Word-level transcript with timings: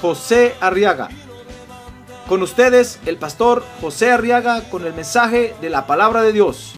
José 0.00 0.54
Arriaga. 0.60 1.08
Con 2.28 2.42
ustedes, 2.42 2.98
el 3.06 3.18
pastor 3.18 3.64
José 3.80 4.10
Arriaga 4.10 4.68
con 4.68 4.84
el 4.84 4.92
mensaje 4.92 5.54
de 5.60 5.70
la 5.70 5.86
palabra 5.86 6.22
de 6.22 6.32
Dios. 6.32 6.74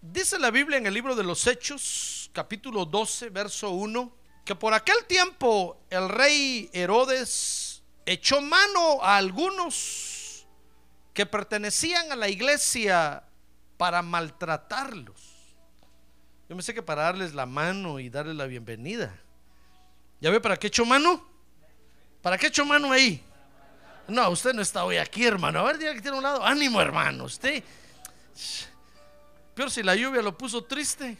Dice 0.00 0.38
la 0.38 0.50
Biblia 0.50 0.78
en 0.78 0.86
el 0.86 0.94
libro 0.94 1.14
de 1.14 1.22
los 1.22 1.46
Hechos, 1.46 2.30
capítulo 2.32 2.84
12, 2.84 3.30
verso 3.30 3.70
1, 3.70 4.12
que 4.44 4.54
por 4.54 4.72
aquel 4.74 5.04
tiempo 5.06 5.82
el 5.90 6.08
rey 6.08 6.70
Herodes 6.72 7.67
echó 8.12 8.40
mano 8.40 9.02
a 9.02 9.16
algunos 9.16 10.46
que 11.12 11.26
pertenecían 11.26 12.10
a 12.12 12.16
la 12.16 12.28
iglesia 12.28 13.22
para 13.76 14.02
maltratarlos. 14.02 15.20
Yo 16.48 16.56
me 16.56 16.62
sé 16.62 16.72
que 16.72 16.82
para 16.82 17.02
darles 17.02 17.34
la 17.34 17.44
mano 17.44 18.00
y 18.00 18.08
darles 18.08 18.36
la 18.36 18.46
bienvenida. 18.46 19.14
¿Ya 20.20 20.30
ve 20.30 20.40
para 20.40 20.56
qué 20.56 20.68
echó 20.68 20.84
mano? 20.84 21.22
¿Para 22.22 22.38
qué 22.38 22.46
echó 22.46 22.64
mano 22.64 22.90
ahí? 22.90 23.22
No, 24.08 24.30
usted 24.30 24.54
no 24.54 24.62
está 24.62 24.84
hoy 24.84 24.96
aquí, 24.96 25.26
hermano. 25.26 25.60
A 25.60 25.64
ver, 25.64 25.78
diga 25.78 25.92
que 25.92 26.00
tiene 26.00 26.16
un 26.16 26.22
lado. 26.22 26.42
Ánimo, 26.42 26.80
hermano. 26.80 27.24
Usted. 27.24 27.62
Peor 29.54 29.70
si 29.70 29.82
la 29.82 29.94
lluvia 29.94 30.22
lo 30.22 30.36
puso 30.36 30.64
triste. 30.64 31.18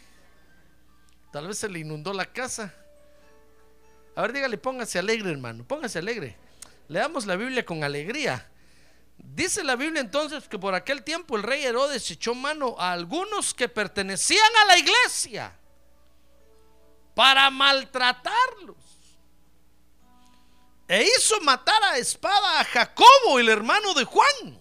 Tal 1.31 1.47
vez 1.47 1.59
se 1.59 1.69
le 1.69 1.79
inundó 1.79 2.11
la 2.11 2.25
casa. 2.25 2.73
A 4.15 4.21
ver, 4.23 4.33
dígale, 4.33 4.57
póngase 4.57 4.97
alegre, 4.97 5.29
hermano. 5.29 5.63
Póngase 5.63 5.99
alegre. 5.99 6.35
Leamos 6.89 7.27
la 7.27 7.35
Biblia 7.35 7.63
con 7.63 7.83
alegría. 7.83 8.49
Dice 9.15 9.63
la 9.63 9.75
Biblia 9.75 10.01
entonces 10.01 10.47
que 10.47 10.57
por 10.57 10.73
aquel 10.73 11.03
tiempo 11.03 11.37
el 11.37 11.43
rey 11.43 11.63
Herodes 11.63 12.09
echó 12.09 12.33
mano 12.33 12.75
a 12.79 12.91
algunos 12.91 13.53
que 13.53 13.69
pertenecían 13.69 14.49
a 14.63 14.65
la 14.65 14.77
iglesia 14.79 15.55
para 17.13 17.49
maltratarlos. 17.51 18.77
E 20.87 21.03
hizo 21.03 21.39
matar 21.41 21.81
a 21.83 21.97
espada 21.99 22.59
a 22.59 22.63
Jacobo, 22.63 23.37
el 23.37 23.49
hermano 23.49 23.93
de 23.93 24.05
Juan. 24.05 24.59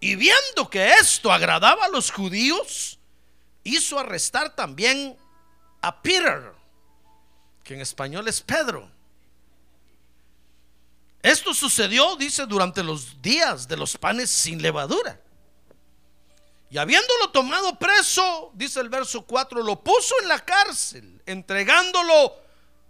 Y 0.00 0.16
viendo 0.16 0.68
que 0.68 0.92
esto 0.92 1.32
agradaba 1.32 1.86
a 1.86 1.88
los 1.88 2.12
judíos, 2.12 2.98
hizo 3.62 3.98
arrestar 3.98 4.54
también 4.54 5.16
a 5.80 6.02
Peter, 6.02 6.52
que 7.62 7.72
en 7.72 7.80
español 7.80 8.28
es 8.28 8.42
Pedro. 8.42 8.93
Esto 11.24 11.54
sucedió, 11.54 12.16
dice, 12.16 12.44
durante 12.44 12.82
los 12.82 13.22
días 13.22 13.66
de 13.66 13.78
los 13.78 13.96
panes 13.96 14.28
sin 14.28 14.60
levadura. 14.60 15.18
Y 16.68 16.76
habiéndolo 16.76 17.30
tomado 17.30 17.78
preso, 17.78 18.50
dice 18.52 18.80
el 18.80 18.90
verso 18.90 19.24
4, 19.24 19.62
lo 19.62 19.82
puso 19.82 20.14
en 20.20 20.28
la 20.28 20.44
cárcel, 20.44 21.22
entregándolo 21.24 22.34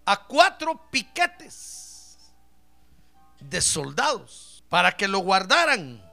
a 0.05 0.25
cuatro 0.25 0.81
piquetes 0.91 2.19
de 3.39 3.61
soldados 3.61 4.65
para 4.69 4.97
que 4.97 5.06
lo 5.06 5.21
guardaran 5.21 6.05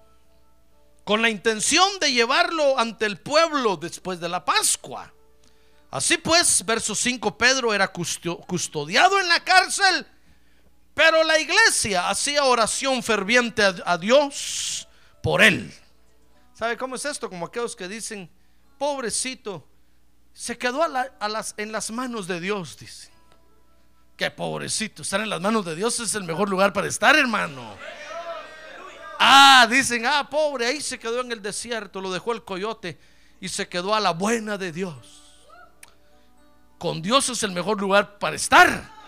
con 1.03 1.23
la 1.23 1.29
intención 1.31 1.97
de 1.99 2.13
llevarlo 2.13 2.77
ante 2.77 3.07
el 3.07 3.17
pueblo 3.17 3.77
después 3.77 4.19
de 4.19 4.29
la 4.29 4.45
Pascua. 4.45 5.11
Así 5.89 6.17
pues, 6.17 6.63
verso 6.67 6.93
5, 6.93 7.35
Pedro 7.35 7.73
era 7.73 7.87
custodiado 7.87 9.19
en 9.19 9.27
la 9.27 9.43
cárcel, 9.43 10.05
pero 10.93 11.23
la 11.23 11.39
iglesia 11.39 12.09
hacía 12.09 12.43
oración 12.43 13.01
ferviente 13.01 13.63
a, 13.63 13.97
Dios 13.97 14.87
por 15.23 15.41
él. 15.41 15.73
¿Sabe 16.53 16.77
cómo 16.77 16.95
es 16.95 17.05
esto? 17.05 17.29
Como 17.29 17.45
aquellos 17.45 17.75
que 17.75 17.87
dicen, 17.87 18.29
pobrecito, 18.77 19.67
se 20.33 20.57
quedó 20.57 20.85
en 21.57 21.71
las 21.71 21.91
manos 21.91 22.27
de 22.27 22.39
Dios, 22.39 22.77
dice. 22.77 23.09
Qué 24.17 24.29
pobrecito, 24.29 25.01
estar 25.01 25.19
en 25.21 25.29
las 25.29 25.41
manos 25.41 25.65
de 25.65 25.75
Dios 25.75 25.99
es 25.99 26.13
el 26.13 26.23
mejor 26.23 26.49
lugar 26.49 26.73
para 26.73 26.87
estar, 26.87 27.15
hermano. 27.15 27.75
Ah, 29.17 29.65
dicen, 29.69 30.05
ah, 30.05 30.27
pobre, 30.29 30.67
ahí 30.67 30.81
se 30.81 30.99
quedó 30.99 31.21
en 31.21 31.31
el 31.31 31.41
desierto, 31.41 32.01
lo 32.01 32.11
dejó 32.11 32.33
el 32.33 32.43
coyote 32.43 32.99
y 33.39 33.49
se 33.49 33.67
quedó 33.67 33.95
a 33.95 33.99
la 33.99 34.11
buena 34.11 34.57
de 34.57 34.71
Dios. 34.71 35.21
Con 36.77 37.01
Dios 37.01 37.29
es 37.29 37.43
el 37.43 37.51
mejor 37.51 37.79
lugar 37.79 38.19
para 38.19 38.35
estar. 38.35 39.00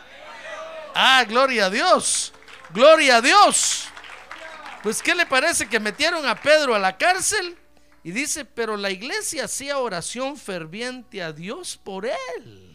Ah, 0.94 1.24
gloria 1.28 1.66
a 1.66 1.70
Dios. 1.70 2.34
Gloria 2.72 3.18
a 3.18 3.22
Dios. 3.22 3.86
Pues, 4.82 5.02
¿qué 5.02 5.16
le 5.16 5.26
parece 5.26 5.68
que 5.68 5.80
metieron 5.80 6.26
a 6.26 6.36
Pedro 6.36 6.76
a 6.76 6.80
la 6.80 6.98
cárcel? 6.98 7.58
Y 8.04 8.12
dice, 8.12 8.44
pero 8.44 8.76
la 8.76 8.90
iglesia 8.90 9.46
hacía 9.46 9.78
oración 9.78 10.36
ferviente 10.36 11.24
a 11.24 11.32
Dios 11.32 11.80
por 11.82 12.06
él. 12.06 12.70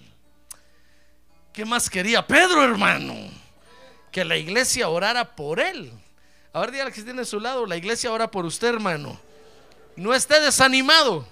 ¿Qué 1.52 1.64
más 1.64 1.90
quería 1.90 2.26
Pedro, 2.26 2.64
hermano? 2.64 3.14
Que 4.10 4.24
la 4.24 4.36
iglesia 4.36 4.88
orara 4.88 5.36
por 5.36 5.60
él. 5.60 5.92
A 6.52 6.60
ver, 6.60 6.70
dígale 6.70 6.92
que 6.92 7.02
tiene 7.02 7.22
a 7.22 7.26
su 7.26 7.40
lado. 7.40 7.66
La 7.66 7.76
iglesia 7.76 8.10
ora 8.10 8.30
por 8.30 8.46
usted, 8.46 8.68
hermano. 8.68 9.20
No 9.96 10.14
esté 10.14 10.40
desanimado. 10.40 11.28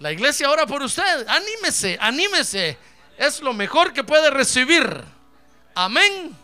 La 0.00 0.10
iglesia 0.10 0.50
ora 0.50 0.66
por 0.66 0.82
usted. 0.82 1.26
Anímese, 1.28 1.98
anímese. 2.00 2.78
Es 3.16 3.40
lo 3.40 3.52
mejor 3.52 3.92
que 3.92 4.02
puede 4.02 4.30
recibir. 4.30 5.04
Amén. 5.74 6.36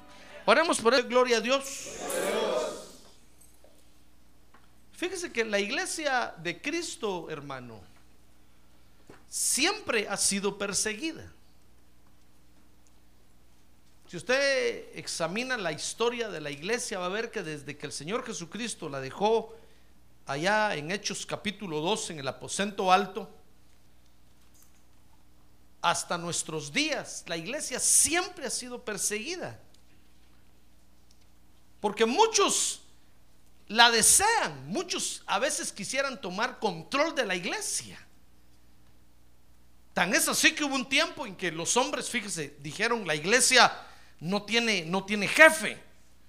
Oremos 0.47 0.81
por 0.81 0.95
él. 0.95 1.03
Gloria 1.05 1.39
a 1.39 1.41
Dios. 1.41 1.95
Fíjese 4.93 5.33
que 5.33 5.45
la 5.45 5.61
iglesia 5.61 6.35
de 6.39 6.61
Cristo, 6.61 7.29
hermano, 7.31 7.81
siempre 9.29 10.09
ha 10.09 10.17
sido 10.17 10.59
perseguida. 10.59 11.31
Si 14.09 14.17
usted 14.17 14.87
examina 14.95 15.59
la 15.59 15.71
historia 15.71 16.31
de 16.31 16.41
la 16.41 16.51
iglesia, 16.51 16.99
va 16.99 17.07
a 17.07 17.11
ver 17.11 17.31
que 17.31 17.43
desde 17.43 17.77
que 17.77 17.87
el 17.87 17.93
Señor 17.93 18.25
Jesucristo 18.25 18.89
la 18.89 19.01
dejó 19.01 19.55
allá 20.25 20.75
en 20.75 20.91
Hechos 20.91 21.27
capítulo 21.27 21.81
2, 21.81 22.11
en 22.11 22.21
el 22.21 22.29
aposento 22.29 22.91
alto, 22.91 23.31
hasta 25.81 26.19
nuestros 26.19 26.73
días, 26.73 27.25
la 27.27 27.37
iglesia 27.37 27.79
siempre 27.79 28.47
ha 28.47 28.51
sido 28.51 28.85
perseguida. 28.85 29.61
Porque 31.81 32.07
muchos 32.07 32.81
la 33.69 33.91
desean, 33.91 34.67
muchos 34.67 35.23
a 35.27 35.39
veces 35.39 35.73
quisieran 35.73 36.21
tomar 36.21 36.59
control 36.59 37.15
de 37.15 37.27
la 37.27 37.37
iglesia. 37.37 37.99
Tan 39.93 40.15
es 40.15 40.29
así 40.29 40.55
que 40.55 40.65
hubo 40.65 40.75
un 40.75 40.89
tiempo 40.89 41.27
en 41.27 41.37
que 41.37 41.51
los 41.51 41.77
hombres, 41.77 42.09
fíjese, 42.09 42.57
dijeron, 42.61 43.07
la 43.07 43.15
iglesia 43.15 43.73
no 44.21 44.43
tiene, 44.43 44.85
no 44.85 45.05
tiene 45.05 45.29
jefe. 45.29 45.77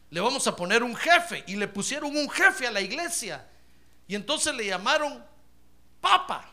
Le 0.10 0.20
vamos 0.20 0.48
a 0.48 0.56
poner 0.56 0.84
un 0.84 0.96
jefe. 0.96 1.44
Y 1.48 1.56
le 1.56 1.68
pusieron 1.68 2.16
un 2.16 2.30
jefe 2.30 2.66
a 2.66 2.72
la 2.72 2.82
iglesia. 2.82 3.48
Y 4.08 4.16
entonces 4.16 4.56
le 4.56 4.66
llamaron 4.66 5.24
Papa. 6.02 6.52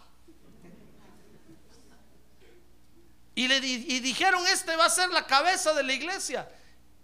Y, 3.36 3.46
le 3.46 3.58
y 3.58 4.00
dijeron, 4.00 4.44
este 4.48 4.74
va 4.76 4.86
a 4.86 4.90
ser 4.90 5.10
la 5.10 5.26
cabeza 5.26 5.74
de 5.74 5.84
la 5.84 5.92
iglesia. 5.92 6.48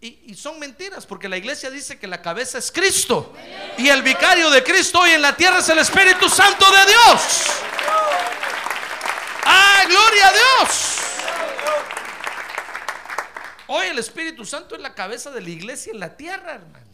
Y, 0.00 0.18
y, 0.24 0.34
son 0.34 0.58
mentiras, 0.58 1.06
porque 1.06 1.28
la 1.28 1.36
iglesia 1.36 1.70
dice 1.70 1.98
que 1.98 2.06
la 2.06 2.20
cabeza 2.20 2.58
es 2.58 2.72
Cristo. 2.72 3.32
Y 3.78 3.88
el 3.88 4.02
vicario 4.02 4.50
de 4.50 4.64
Cristo 4.64 4.98
hoy 4.98 5.10
en 5.10 5.22
la 5.22 5.36
tierra 5.36 5.58
es 5.58 5.68
el 5.68 5.78
Espíritu 5.78 6.28
Santo 6.30 6.64
de 6.72 6.86
Dios. 6.86 7.22
¡Ah, 9.44 9.84
gloria 9.86 10.28
a 10.28 10.32
Dios! 10.32 10.96
Hoy 13.66 13.86
el 13.88 13.98
Espíritu 13.98 14.44
Santo 14.46 14.74
es 14.74 14.80
la 14.80 14.94
cabeza 14.94 15.30
de 15.30 15.40
la 15.42 15.50
iglesia 15.50 15.92
en 15.92 16.00
la 16.00 16.16
tierra, 16.16 16.54
hermano. 16.54 16.86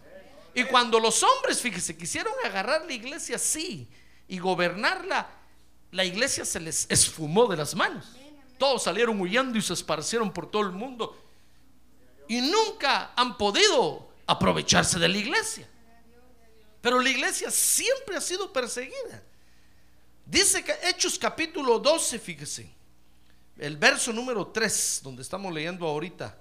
Y 0.52 0.64
cuando 0.64 0.98
los 0.98 1.22
hombres, 1.22 1.60
fíjese, 1.60 1.96
quisieron 1.96 2.32
agarrar 2.44 2.84
la 2.84 2.92
iglesia 2.92 3.36
así 3.36 3.88
y 4.26 4.38
gobernarla, 4.40 5.28
la 5.92 6.04
iglesia 6.04 6.44
se 6.44 6.58
les 6.58 6.86
esfumó 6.90 7.46
de 7.46 7.56
las 7.56 7.76
manos. 7.76 8.18
Todos 8.58 8.82
salieron 8.82 9.20
huyendo 9.20 9.56
y 9.56 9.62
se 9.62 9.72
esparcieron 9.72 10.32
por 10.32 10.50
todo 10.50 10.62
el 10.62 10.72
mundo. 10.72 11.16
Y 12.26 12.40
nunca 12.40 13.12
han 13.16 13.38
podido 13.38 14.08
aprovecharse 14.26 14.98
de 14.98 15.08
la 15.08 15.16
iglesia. 15.16 15.68
Pero 16.80 17.00
la 17.00 17.08
iglesia 17.08 17.50
siempre 17.50 18.16
ha 18.16 18.20
sido 18.20 18.52
perseguida. 18.52 19.22
Dice 20.26 20.62
que 20.62 20.76
Hechos 20.82 21.18
capítulo 21.18 21.78
12, 21.78 22.18
fíjese, 22.18 22.70
el 23.56 23.76
verso 23.76 24.12
número 24.12 24.48
3, 24.48 25.00
donde 25.02 25.22
estamos 25.22 25.52
leyendo 25.52 25.86
ahorita. 25.86 26.36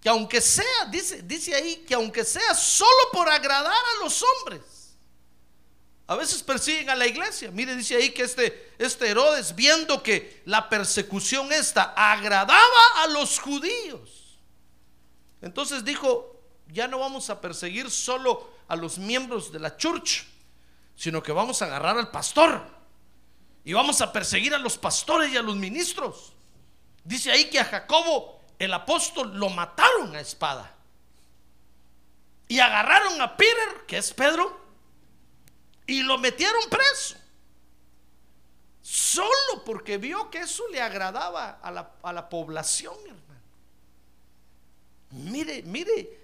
Que 0.00 0.08
aunque 0.10 0.40
sea, 0.40 0.84
dice, 0.90 1.22
dice 1.22 1.54
ahí, 1.54 1.76
que 1.88 1.94
aunque 1.94 2.24
sea 2.24 2.54
solo 2.54 2.90
por 3.12 3.28
agradar 3.28 3.72
a 3.72 4.04
los 4.04 4.22
hombres, 4.22 4.60
a 6.06 6.16
veces 6.16 6.42
persiguen 6.42 6.90
a 6.90 6.94
la 6.94 7.06
iglesia. 7.06 7.50
Mire, 7.50 7.74
dice 7.76 7.96
ahí 7.96 8.10
que 8.10 8.22
este, 8.22 8.72
este 8.78 9.08
Herodes, 9.08 9.54
viendo 9.54 10.02
que 10.02 10.42
la 10.44 10.68
persecución 10.68 11.52
esta 11.52 11.94
agradaba 11.96 13.02
a 13.02 13.06
los 13.08 13.38
judíos, 13.38 14.38
entonces 15.40 15.84
dijo, 15.84 16.40
ya 16.68 16.88
no 16.88 16.98
vamos 16.98 17.30
a 17.30 17.40
perseguir 17.40 17.90
solo 17.90 18.50
a 18.68 18.76
los 18.76 18.98
miembros 18.98 19.52
de 19.52 19.60
la 19.60 19.76
church, 19.76 20.24
sino 20.96 21.22
que 21.22 21.32
vamos 21.32 21.62
a 21.62 21.66
agarrar 21.66 21.96
al 21.96 22.10
pastor 22.10 22.66
y 23.64 23.72
vamos 23.72 24.00
a 24.00 24.12
perseguir 24.12 24.54
a 24.54 24.58
los 24.58 24.76
pastores 24.76 25.32
y 25.32 25.36
a 25.36 25.42
los 25.42 25.56
ministros. 25.56 26.32
Dice 27.02 27.30
ahí 27.30 27.48
que 27.50 27.60
a 27.60 27.64
Jacobo 27.64 28.40
el 28.58 28.72
apóstol 28.72 29.36
lo 29.38 29.48
mataron 29.48 30.14
a 30.14 30.20
espada. 30.20 30.70
Y 32.46 32.60
agarraron 32.60 33.20
a 33.20 33.36
Peter, 33.36 33.84
que 33.86 33.96
es 33.96 34.12
Pedro, 34.12 34.63
y 35.86 36.02
lo 36.02 36.18
metieron 36.18 36.62
preso. 36.68 37.16
Solo 38.80 39.64
porque 39.64 39.96
vio 39.96 40.30
que 40.30 40.40
eso 40.40 40.62
le 40.68 40.80
agradaba 40.80 41.58
a 41.62 41.70
la, 41.70 41.94
a 42.02 42.12
la 42.12 42.28
población, 42.28 42.94
hermano. 43.06 43.40
Mire, 45.10 45.62
mire, 45.62 46.20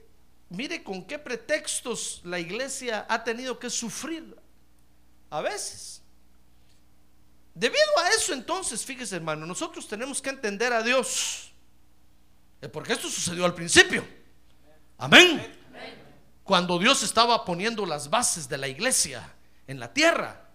mire 0.51 0.83
con 0.83 1.05
qué 1.05 1.19
pretextos 1.19 2.21
la 2.25 2.39
iglesia 2.39 3.07
ha 3.09 3.25
tenido 3.25 3.59
que 3.59 3.71
sufrir 3.71 4.37
a 5.31 5.41
veces. 5.41 6.03
Debido 7.55 7.99
a 8.03 8.11
eso 8.11 8.33
entonces, 8.33 8.85
fíjese 8.85 9.17
hermano, 9.17 9.47
nosotros 9.47 9.89
tenemos 9.89 10.21
que 10.21 10.31
entender 10.31 10.73
a 10.73 10.83
Dios. 10.83 11.53
Porque 12.73 12.93
esto 12.93 13.09
sucedió 13.09 13.45
al 13.45 13.55
principio. 13.55 14.07
Amén. 14.99 15.57
Cuando 16.45 16.79
Dios 16.79 17.03
estaba 17.03 17.45
poniendo 17.45 17.87
las 17.87 18.11
bases 18.11 18.49
de 18.49 18.59
la 18.59 18.69
iglesia 18.69 19.35
en 19.71 19.79
la 19.79 19.95
tierra. 19.95 20.51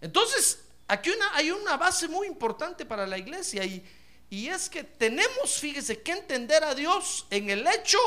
Entonces, 0.00 0.64
aquí 0.86 1.10
hay 1.32 1.50
una 1.50 1.76
base 1.76 2.06
muy 2.06 2.28
importante 2.28 2.86
para 2.86 3.08
la 3.08 3.18
iglesia 3.18 3.64
y, 3.64 3.84
y 4.30 4.46
es 4.46 4.70
que 4.70 4.84
tenemos, 4.84 5.58
fíjese, 5.58 6.00
que 6.00 6.12
entender 6.12 6.62
a 6.62 6.76
Dios 6.76 7.26
en 7.28 7.50
el 7.50 7.66
hecho 7.66 7.98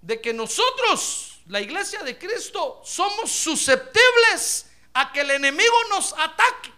de 0.00 0.20
que 0.20 0.32
nosotros, 0.32 1.40
la 1.48 1.60
iglesia 1.60 2.04
de 2.04 2.16
Cristo, 2.16 2.80
somos 2.84 3.32
susceptibles 3.32 4.70
a 4.94 5.12
que 5.12 5.22
el 5.22 5.32
enemigo 5.32 5.74
nos 5.90 6.12
ataque. 6.12 6.72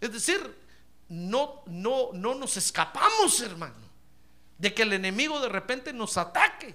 Es 0.00 0.12
decir, 0.12 0.58
no, 1.08 1.62
no, 1.66 2.10
no 2.12 2.34
nos 2.34 2.56
escapamos, 2.56 3.40
hermano, 3.40 3.88
de 4.58 4.74
que 4.74 4.82
el 4.82 4.94
enemigo 4.94 5.38
de 5.38 5.48
repente 5.48 5.92
nos 5.92 6.16
ataque. 6.16 6.74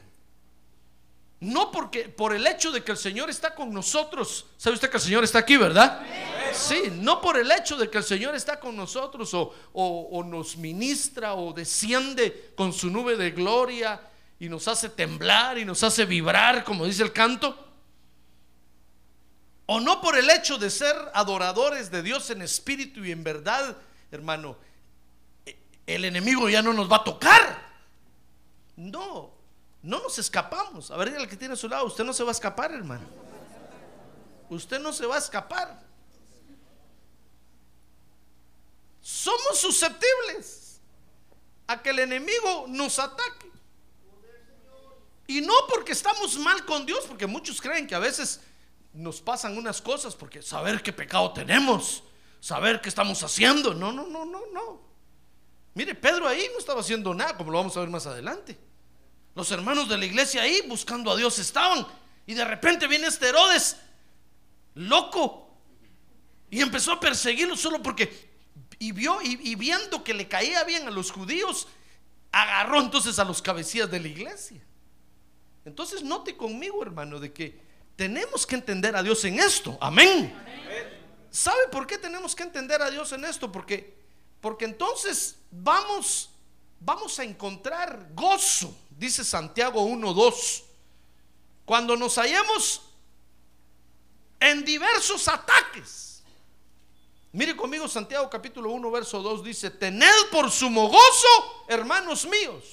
No 1.40 1.72
porque 1.72 2.10
por 2.10 2.34
el 2.34 2.48
hecho 2.48 2.72
de 2.72 2.84
que 2.84 2.92
el 2.92 2.98
Señor 2.98 3.30
está 3.30 3.54
con 3.54 3.72
nosotros. 3.72 4.48
¿Sabe 4.58 4.74
usted 4.74 4.90
que 4.90 4.98
el 4.98 5.04
Señor 5.04 5.24
está 5.24 5.40
aquí, 5.40 5.56
verdad? 5.56 6.02
Sí, 6.52 6.92
no 6.94 7.22
por 7.22 7.38
el 7.38 7.52
hecho 7.52 7.78
de 7.78 7.90
que 7.92 8.00
el 8.00 8.04
Señor 8.04 8.34
está 8.34 8.60
con 8.60 8.76
nosotros 8.76 9.32
o, 9.34 10.24
nos 10.26 10.58
ministra 10.58 11.36
o 11.36 11.54
desciende 11.54 12.54
con 12.56 12.74
su 12.74 12.90
nube 12.90 13.16
de 13.16 13.32
gloria 13.32 14.02
y 14.40 14.50
nos 14.50 14.68
hace 14.68 14.90
temblar 14.90 15.60
y 15.60 15.66
nos 15.66 15.84
hace 15.84 16.06
vibrar, 16.06 16.64
como 16.64 16.86
dice 16.86 17.04
el 17.04 17.14
canto. 17.14 17.66
O 19.68 19.80
no 19.80 20.02
por 20.02 20.18
el 20.18 20.28
hecho 20.32 20.58
de 20.58 20.72
ser 20.72 20.96
adoradores 21.14 21.92
de 21.92 22.02
Dios 22.02 22.32
en 22.32 22.42
espíritu 22.42 23.06
y 23.06 23.12
en 23.12 23.24
verdad, 23.24 23.78
hermano, 24.12 24.58
el 25.86 26.06
enemigo 26.06 26.50
ya 26.50 26.64
no 26.64 26.74
nos 26.74 26.92
va 26.92 26.98
a 26.98 27.04
tocar. 27.04 27.68
No, 28.76 29.37
no 29.82 30.02
nos 30.02 30.18
escapamos. 30.20 30.92
A 30.92 30.98
ver, 30.98 31.10
el 31.10 31.28
que 31.28 31.36
tiene 31.36 31.54
a 31.54 31.58
su 31.58 31.68
lado, 31.68 31.86
usted 31.86 32.04
no 32.04 32.14
se 32.14 32.24
va 32.24 32.30
a 32.30 32.34
escapar, 32.34 32.72
hermano. 32.72 33.06
Usted 34.50 34.80
no 34.80 34.94
se 34.94 35.06
va 35.06 35.16
a 35.16 35.20
escapar. 35.20 35.84
Somos 39.02 39.60
susceptibles 39.60 40.80
a 41.68 41.82
que 41.82 41.90
el 41.90 42.00
enemigo 42.00 42.66
nos 42.68 43.00
ataque. 43.00 43.52
Y 45.28 45.42
no 45.42 45.54
porque 45.70 45.92
estamos 45.92 46.38
mal 46.40 46.66
con 46.66 46.86
Dios, 46.86 47.06
porque 47.06 47.28
muchos 47.28 47.62
creen 47.62 47.86
que 47.86 47.96
a 47.96 48.00
veces 48.00 48.42
nos 48.94 49.22
pasan 49.22 49.58
unas 49.58 49.82
cosas 49.82 50.16
porque 50.16 50.42
saber 50.42 50.82
qué 50.82 50.92
pecado 50.94 51.32
tenemos, 51.34 52.04
saber 52.40 52.82
qué 52.82 52.90
estamos 52.90 53.22
haciendo. 53.24 53.74
No, 53.74 53.92
no, 53.92 54.08
no, 54.08 54.26
no, 54.26 54.42
no. 54.54 54.82
Mire, 55.74 55.94
Pedro 55.94 56.28
ahí 56.28 56.50
no 56.54 56.60
estaba 56.60 56.82
haciendo 56.82 57.14
nada, 57.14 57.38
como 57.38 57.52
lo 57.52 57.60
vamos 57.60 57.76
a 57.78 57.82
ver 57.82 57.90
más 57.90 58.08
adelante. 58.08 58.58
Los 59.38 59.52
hermanos 59.52 59.88
de 59.88 60.00
la 60.00 60.06
iglesia 60.06 60.42
ahí 60.42 60.64
buscando 60.68 61.12
a 61.12 61.16
Dios 61.16 61.38
estaban. 61.38 61.86
Y 62.26 62.34
de 62.34 62.44
repente 62.44 62.88
viene 62.88 63.06
este 63.06 63.30
Herodes, 63.30 63.78
loco, 64.74 65.48
y 66.50 66.60
empezó 66.60 66.94
a 66.94 67.00
perseguirlo 67.00 67.56
solo 67.56 67.84
porque, 67.84 68.32
y 68.80 68.94
vio, 68.94 69.20
y, 69.22 69.54
viendo 69.54 70.04
que 70.04 70.16
le 70.16 70.28
caía 70.28 70.64
bien 70.64 70.88
a 70.88 70.90
los 70.90 71.12
judíos, 71.12 71.68
agarró 72.32 72.82
entonces 72.82 73.20
a 73.20 73.26
los 73.26 73.44
cabecillas 73.44 73.92
de 73.92 74.00
la 74.00 74.08
iglesia. 74.08 74.60
Entonces 75.66 76.02
note 76.02 76.36
conmigo, 76.36 76.82
hermano, 76.82 77.20
de 77.20 77.32
que 77.32 77.62
tenemos 77.96 78.48
que 78.48 78.56
entender 78.56 78.96
a 78.96 79.04
Dios 79.04 79.24
en 79.24 79.38
esto. 79.38 79.78
Amén. 79.80 80.34
¿Sabe 81.30 81.68
por 81.72 81.86
qué 81.86 82.00
tenemos 82.00 82.36
que 82.36 82.42
entender 82.42 82.82
a 82.82 82.90
Dios 82.90 83.12
en 83.12 83.24
esto? 83.24 83.52
Porque, 83.52 84.00
porque 84.42 84.66
entonces 84.66 85.36
vamos, 85.52 86.32
vamos 86.80 87.20
a 87.20 87.24
encontrar 87.24 88.10
gozo 88.16 88.76
dice 88.98 89.24
Santiago 89.24 89.86
1.2, 89.88 90.64
cuando 91.66 91.96
nos 91.96 92.16
hallemos 92.18 92.82
en 94.40 94.64
diversos 94.66 95.28
ataques. 95.28 96.24
Mire 97.32 97.56
conmigo 97.56 97.88
Santiago 97.88 98.30
capítulo 98.30 98.72
1, 98.72 98.92
verso 98.92 99.22
2 99.22 99.44
dice, 99.44 99.70
tened 99.70 100.30
por 100.32 100.50
sumo 100.50 100.88
gozo, 100.88 101.66
hermanos 101.68 102.26
míos, 102.26 102.64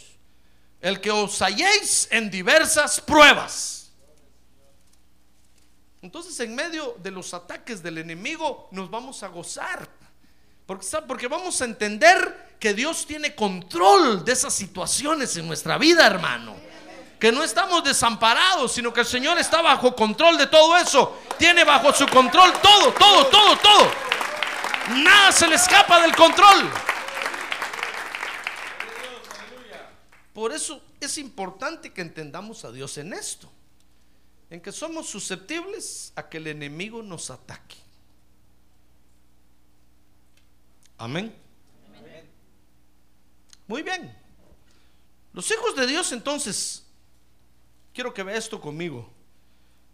el 0.80 1.00
que 1.00 1.10
os 1.10 1.40
halléis 1.42 2.08
en 2.10 2.30
diversas 2.30 3.00
pruebas. 3.00 3.90
Entonces 6.00 6.38
en 6.40 6.54
medio 6.54 6.96
de 7.02 7.10
los 7.10 7.34
ataques 7.34 7.82
del 7.82 7.98
enemigo 7.98 8.68
nos 8.70 8.90
vamos 8.90 9.22
a 9.22 9.28
gozar. 9.28 9.88
Porque, 10.66 11.28
vamos 11.28 11.60
a 11.60 11.66
entender 11.66 12.56
que 12.58 12.72
Dios 12.72 13.06
tiene 13.06 13.34
control 13.34 14.24
de 14.24 14.32
esas 14.32 14.54
situaciones 14.54 15.36
en 15.36 15.46
nuestra 15.46 15.76
vida, 15.76 16.06
hermano. 16.06 16.56
Que 17.20 17.30
no 17.30 17.44
estamos 17.44 17.84
desamparados, 17.84 18.72
sino 18.72 18.92
que 18.92 19.00
el 19.00 19.06
Señor 19.06 19.38
está 19.38 19.60
bajo 19.60 19.94
control 19.94 20.38
de 20.38 20.46
todo 20.46 20.76
eso. 20.76 21.18
Tiene 21.38 21.64
bajo 21.64 21.92
su 21.92 22.06
control 22.08 22.52
todo, 22.62 22.92
todo, 22.92 23.26
todo, 23.26 23.56
todo. 23.58 23.90
Nada 24.96 25.32
se 25.32 25.46
le 25.46 25.56
escapa 25.56 26.00
del 26.00 26.14
control. 26.16 26.70
Por 30.32 30.52
eso 30.52 30.82
es 31.00 31.18
importante 31.18 31.92
que 31.92 32.00
entendamos 32.00 32.64
a 32.64 32.72
Dios 32.72 32.96
en 32.98 33.12
esto. 33.12 33.50
En 34.50 34.60
que 34.60 34.72
somos 34.72 35.08
susceptibles 35.08 36.12
a 36.16 36.28
que 36.28 36.38
el 36.38 36.46
enemigo 36.46 37.02
nos 37.02 37.30
ataque. 37.30 37.83
Amén. 40.98 41.34
Muy 43.66 43.82
bien. 43.82 44.16
Los 45.32 45.50
hijos 45.50 45.74
de 45.74 45.86
Dios 45.86 46.12
entonces, 46.12 46.86
quiero 47.92 48.14
que 48.14 48.22
vea 48.22 48.36
esto 48.36 48.60
conmigo. 48.60 49.10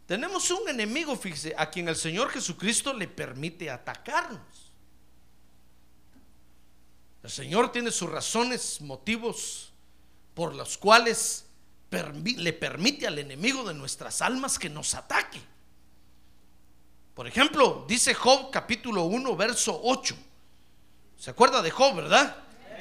Tenemos 0.07 0.50
un 0.50 0.69
enemigo, 0.69 1.16
fíjese, 1.16 1.54
a 1.57 1.71
quien 1.71 1.88
el 1.88 1.97
Señor 1.97 2.30
Jesucristo 2.30 2.92
le 2.92 3.07
permite 3.07 3.71
atacarnos. 3.71 4.73
El 7.23 7.30
Señor 7.30 7.71
tiene 7.71 7.90
sus 7.90 8.11
razones, 8.11 8.80
motivos 8.80 9.73
por 10.35 10.54
los 10.54 10.76
cuales 10.78 11.47
le 11.90 12.52
permite 12.52 13.07
al 13.07 13.19
enemigo 13.19 13.62
de 13.64 13.75
nuestras 13.75 14.23
almas 14.23 14.59
que 14.59 14.69
nos 14.69 14.95
ataque. 14.95 15.40
Por 17.14 17.26
ejemplo, 17.26 17.85
dice 17.88 18.14
Job 18.14 18.50
capítulo 18.50 19.04
1, 19.04 19.37
verso 19.37 19.80
8. 19.85 20.16
¿Se 21.21 21.29
acuerda 21.29 21.61
de 21.61 21.71
Job, 21.71 21.97
verdad? 21.97 22.35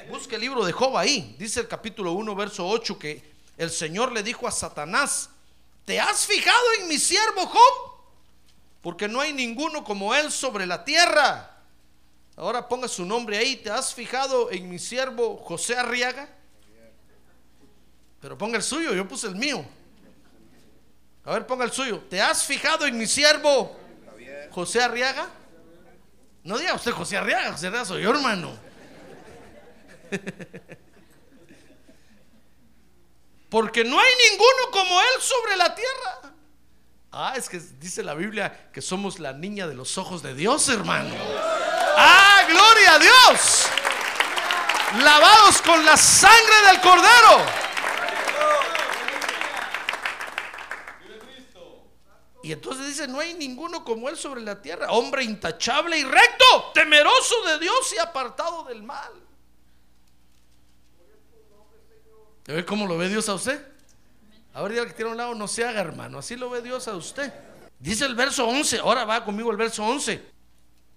Busque 0.08 0.36
el 0.36 0.40
libro 0.40 0.64
de 0.64 0.72
Job 0.72 0.96
ahí. 0.96 1.36
Dice 1.38 1.60
el 1.60 1.68
capítulo 1.68 2.12
1, 2.12 2.34
verso 2.34 2.66
8 2.66 2.98
que 2.98 3.22
el 3.58 3.70
Señor 3.70 4.12
le 4.12 4.22
dijo 4.22 4.48
a 4.48 4.50
Satanás, 4.50 5.28
¿te 5.84 6.00
has 6.00 6.24
fijado 6.24 6.64
en 6.78 6.88
mi 6.88 6.96
siervo 6.96 7.46
Job? 7.46 7.92
Porque 8.80 9.08
no 9.08 9.20
hay 9.20 9.34
ninguno 9.34 9.84
como 9.84 10.14
él 10.14 10.32
sobre 10.32 10.64
la 10.64 10.82
tierra. 10.82 11.64
Ahora 12.34 12.66
ponga 12.66 12.88
su 12.88 13.04
nombre 13.04 13.36
ahí. 13.36 13.56
¿Te 13.56 13.70
has 13.70 13.92
fijado 13.92 14.50
en 14.50 14.70
mi 14.70 14.78
siervo 14.78 15.36
José 15.36 15.76
Arriaga? 15.76 16.26
Pero 18.22 18.38
ponga 18.38 18.56
el 18.56 18.62
suyo, 18.62 18.94
yo 18.94 19.06
puse 19.06 19.26
el 19.26 19.36
mío. 19.36 19.62
A 21.26 21.34
ver, 21.34 21.46
ponga 21.46 21.66
el 21.66 21.72
suyo. 21.72 22.02
¿Te 22.08 22.22
has 22.22 22.42
fijado 22.42 22.86
en 22.86 22.96
mi 22.96 23.06
siervo 23.06 23.76
José 24.50 24.82
Arriaga? 24.82 25.30
No 26.44 26.58
diga 26.58 26.74
usted 26.74 26.92
José 26.92 27.16
Arriaga, 27.16 27.52
José 27.52 27.66
Arriaga 27.66 27.84
soy 27.84 28.02
yo, 28.02 28.10
hermano. 28.10 28.56
Porque 33.50 33.84
no 33.84 33.98
hay 33.98 34.12
ninguno 34.30 34.70
como 34.70 35.00
él 35.00 35.20
sobre 35.20 35.56
la 35.56 35.74
tierra. 35.74 36.34
Ah, 37.12 37.34
es 37.36 37.48
que 37.48 37.58
dice 37.58 38.04
la 38.04 38.14
Biblia 38.14 38.70
que 38.72 38.80
somos 38.80 39.18
la 39.18 39.32
niña 39.32 39.66
de 39.66 39.74
los 39.74 39.98
ojos 39.98 40.22
de 40.22 40.34
Dios, 40.34 40.68
hermano. 40.68 41.12
Ah, 41.96 42.44
gloria 42.48 42.94
a 42.94 42.98
Dios. 43.00 43.66
Lavados 45.02 45.60
con 45.62 45.84
la 45.84 45.96
sangre 45.96 46.54
del 46.68 46.80
cordero. 46.80 47.69
Y 52.50 52.52
entonces 52.52 52.84
dice, 52.84 53.06
no 53.06 53.20
hay 53.20 53.34
ninguno 53.34 53.84
como 53.84 54.08
él 54.08 54.16
sobre 54.16 54.40
la 54.40 54.60
tierra, 54.60 54.90
hombre 54.90 55.22
intachable 55.22 55.96
y 55.96 56.02
recto, 56.02 56.72
temeroso 56.74 57.44
de 57.46 57.60
Dios 57.60 57.92
y 57.94 57.98
apartado 57.98 58.64
del 58.64 58.82
mal. 58.82 59.12
¿Ya 62.44 62.54
ve 62.54 62.64
cómo 62.64 62.88
lo 62.88 62.98
ve 62.98 63.08
Dios 63.08 63.28
a 63.28 63.34
usted? 63.34 63.64
A 64.52 64.62
ver, 64.62 64.84
que 64.84 64.94
tiene 64.94 65.12
un 65.12 65.16
lado, 65.16 65.36
no 65.36 65.46
se 65.46 65.64
haga 65.64 65.80
hermano, 65.80 66.18
así 66.18 66.34
lo 66.34 66.50
ve 66.50 66.60
Dios 66.60 66.88
a 66.88 66.96
usted. 66.96 67.32
Dice 67.78 68.04
el 68.04 68.16
verso 68.16 68.48
11, 68.48 68.80
ahora 68.80 69.04
va 69.04 69.24
conmigo 69.24 69.52
el 69.52 69.56
verso 69.56 69.84
11. 69.84 70.20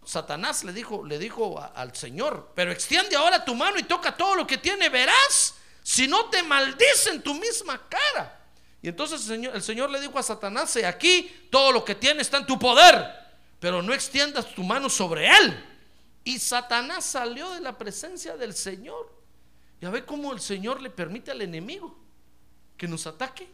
Satanás 0.03 0.63
le 0.63 0.74
dijo, 0.74 1.05
le 1.05 1.19
dijo 1.19 1.63
al 1.75 1.95
Señor, 1.95 2.51
pero 2.55 2.72
extiende 2.72 3.15
ahora 3.15 3.45
tu 3.45 3.53
mano 3.53 3.77
y 3.77 3.83
toca 3.83 4.17
todo 4.17 4.33
lo 4.33 4.48
que 4.48 4.57
tiene, 4.57 4.89
verás, 4.89 5.53
si 5.83 6.07
no 6.07 6.31
te 6.31 6.41
maldicen 6.41 7.22
tu 7.22 7.36
misma 7.36 7.79
cara. 7.88 8.43
Y 8.84 8.90
entonces 8.90 9.22
el 9.22 9.28
Señor, 9.28 9.56
el 9.56 9.63
Señor 9.63 9.90
le 9.90 10.02
dijo 10.02 10.20
a 10.20 10.24
Satanás, 10.24 10.75
aquí 10.86 11.32
todo 11.50 11.72
lo 11.72 11.86
que 11.86 11.96
tiene 11.96 12.22
está 12.22 12.38
en 12.38 12.46
tu 12.46 12.60
poder, 12.60 13.10
pero 13.62 13.82
no 13.82 13.94
extiendas 13.94 14.54
tu 14.54 14.62
mano 14.62 14.90
sobre 14.90 15.25
él. 15.25 15.66
Y 16.25 16.38
Satanás 16.38 17.06
salió 17.06 17.50
de 17.52 17.62
la 17.62 17.78
presencia 17.78 18.36
del 18.36 18.54
Señor. 18.54 19.10
Ya 19.80 19.90
ve 19.90 20.04
cómo 20.04 20.34
el 20.34 20.42
Señor 20.42 20.82
le 20.82 20.90
permite 20.90 21.32
al 21.32 21.42
enemigo 21.42 21.98
que 22.75 22.86
nos 22.86 23.08
ataque. 23.08 23.48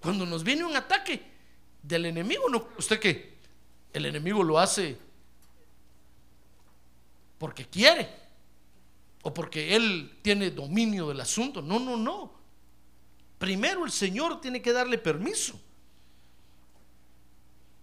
Cuando 0.00 0.24
nos 0.24 0.44
viene 0.44 0.64
un 0.64 0.76
ataque 0.76 1.20
del 1.82 2.06
enemigo, 2.06 2.48
no, 2.48 2.68
¿usted 2.78 3.00
qué? 3.00 3.38
El 3.92 4.06
enemigo 4.06 4.44
lo 4.44 4.56
hace 4.56 4.96
porque 7.38 7.66
quiere 7.66 8.08
o 9.22 9.34
porque 9.34 9.74
él 9.74 10.16
tiene 10.22 10.52
dominio 10.52 11.08
del 11.08 11.20
asunto. 11.20 11.60
No, 11.60 11.80
no, 11.80 11.96
no. 11.96 12.35
Primero 13.38 13.84
el 13.84 13.92
Señor 13.92 14.40
tiene 14.40 14.62
que 14.62 14.72
darle 14.72 14.98
permiso. 14.98 15.60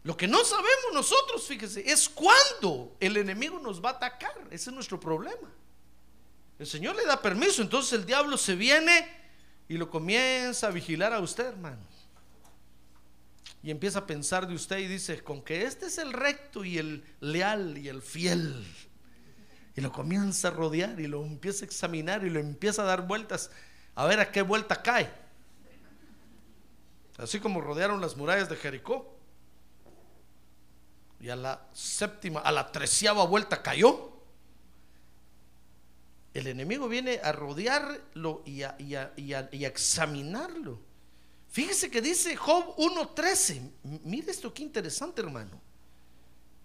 Lo 0.03 0.17
que 0.17 0.27
no 0.27 0.43
sabemos 0.43 0.93
nosotros, 0.93 1.47
fíjese, 1.47 1.89
es 1.89 2.09
cuándo 2.09 2.95
el 2.99 3.15
enemigo 3.17 3.59
nos 3.59 3.83
va 3.83 3.91
a 3.91 3.93
atacar. 3.93 4.35
Ese 4.51 4.69
es 4.69 4.75
nuestro 4.75 4.99
problema. 4.99 5.49
El 6.59 6.67
Señor 6.67 6.95
le 6.95 7.05
da 7.05 7.21
permiso, 7.21 7.61
entonces 7.61 7.93
el 7.93 8.05
diablo 8.05 8.37
se 8.37 8.55
viene 8.55 9.07
y 9.67 9.77
lo 9.77 9.89
comienza 9.89 10.67
a 10.67 10.71
vigilar 10.71 11.13
a 11.13 11.19
usted, 11.19 11.45
hermano. 11.45 11.81
Y 13.63 13.71
empieza 13.71 13.99
a 13.99 14.05
pensar 14.05 14.45
de 14.45 14.55
usted 14.55 14.79
y 14.79 14.87
dice, 14.87 15.23
con 15.23 15.41
que 15.41 15.63
este 15.63 15.85
es 15.85 15.97
el 15.97 16.11
recto 16.11 16.65
y 16.65 16.77
el 16.77 17.03
leal 17.21 17.77
y 17.77 17.87
el 17.87 18.01
fiel. 18.01 18.65
Y 19.75 19.81
lo 19.81 19.91
comienza 19.91 20.49
a 20.49 20.51
rodear 20.51 20.99
y 20.99 21.07
lo 21.07 21.23
empieza 21.23 21.63
a 21.63 21.67
examinar 21.67 22.25
y 22.25 22.29
lo 22.29 22.39
empieza 22.39 22.81
a 22.81 22.85
dar 22.85 23.07
vueltas 23.07 23.49
a 23.95 24.05
ver 24.05 24.19
a 24.19 24.31
qué 24.31 24.41
vuelta 24.41 24.81
cae. 24.81 25.22
Así 27.17 27.39
como 27.39 27.61
rodearon 27.61 28.01
las 28.01 28.17
murallas 28.17 28.49
de 28.49 28.55
Jericó. 28.55 29.17
Y 31.19 31.29
a 31.29 31.35
la 31.35 31.67
séptima, 31.73 32.41
a 32.41 32.51
la 32.51 32.71
treceava 32.71 33.25
vuelta 33.25 33.61
cayó. 33.61 34.11
El 36.33 36.47
enemigo 36.47 36.89
viene 36.89 37.19
a 37.23 37.31
rodearlo 37.31 38.41
y 38.45 38.63
a, 38.63 38.75
examinarlo. 39.51 40.79
Fíjese 41.49 41.91
que 41.91 42.01
dice 42.01 42.35
Job 42.35 42.75
1.13. 42.77 43.71
Mire 44.03 44.31
esto 44.31 44.51
qué 44.51 44.63
interesante, 44.63 45.21
hermano. 45.21 45.61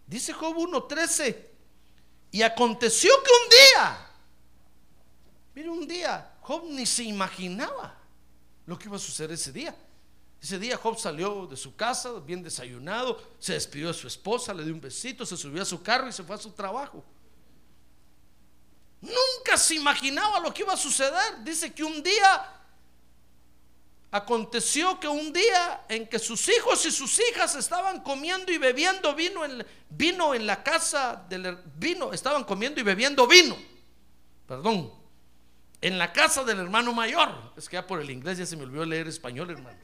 Dice 0.06 0.32
Job 0.32 0.56
1.13. 0.56 1.36
Y 2.30 2.42
aconteció 2.42 3.10
que 3.22 3.30
un 3.30 3.50
día, 3.50 4.10
mire 5.54 5.70
un 5.70 5.86
día, 5.86 6.36
Job 6.40 6.64
ni 6.70 6.84
se 6.84 7.04
imaginaba 7.04 7.98
lo 8.66 8.78
que 8.78 8.86
iba 8.88 8.96
a 8.96 9.00
suceder 9.00 9.32
ese 9.32 9.52
día. 9.52 9.76
Ese 10.40 10.58
día 10.58 10.76
Job 10.76 10.98
salió 10.98 11.46
de 11.46 11.56
su 11.56 11.74
casa, 11.74 12.12
bien 12.20 12.42
desayunado, 12.42 13.20
se 13.38 13.54
despidió 13.54 13.88
de 13.88 13.94
su 13.94 14.06
esposa, 14.06 14.54
le 14.54 14.64
dio 14.64 14.72
un 14.72 14.80
besito, 14.80 15.26
se 15.26 15.36
subió 15.36 15.62
a 15.62 15.64
su 15.64 15.82
carro 15.82 16.08
y 16.08 16.12
se 16.12 16.22
fue 16.22 16.36
a 16.36 16.38
su 16.38 16.52
trabajo. 16.52 17.04
Nunca 19.00 19.56
se 19.56 19.74
imaginaba 19.74 20.40
lo 20.40 20.52
que 20.52 20.62
iba 20.62 20.72
a 20.72 20.76
suceder. 20.76 21.42
Dice 21.42 21.72
que 21.72 21.84
un 21.84 22.02
día 22.02 22.58
aconteció 24.10 24.98
que 24.98 25.08
un 25.08 25.32
día 25.32 25.84
en 25.88 26.06
que 26.08 26.18
sus 26.18 26.48
hijos 26.48 26.84
y 26.86 26.90
sus 26.90 27.20
hijas 27.30 27.54
estaban 27.56 28.00
comiendo 28.00 28.50
y 28.50 28.58
bebiendo 28.58 29.14
vino 29.14 29.44
en, 29.44 29.64
vino 29.90 30.34
en 30.34 30.46
la 30.46 30.62
casa 30.62 31.24
del 31.28 31.58
vino, 31.76 32.12
estaban 32.12 32.44
comiendo 32.44 32.80
y 32.80 32.84
bebiendo 32.84 33.26
vino. 33.26 33.56
Perdón. 34.46 34.92
En 35.80 35.96
la 35.96 36.12
casa 36.12 36.42
del 36.42 36.58
hermano 36.58 36.92
mayor. 36.92 37.28
Es 37.56 37.68
que 37.68 37.74
ya 37.74 37.86
por 37.86 38.00
el 38.00 38.10
inglés 38.10 38.38
ya 38.38 38.46
se 38.46 38.56
me 38.56 38.64
olvidó 38.64 38.84
leer 38.84 39.06
español, 39.06 39.50
hermano. 39.50 39.78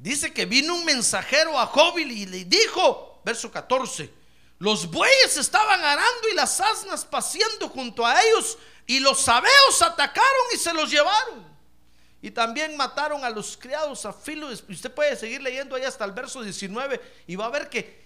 Dice 0.00 0.32
que 0.32 0.46
vino 0.46 0.74
un 0.74 0.84
mensajero 0.86 1.58
a 1.58 1.66
Job 1.66 1.98
y 1.98 2.24
le 2.24 2.44
dijo, 2.46 3.20
verso 3.22 3.50
14, 3.50 4.10
los 4.58 4.90
bueyes 4.90 5.36
estaban 5.36 5.78
arando 5.78 6.28
y 6.32 6.34
las 6.34 6.58
asnas 6.58 7.04
paseando 7.04 7.68
junto 7.68 8.06
a 8.06 8.18
ellos 8.22 8.56
y 8.86 8.98
los 9.00 9.20
sabeos 9.20 9.82
atacaron 9.82 10.46
y 10.54 10.56
se 10.56 10.72
los 10.72 10.90
llevaron. 10.90 11.50
Y 12.22 12.30
también 12.30 12.78
mataron 12.78 13.24
a 13.24 13.30
los 13.30 13.58
criados 13.58 14.06
a 14.06 14.12
filo. 14.12 14.48
Usted 14.48 14.90
puede 14.90 15.16
seguir 15.16 15.42
leyendo 15.42 15.76
ahí 15.76 15.84
hasta 15.84 16.06
el 16.06 16.12
verso 16.12 16.42
19 16.42 17.00
y 17.26 17.36
va 17.36 17.46
a 17.46 17.50
ver 17.50 17.68
que 17.68 18.00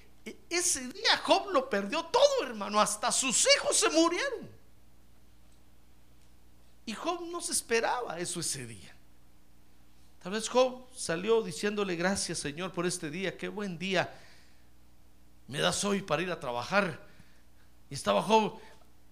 ese 0.51 0.81
día 0.89 1.17
Job 1.19 1.51
lo 1.51 1.71
perdió 1.71 2.05
todo, 2.07 2.43
hermano. 2.45 2.81
Hasta 2.81 3.13
sus 3.13 3.47
hijos 3.57 3.77
se 3.77 3.89
murieron. 3.91 4.51
Y 6.87 6.93
Job 6.93 7.23
no 7.27 7.41
se 7.41 7.53
esperaba 7.53 8.19
eso 8.19 8.41
ese 8.41 8.67
día. 8.67 8.94
Tal 10.25 10.33
vez 10.33 10.49
Job 10.49 10.87
salió 10.97 11.43
diciéndole 11.43 11.97
gracias 11.97 12.39
Señor 12.39 12.73
por 12.73 12.87
este 12.87 13.11
día, 13.11 13.37
qué 13.37 13.47
buen 13.47 13.79
día 13.79 14.11
me 15.49 15.59
das 15.59 15.85
hoy 15.85 16.01
para 16.01 16.23
ir 16.23 16.31
a 16.31 16.41
trabajar. 16.41 16.99
Y 17.91 17.95
estaba 17.95 18.23
Job 18.23 18.59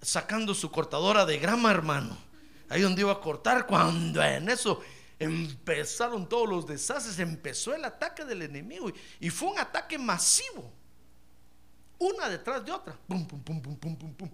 sacando 0.00 0.54
su 0.54 0.70
cortadora 0.70 1.26
de 1.26 1.38
grama, 1.38 1.70
hermano. 1.70 2.16
Ahí 2.70 2.80
donde 2.80 3.02
iba 3.02 3.12
a 3.12 3.20
cortar, 3.20 3.66
cuando 3.66 4.22
en 4.22 4.48
eso 4.48 4.80
empezaron 5.18 6.26
todos 6.26 6.48
los 6.48 6.66
desastres, 6.66 7.18
empezó 7.18 7.74
el 7.74 7.84
ataque 7.84 8.24
del 8.24 8.40
enemigo 8.40 8.90
y 9.20 9.28
fue 9.28 9.50
un 9.50 9.58
ataque 9.58 9.98
masivo, 9.98 10.72
una 11.98 12.30
detrás 12.30 12.64
de 12.64 12.72
otra. 12.72 12.98
Pum, 13.06 13.26
pum, 13.26 13.42
pum, 13.42 13.60
pum, 13.60 13.76
pum, 13.76 13.96
pum, 13.96 14.14
pum. 14.14 14.30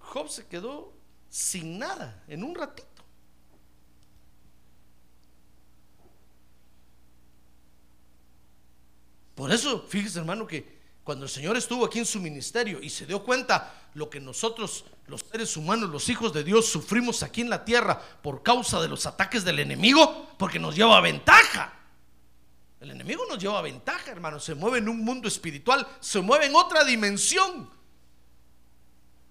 Job 0.00 0.28
se 0.28 0.46
quedó 0.46 0.92
sin 1.30 1.78
nada 1.78 2.22
en 2.28 2.44
un 2.44 2.54
ratito. 2.54 2.93
Por 9.34 9.52
eso, 9.52 9.84
fíjese 9.88 10.20
hermano 10.20 10.46
que 10.46 10.74
cuando 11.02 11.26
el 11.26 11.30
Señor 11.30 11.56
estuvo 11.56 11.84
aquí 11.84 11.98
en 11.98 12.06
su 12.06 12.20
ministerio 12.20 12.80
y 12.82 12.88
se 12.88 13.04
dio 13.04 13.22
cuenta 13.22 13.90
lo 13.94 14.08
que 14.08 14.20
nosotros, 14.20 14.86
los 15.06 15.20
seres 15.20 15.56
humanos, 15.56 15.90
los 15.90 16.08
hijos 16.08 16.32
de 16.32 16.42
Dios, 16.44 16.66
sufrimos 16.66 17.22
aquí 17.22 17.42
en 17.42 17.50
la 17.50 17.64
tierra 17.64 18.00
por 18.22 18.42
causa 18.42 18.80
de 18.80 18.88
los 18.88 19.04
ataques 19.04 19.44
del 19.44 19.58
enemigo, 19.58 20.30
porque 20.38 20.58
nos 20.58 20.74
lleva 20.74 21.00
ventaja. 21.00 21.72
El 22.80 22.90
enemigo 22.90 23.24
nos 23.28 23.38
lleva 23.38 23.60
ventaja, 23.60 24.10
hermano. 24.10 24.40
Se 24.40 24.54
mueve 24.54 24.78
en 24.78 24.88
un 24.88 25.04
mundo 25.04 25.28
espiritual, 25.28 25.86
se 26.00 26.20
mueve 26.20 26.46
en 26.46 26.54
otra 26.54 26.84
dimensión, 26.84 27.70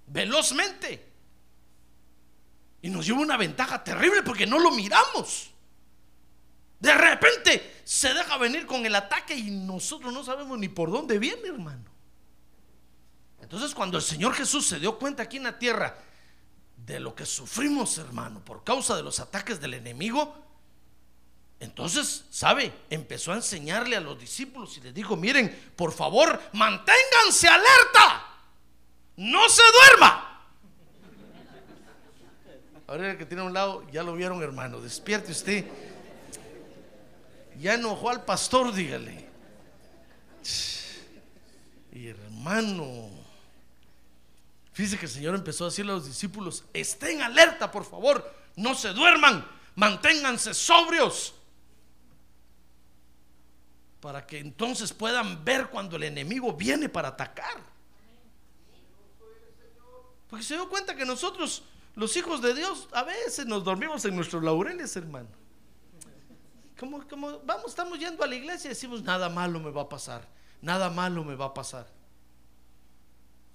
velozmente. 0.07 1.11
Y 2.83 2.89
nos 2.89 3.05
lleva 3.05 3.19
una 3.19 3.37
ventaja 3.37 3.83
terrible 3.83 4.21
porque 4.21 4.45
no 4.45 4.59
lo 4.59 4.71
miramos. 4.71 5.52
De 6.83 6.93
repente 6.93 7.79
se 7.85 8.13
deja 8.13 8.37
venir 8.37 8.65
con 8.65 8.85
el 8.85 8.93
ataque 8.93 9.33
y 9.33 9.51
nosotros 9.51 10.11
no 10.11 10.21
sabemos 10.21 10.59
ni 10.59 10.67
por 10.67 10.91
dónde 10.91 11.17
viene, 11.17 11.47
hermano. 11.47 11.89
Entonces 13.41 13.73
cuando 13.73 13.95
el 13.95 14.03
Señor 14.03 14.33
Jesús 14.33 14.67
se 14.67 14.81
dio 14.81 14.99
cuenta 14.99 15.23
aquí 15.23 15.37
en 15.37 15.43
la 15.43 15.57
tierra 15.57 15.95
de 16.75 16.99
lo 16.99 17.15
que 17.15 17.25
sufrimos, 17.25 17.97
hermano, 17.99 18.43
por 18.43 18.65
causa 18.65 18.97
de 18.97 19.03
los 19.03 19.21
ataques 19.21 19.61
del 19.61 19.75
enemigo, 19.75 20.35
entonces, 21.61 22.25
¿sabe? 22.29 22.73
Empezó 22.89 23.31
a 23.31 23.35
enseñarle 23.35 23.95
a 23.95 24.01
los 24.01 24.19
discípulos 24.19 24.75
y 24.75 24.81
les 24.81 24.93
dijo, 24.93 25.15
miren, 25.15 25.71
por 25.77 25.93
favor, 25.93 26.37
manténganse 26.51 27.47
alerta, 27.47 28.27
no 29.15 29.47
se 29.47 29.61
duerma. 29.71 30.29
que 33.17 33.25
tiene 33.25 33.41
a 33.41 33.45
un 33.45 33.53
lado, 33.53 33.89
ya 33.89 34.03
lo 34.03 34.15
vieron, 34.15 34.43
hermano. 34.43 34.81
Despierte 34.81 35.31
usted. 35.31 35.92
Ya 37.59 37.75
enojó 37.75 38.09
al 38.09 38.25
pastor, 38.25 38.73
dígale. 38.73 39.29
Hermano, 41.91 43.09
fíjese 44.73 44.97
que 44.97 45.05
el 45.05 45.11
Señor 45.11 45.35
empezó 45.35 45.65
a 45.65 45.67
decirle 45.67 45.91
a 45.91 45.95
los 45.95 46.05
discípulos: 46.05 46.65
estén 46.73 47.21
alerta, 47.21 47.71
por 47.71 47.85
favor, 47.85 48.33
no 48.55 48.75
se 48.75 48.89
duerman, 48.89 49.47
manténganse 49.75 50.53
sobrios. 50.53 51.35
Para 54.01 54.25
que 54.25 54.39
entonces 54.39 54.91
puedan 54.91 55.45
ver 55.45 55.69
cuando 55.69 55.95
el 55.95 56.03
enemigo 56.03 56.51
viene 56.51 56.89
para 56.89 57.09
atacar. 57.09 57.73
Porque 60.29 60.43
se 60.43 60.55
dio 60.55 60.67
cuenta 60.67 60.95
que 60.95 61.05
nosotros, 61.05 61.63
los 61.95 62.17
hijos 62.17 62.41
de 62.41 62.53
Dios, 62.53 62.89
a 62.91 63.03
veces 63.03 63.45
nos 63.45 63.63
dormimos 63.63 64.03
en 64.03 64.15
nuestros 64.15 64.43
laureles, 64.43 64.95
hermano. 64.97 65.42
Como, 66.83 67.07
como 67.07 67.39
vamos, 67.45 67.67
estamos 67.67 67.97
yendo 67.97 68.25
a 68.25 68.27
la 68.27 68.35
iglesia 68.35 68.67
y 68.67 68.69
decimos, 68.71 69.01
nada 69.01 69.29
malo 69.29 69.57
me 69.57 69.71
va 69.71 69.83
a 69.83 69.87
pasar, 69.87 70.27
nada 70.61 70.89
malo 70.89 71.23
me 71.23 71.33
va 71.33 71.45
a 71.45 71.53
pasar. 71.53 71.87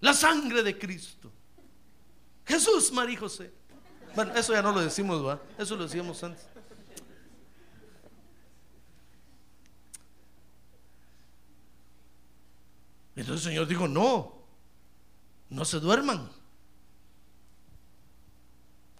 La 0.00 0.14
sangre 0.14 0.62
de 0.62 0.78
Cristo. 0.78 1.30
Jesús, 2.46 2.90
María 2.90 3.12
y 3.12 3.16
José. 3.18 3.52
Bueno, 4.14 4.32
eso 4.34 4.54
ya 4.54 4.62
no 4.62 4.72
lo 4.72 4.80
decimos, 4.80 5.22
¿va? 5.22 5.38
Eso 5.58 5.76
lo 5.76 5.82
decíamos 5.82 6.24
antes. 6.24 6.46
Entonces 13.14 13.44
el 13.44 13.52
Señor 13.52 13.66
dijo, 13.66 13.86
no, 13.86 14.42
no 15.50 15.66
se 15.66 15.80
duerman. 15.80 16.30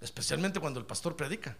Especialmente 0.02 0.60
cuando 0.60 0.80
el 0.80 0.84
pastor 0.84 1.16
predica. 1.16 1.56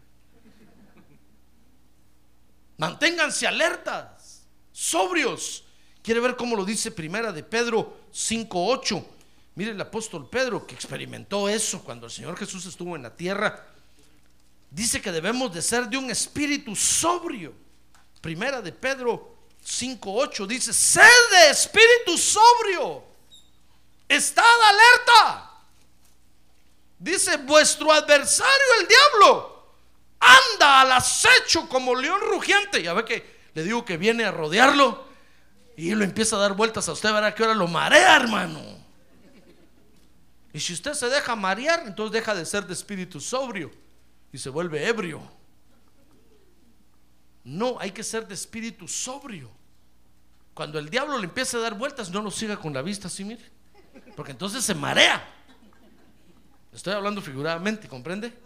Manténganse 2.79 3.47
alertas, 3.47 4.47
sobrios. 4.73 5.65
Quiere 6.01 6.21
ver 6.21 6.37
cómo 6.37 6.57
lo 6.57 6.65
dice 6.65 6.93
primera 6.93 7.33
de 7.33 7.43
Pedro 7.43 7.99
5.8. 8.13 9.05
Mire 9.57 9.73
el 9.73 9.81
apóstol 9.81 10.29
Pedro 10.31 10.65
que 10.65 10.77
experimentó 10.77 11.49
eso 11.49 11.83
cuando 11.83 12.07
el 12.07 12.13
Señor 12.13 12.39
Jesús 12.39 12.65
estuvo 12.67 12.95
en 12.95 13.03
la 13.03 13.15
tierra. 13.15 13.67
Dice 14.71 15.03
que 15.03 15.11
debemos 15.11 15.53
de 15.53 15.61
ser 15.61 15.89
de 15.89 15.97
un 15.97 16.09
espíritu 16.11 16.77
sobrio. 16.77 17.53
Primera 18.21 18.63
de 18.63 18.71
Pedro 18.71 19.39
5.8 19.65 20.47
dice, 20.47 20.73
sed 20.73 21.03
de 21.33 21.51
espíritu 21.51 22.17
sobrio. 22.17 23.03
Estad 24.09 24.45
alerta. 24.45 25.51
Dice, 26.97 27.39
vuestro 27.39 27.93
adversario 27.93 28.67
el 28.81 28.87
diablo 28.87 29.58
anda 30.21 30.83
al 30.83 30.93
acecho 30.93 31.69
como 31.69 31.95
león 31.95 32.21
rugiente. 32.31 32.83
Ya 32.83 32.93
ve 32.93 33.05
que 33.05 33.39
le 33.55 33.65
digo 33.65 33.85
que 33.85 33.97
viene 33.97 34.25
a 34.25 34.31
rodearlo 34.31 35.07
y 35.77 35.95
lo 35.95 36.05
empieza 36.05 36.37
a 36.37 36.41
dar 36.41 36.55
vueltas 36.55 36.89
a 36.89 36.93
usted, 36.93 37.13
verá 37.13 37.35
que 37.35 37.43
ahora 37.43 37.55
lo 37.55 37.69
marea, 37.69 38.17
hermano. 38.17 38.61
Y 40.53 40.61
si 40.61 40.73
usted 40.73 40.95
se 40.95 41.09
deja 41.09 41.37
marear, 41.37 41.85
entonces 41.87 42.13
deja 42.13 42.35
de 42.35 42.45
ser 42.45 42.67
de 42.67 42.73
espíritu 42.73 43.21
sobrio 43.21 43.71
y 44.33 44.39
se 44.39 44.51
vuelve 44.51 44.87
ebrio. 44.89 45.23
No, 47.45 47.79
hay 47.79 47.93
que 47.93 48.03
ser 48.03 48.27
de 48.27 48.35
espíritu 48.35 48.89
sobrio. 48.89 49.51
Cuando 50.53 50.81
el 50.81 50.91
diablo 50.91 51.17
le 51.19 51.25
empieza 51.25 51.59
a 51.59 51.61
dar 51.61 51.75
vueltas, 51.75 52.11
no 52.11 52.23
lo 52.23 52.31
siga 52.31 52.57
con 52.57 52.75
la 52.75 52.83
vista 52.83 53.07
así, 53.07 53.25
mire. 53.25 53.45
Porque 54.17 54.33
entonces 54.33 54.65
se 54.65 54.75
marea. 54.75 55.25
Estoy 56.73 56.95
hablando 56.95 57.23
figuradamente, 57.23 57.89
¿comprende? 57.89 58.37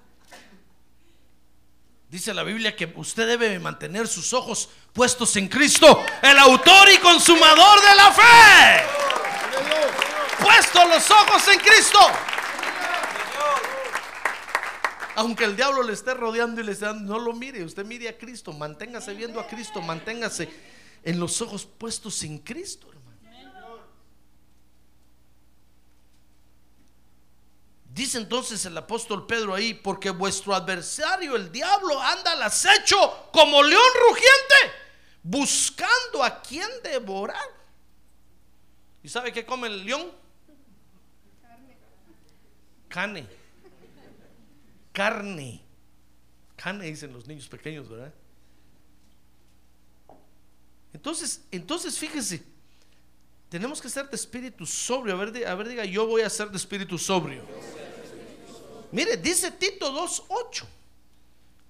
Dice 2.12 2.34
la 2.34 2.42
Biblia 2.42 2.76
que 2.76 2.92
usted 2.96 3.26
debe 3.26 3.58
mantener 3.58 4.06
sus 4.06 4.34
ojos 4.34 4.68
puestos 4.92 5.34
en 5.36 5.48
Cristo, 5.48 6.04
el 6.20 6.38
autor 6.38 6.90
y 6.94 6.98
consumador 6.98 7.80
de 7.80 7.94
la 7.94 8.12
fe. 8.12 8.84
Puestos 10.44 10.88
los 10.90 11.10
ojos 11.10 11.48
en 11.48 11.58
Cristo. 11.58 11.98
Aunque 15.14 15.44
el 15.44 15.56
diablo 15.56 15.82
le 15.82 15.94
esté 15.94 16.12
rodeando 16.12 16.60
y 16.60 16.64
le 16.64 16.72
esté 16.72 16.84
dando, 16.84 17.14
no 17.14 17.18
lo 17.18 17.32
mire, 17.32 17.64
usted 17.64 17.86
mire 17.86 18.10
a 18.10 18.18
Cristo, 18.18 18.52
manténgase 18.52 19.14
viendo 19.14 19.40
a 19.40 19.46
Cristo, 19.46 19.80
manténgase 19.80 20.50
en 21.04 21.18
los 21.18 21.40
ojos 21.40 21.64
puestos 21.64 22.22
en 22.24 22.40
Cristo. 22.40 22.88
Dice 27.92 28.16
entonces 28.16 28.64
el 28.64 28.76
apóstol 28.78 29.26
Pedro 29.26 29.54
ahí, 29.54 29.74
porque 29.74 30.08
vuestro 30.08 30.54
adversario, 30.54 31.36
el 31.36 31.52
diablo, 31.52 32.00
anda 32.00 32.32
al 32.32 32.42
acecho 32.42 33.28
como 33.30 33.62
león 33.62 33.82
rugiente, 34.08 34.78
buscando 35.22 36.24
a 36.24 36.40
quien 36.40 36.68
devorar. 36.82 37.44
¿Y 39.02 39.10
sabe 39.10 39.30
qué 39.30 39.44
come 39.44 39.68
el 39.68 39.84
león? 39.84 40.10
Carne. 42.88 43.26
Carne. 44.92 45.62
Carne 46.56 46.86
dicen 46.86 47.12
los 47.12 47.26
niños 47.26 47.46
pequeños, 47.48 47.90
¿verdad? 47.90 48.14
Entonces, 50.94 51.42
entonces 51.50 51.98
fíjese, 51.98 52.42
tenemos 53.50 53.82
que 53.82 53.90
ser 53.90 54.08
de 54.08 54.16
espíritu 54.16 54.64
sobrio. 54.64 55.14
A 55.14 55.24
ver, 55.24 55.46
a 55.46 55.54
ver, 55.54 55.68
diga, 55.68 55.84
yo 55.84 56.06
voy 56.06 56.22
a 56.22 56.30
ser 56.30 56.48
de 56.48 56.56
espíritu 56.56 56.96
sobrio. 56.96 57.44
Mire, 58.92 59.16
dice 59.16 59.50
Tito 59.50 59.90
2.8. 59.90 60.66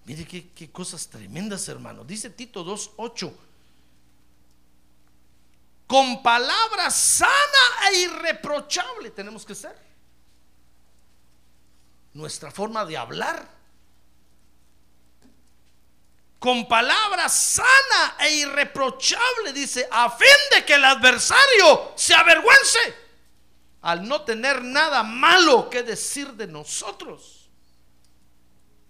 Mire 0.05 0.27
qué, 0.27 0.71
cosas 0.71 1.09
tremendas, 1.09 1.69
hermano. 1.69 2.05
Dice 2.05 2.31
Tito 2.31 2.65
2.8. 2.65 3.33
Con 5.87 6.23
palabra 6.23 6.91
sana 6.91 7.91
e 7.91 8.01
irreprochable 8.01 9.11
tenemos 9.11 9.45
que 9.47 9.55
ser. 9.55 9.77
Nuestra 12.15 12.51
forma 12.51 12.85
de 12.85 12.97
hablar. 12.97 13.49
Con 16.41 16.67
palabra 16.67 17.29
sana 17.29 18.17
e 18.19 18.33
irreprochable, 18.33 19.53
dice, 19.53 19.87
a 19.93 20.11
fin 20.11 20.27
de 20.51 20.65
que 20.65 20.75
el 20.75 20.85
adversario 20.85 21.93
se 21.95 22.15
avergüence 22.15 23.03
al 23.83 24.07
no 24.07 24.23
tener 24.23 24.63
nada 24.63 25.03
malo 25.03 25.69
que 25.69 25.83
decir 25.83 26.33
de 26.35 26.47
nosotros. 26.47 27.51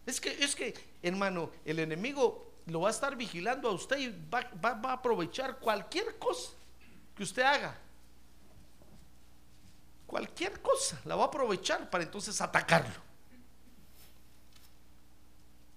Es 0.05 0.21
que, 0.21 0.31
es 0.45 0.55
que, 0.55 0.75
hermano, 1.03 1.51
el 1.65 1.79
enemigo 1.79 2.53
lo 2.67 2.83
va 2.83 2.89
a 2.89 2.93
estar 2.93 3.17
vigilando 3.17 3.69
a 3.69 3.73
usted 3.73 3.99
y 3.99 4.29
va, 4.29 4.51
a 4.63 4.93
aprovechar 4.93 5.59
cualquier 5.59 6.19
cosa 6.19 6.51
que 7.17 7.23
usted 7.23 7.43
haga. 7.43 7.79
Cualquier 10.07 10.61
cosa 10.61 11.01
la 11.07 11.17
va 11.17 11.25
a 11.25 11.27
aprovechar 11.29 11.89
para 11.89 12.05
entonces 12.05 12.39
atacarlo. 12.41 13.01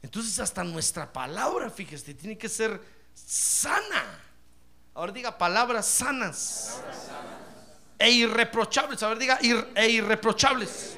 Entonces 0.01 0.37
hasta 0.39 0.63
nuestra 0.63 1.11
palabra, 1.11 1.69
fíjese, 1.69 2.13
tiene 2.13 2.37
que 2.37 2.49
ser 2.49 2.81
sana. 3.13 4.21
Ahora 4.93 5.13
diga 5.13 5.37
palabras 5.37 5.85
sanas 5.85 6.81
e 7.97 8.11
irreprochables. 8.11 9.01
A 9.03 9.09
ver, 9.09 9.17
diga, 9.19 9.39
e 9.75 9.89
irreprochables. 9.89 10.97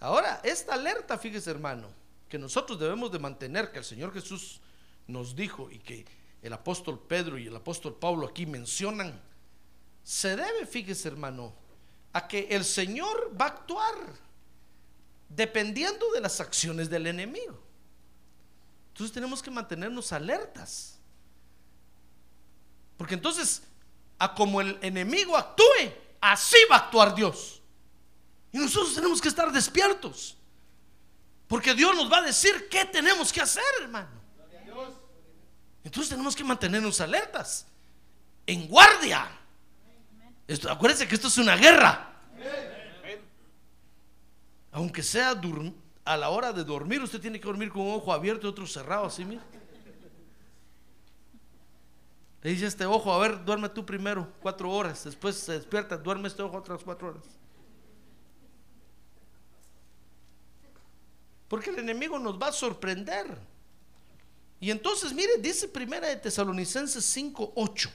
Ahora, 0.00 0.40
esta 0.42 0.74
alerta, 0.74 1.18
fíjese 1.18 1.50
hermano, 1.50 1.88
que 2.28 2.38
nosotros 2.38 2.78
debemos 2.78 3.12
de 3.12 3.18
mantener, 3.18 3.70
que 3.70 3.78
el 3.78 3.84
Señor 3.84 4.12
Jesús 4.14 4.60
nos 5.06 5.36
dijo 5.36 5.70
y 5.70 5.78
que 5.78 6.06
el 6.42 6.52
apóstol 6.52 6.98
Pedro 7.06 7.36
y 7.36 7.48
el 7.48 7.56
apóstol 7.56 7.96
Pablo 7.96 8.26
aquí 8.26 8.46
mencionan, 8.46 9.20
se 10.02 10.36
debe, 10.36 10.64
fíjese 10.66 11.08
hermano, 11.08 11.52
a 12.12 12.26
que 12.26 12.48
el 12.50 12.64
Señor 12.64 13.30
va 13.38 13.46
a 13.46 13.48
actuar 13.48 13.94
dependiendo 15.28 16.10
de 16.12 16.20
las 16.20 16.40
acciones 16.40 16.88
del 16.88 17.06
enemigo. 17.06 17.60
Entonces 18.88 19.12
tenemos 19.12 19.42
que 19.42 19.50
mantenernos 19.50 20.12
alertas. 20.12 20.99
Porque 23.00 23.14
entonces, 23.14 23.62
a 24.18 24.34
como 24.34 24.60
el 24.60 24.78
enemigo 24.82 25.34
actúe, 25.34 25.90
así 26.20 26.58
va 26.70 26.76
a 26.76 26.78
actuar 26.80 27.14
Dios. 27.14 27.62
Y 28.52 28.58
nosotros 28.58 28.94
tenemos 28.94 29.22
que 29.22 29.28
estar 29.28 29.50
despiertos. 29.50 30.36
Porque 31.48 31.72
Dios 31.72 31.96
nos 31.96 32.12
va 32.12 32.18
a 32.18 32.20
decir 32.20 32.68
qué 32.68 32.84
tenemos 32.84 33.32
que 33.32 33.40
hacer, 33.40 33.64
hermano. 33.80 34.10
Entonces 35.82 36.10
tenemos 36.10 36.36
que 36.36 36.44
mantenernos 36.44 37.00
alertas, 37.00 37.66
en 38.46 38.68
guardia. 38.68 39.30
acuérdense 40.68 41.08
que 41.08 41.14
esto 41.14 41.28
es 41.28 41.38
una 41.38 41.56
guerra. 41.56 42.20
Aunque 44.72 45.02
sea 45.02 45.40
a 46.04 46.16
la 46.18 46.28
hora 46.28 46.52
de 46.52 46.64
dormir, 46.64 47.02
usted 47.02 47.18
tiene 47.18 47.40
que 47.40 47.46
dormir 47.46 47.70
con 47.70 47.80
un 47.80 47.94
ojo 47.94 48.12
abierto 48.12 48.46
y 48.46 48.50
otro 48.50 48.66
cerrado, 48.66 49.06
así, 49.06 49.24
mire. 49.24 49.59
Le 52.42 52.50
dice 52.50 52.66
este 52.66 52.86
ojo, 52.86 53.12
a 53.12 53.18
ver, 53.18 53.44
duerme 53.44 53.68
tú 53.68 53.84
primero 53.84 54.32
cuatro 54.40 54.70
horas, 54.70 55.04
después 55.04 55.36
se 55.36 55.52
despierta, 55.52 55.96
duerme 55.96 56.28
este 56.28 56.42
ojo 56.42 56.56
otras 56.56 56.82
cuatro 56.82 57.08
horas. 57.08 57.24
Porque 61.48 61.70
el 61.70 61.80
enemigo 61.80 62.18
nos 62.18 62.40
va 62.40 62.46
a 62.46 62.52
sorprender. 62.52 63.26
Y 64.60 64.70
entonces, 64.70 65.12
mire, 65.12 65.38
dice 65.38 65.66
primera 65.66 66.06
de 66.06 66.16
Tesalonicenses 66.16 67.04
5, 67.04 67.54
8. 67.56 67.90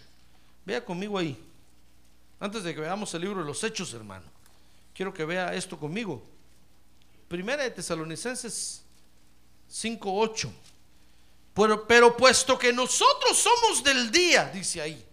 Vea 0.65 0.83
conmigo 0.83 1.17
ahí. 1.17 1.41
Antes 2.39 2.63
de 2.63 2.75
que 2.75 2.81
veamos 2.81 3.13
el 3.13 3.21
libro 3.21 3.39
de 3.39 3.45
los 3.45 3.63
Hechos, 3.63 3.93
hermano. 3.93 4.25
Quiero 4.93 5.13
que 5.13 5.23
vea 5.23 5.53
esto 5.53 5.79
conmigo. 5.79 6.21
Primera 7.29 7.63
de 7.63 7.71
Tesalonicenses 7.71 8.83
5, 9.69 10.19
8. 10.19 10.51
Pero, 11.55 11.87
pero 11.87 12.17
puesto 12.17 12.59
que 12.59 12.73
nosotros 12.73 13.37
somos 13.37 13.81
del 13.81 14.11
día, 14.11 14.45
dice 14.53 14.81
ahí, 14.81 15.05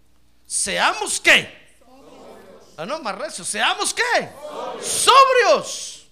seamos 0.44 1.20
qué? 1.20 1.62
Ah, 2.76 2.84
no, 2.84 2.98
más 3.00 3.16
recio, 3.16 3.44
seamos 3.44 3.94
qué? 3.94 4.28
Sobrios. 4.82 6.06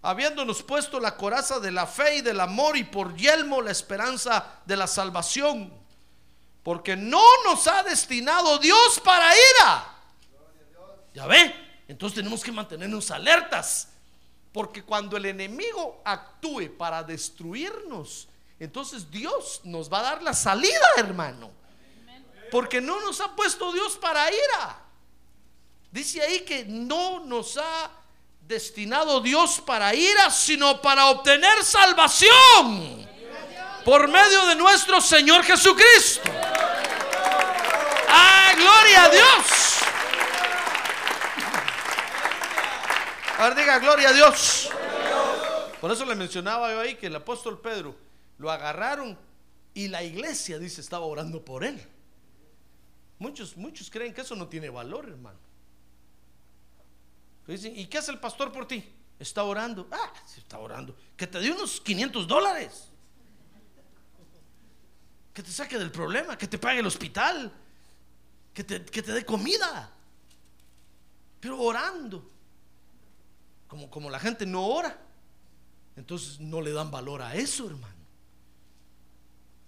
Habiéndonos 0.00 0.62
puesto 0.62 0.98
la 0.98 1.16
coraza 1.16 1.60
de 1.60 1.70
la 1.70 1.86
fe 1.86 2.16
y 2.16 2.20
del 2.22 2.40
amor 2.40 2.76
y 2.76 2.84
por 2.84 3.14
yelmo 3.16 3.60
la 3.60 3.70
esperanza 3.70 4.60
de 4.64 4.76
la 4.76 4.86
salvación. 4.86 5.72
Porque 6.62 6.96
no 6.96 7.22
nos 7.44 7.66
ha 7.66 7.82
destinado 7.82 8.58
Dios 8.58 9.00
para 9.04 9.30
ira. 9.30 9.94
Ya 11.12 11.26
ve, 11.26 11.54
entonces 11.88 12.16
tenemos 12.16 12.42
que 12.42 12.52
mantenernos 12.52 13.10
alertas. 13.10 13.88
Porque 14.52 14.82
cuando 14.82 15.16
el 15.18 15.26
enemigo 15.26 16.00
actúe 16.04 16.76
para 16.78 17.02
destruirnos, 17.02 18.28
entonces 18.58 19.10
Dios 19.10 19.60
nos 19.64 19.92
va 19.92 20.00
a 20.00 20.02
dar 20.02 20.22
la 20.22 20.32
salida, 20.32 20.86
hermano. 20.96 21.50
Porque 22.50 22.80
no 22.80 23.00
nos 23.00 23.20
ha 23.20 23.34
puesto 23.34 23.72
Dios 23.72 23.96
para 23.96 24.30
ira. 24.30 24.78
Dice 25.90 26.22
ahí 26.22 26.40
que 26.40 26.64
no 26.64 27.20
nos 27.20 27.56
ha 27.56 27.90
destinado 28.40 29.20
Dios 29.20 29.60
para 29.64 29.94
ira, 29.94 30.30
sino 30.30 30.80
para 30.80 31.06
obtener 31.06 31.64
salvación 31.64 33.08
por 33.84 34.08
medio 34.08 34.46
de 34.46 34.54
nuestro 34.54 35.00
Señor 35.00 35.44
Jesucristo. 35.44 36.30
¡Ah, 38.08 38.52
gloria 38.56 39.04
a 39.04 39.08
Dios! 39.08 39.46
Ahora 43.38 43.54
diga, 43.54 43.78
gloria 43.78 44.08
a 44.10 44.12
Dios. 44.12 44.70
Por 45.80 45.90
eso 45.90 46.04
le 46.04 46.14
mencionaba 46.14 46.72
yo 46.72 46.80
ahí 46.80 46.94
que 46.94 47.08
el 47.08 47.16
apóstol 47.16 47.60
Pedro 47.60 48.03
lo 48.38 48.50
agarraron 48.50 49.18
y 49.74 49.88
la 49.88 50.02
iglesia, 50.02 50.58
dice, 50.58 50.80
estaba 50.80 51.04
orando 51.04 51.44
por 51.44 51.64
él. 51.64 51.80
Muchos, 53.18 53.56
muchos 53.56 53.90
creen 53.90 54.12
que 54.12 54.20
eso 54.20 54.36
no 54.36 54.48
tiene 54.48 54.68
valor, 54.68 55.08
hermano. 55.08 55.38
Dicen, 57.46 57.76
¿y 57.76 57.86
qué 57.86 57.98
hace 57.98 58.10
el 58.10 58.20
pastor 58.20 58.52
por 58.52 58.66
ti? 58.66 58.84
Está 59.18 59.44
orando. 59.44 59.86
Ah, 59.90 60.12
sí, 60.26 60.40
está 60.40 60.58
orando. 60.58 60.96
Que 61.16 61.26
te 61.26 61.38
dé 61.40 61.50
unos 61.50 61.80
500 61.80 62.26
dólares. 62.26 62.88
Que 65.32 65.42
te 65.42 65.50
saque 65.50 65.78
del 65.78 65.90
problema, 65.90 66.38
que 66.38 66.46
te 66.46 66.58
pague 66.58 66.80
el 66.80 66.86
hospital, 66.86 67.52
que 68.52 68.64
te, 68.64 68.84
que 68.84 69.02
te 69.02 69.12
dé 69.12 69.24
comida. 69.24 69.92
Pero 71.40 71.60
orando. 71.60 72.30
Como, 73.66 73.90
como 73.90 74.08
la 74.08 74.20
gente 74.20 74.46
no 74.46 74.66
ora, 74.66 74.96
entonces 75.96 76.38
no 76.40 76.60
le 76.60 76.72
dan 76.72 76.90
valor 76.90 77.22
a 77.22 77.34
eso, 77.34 77.66
hermano. 77.66 77.93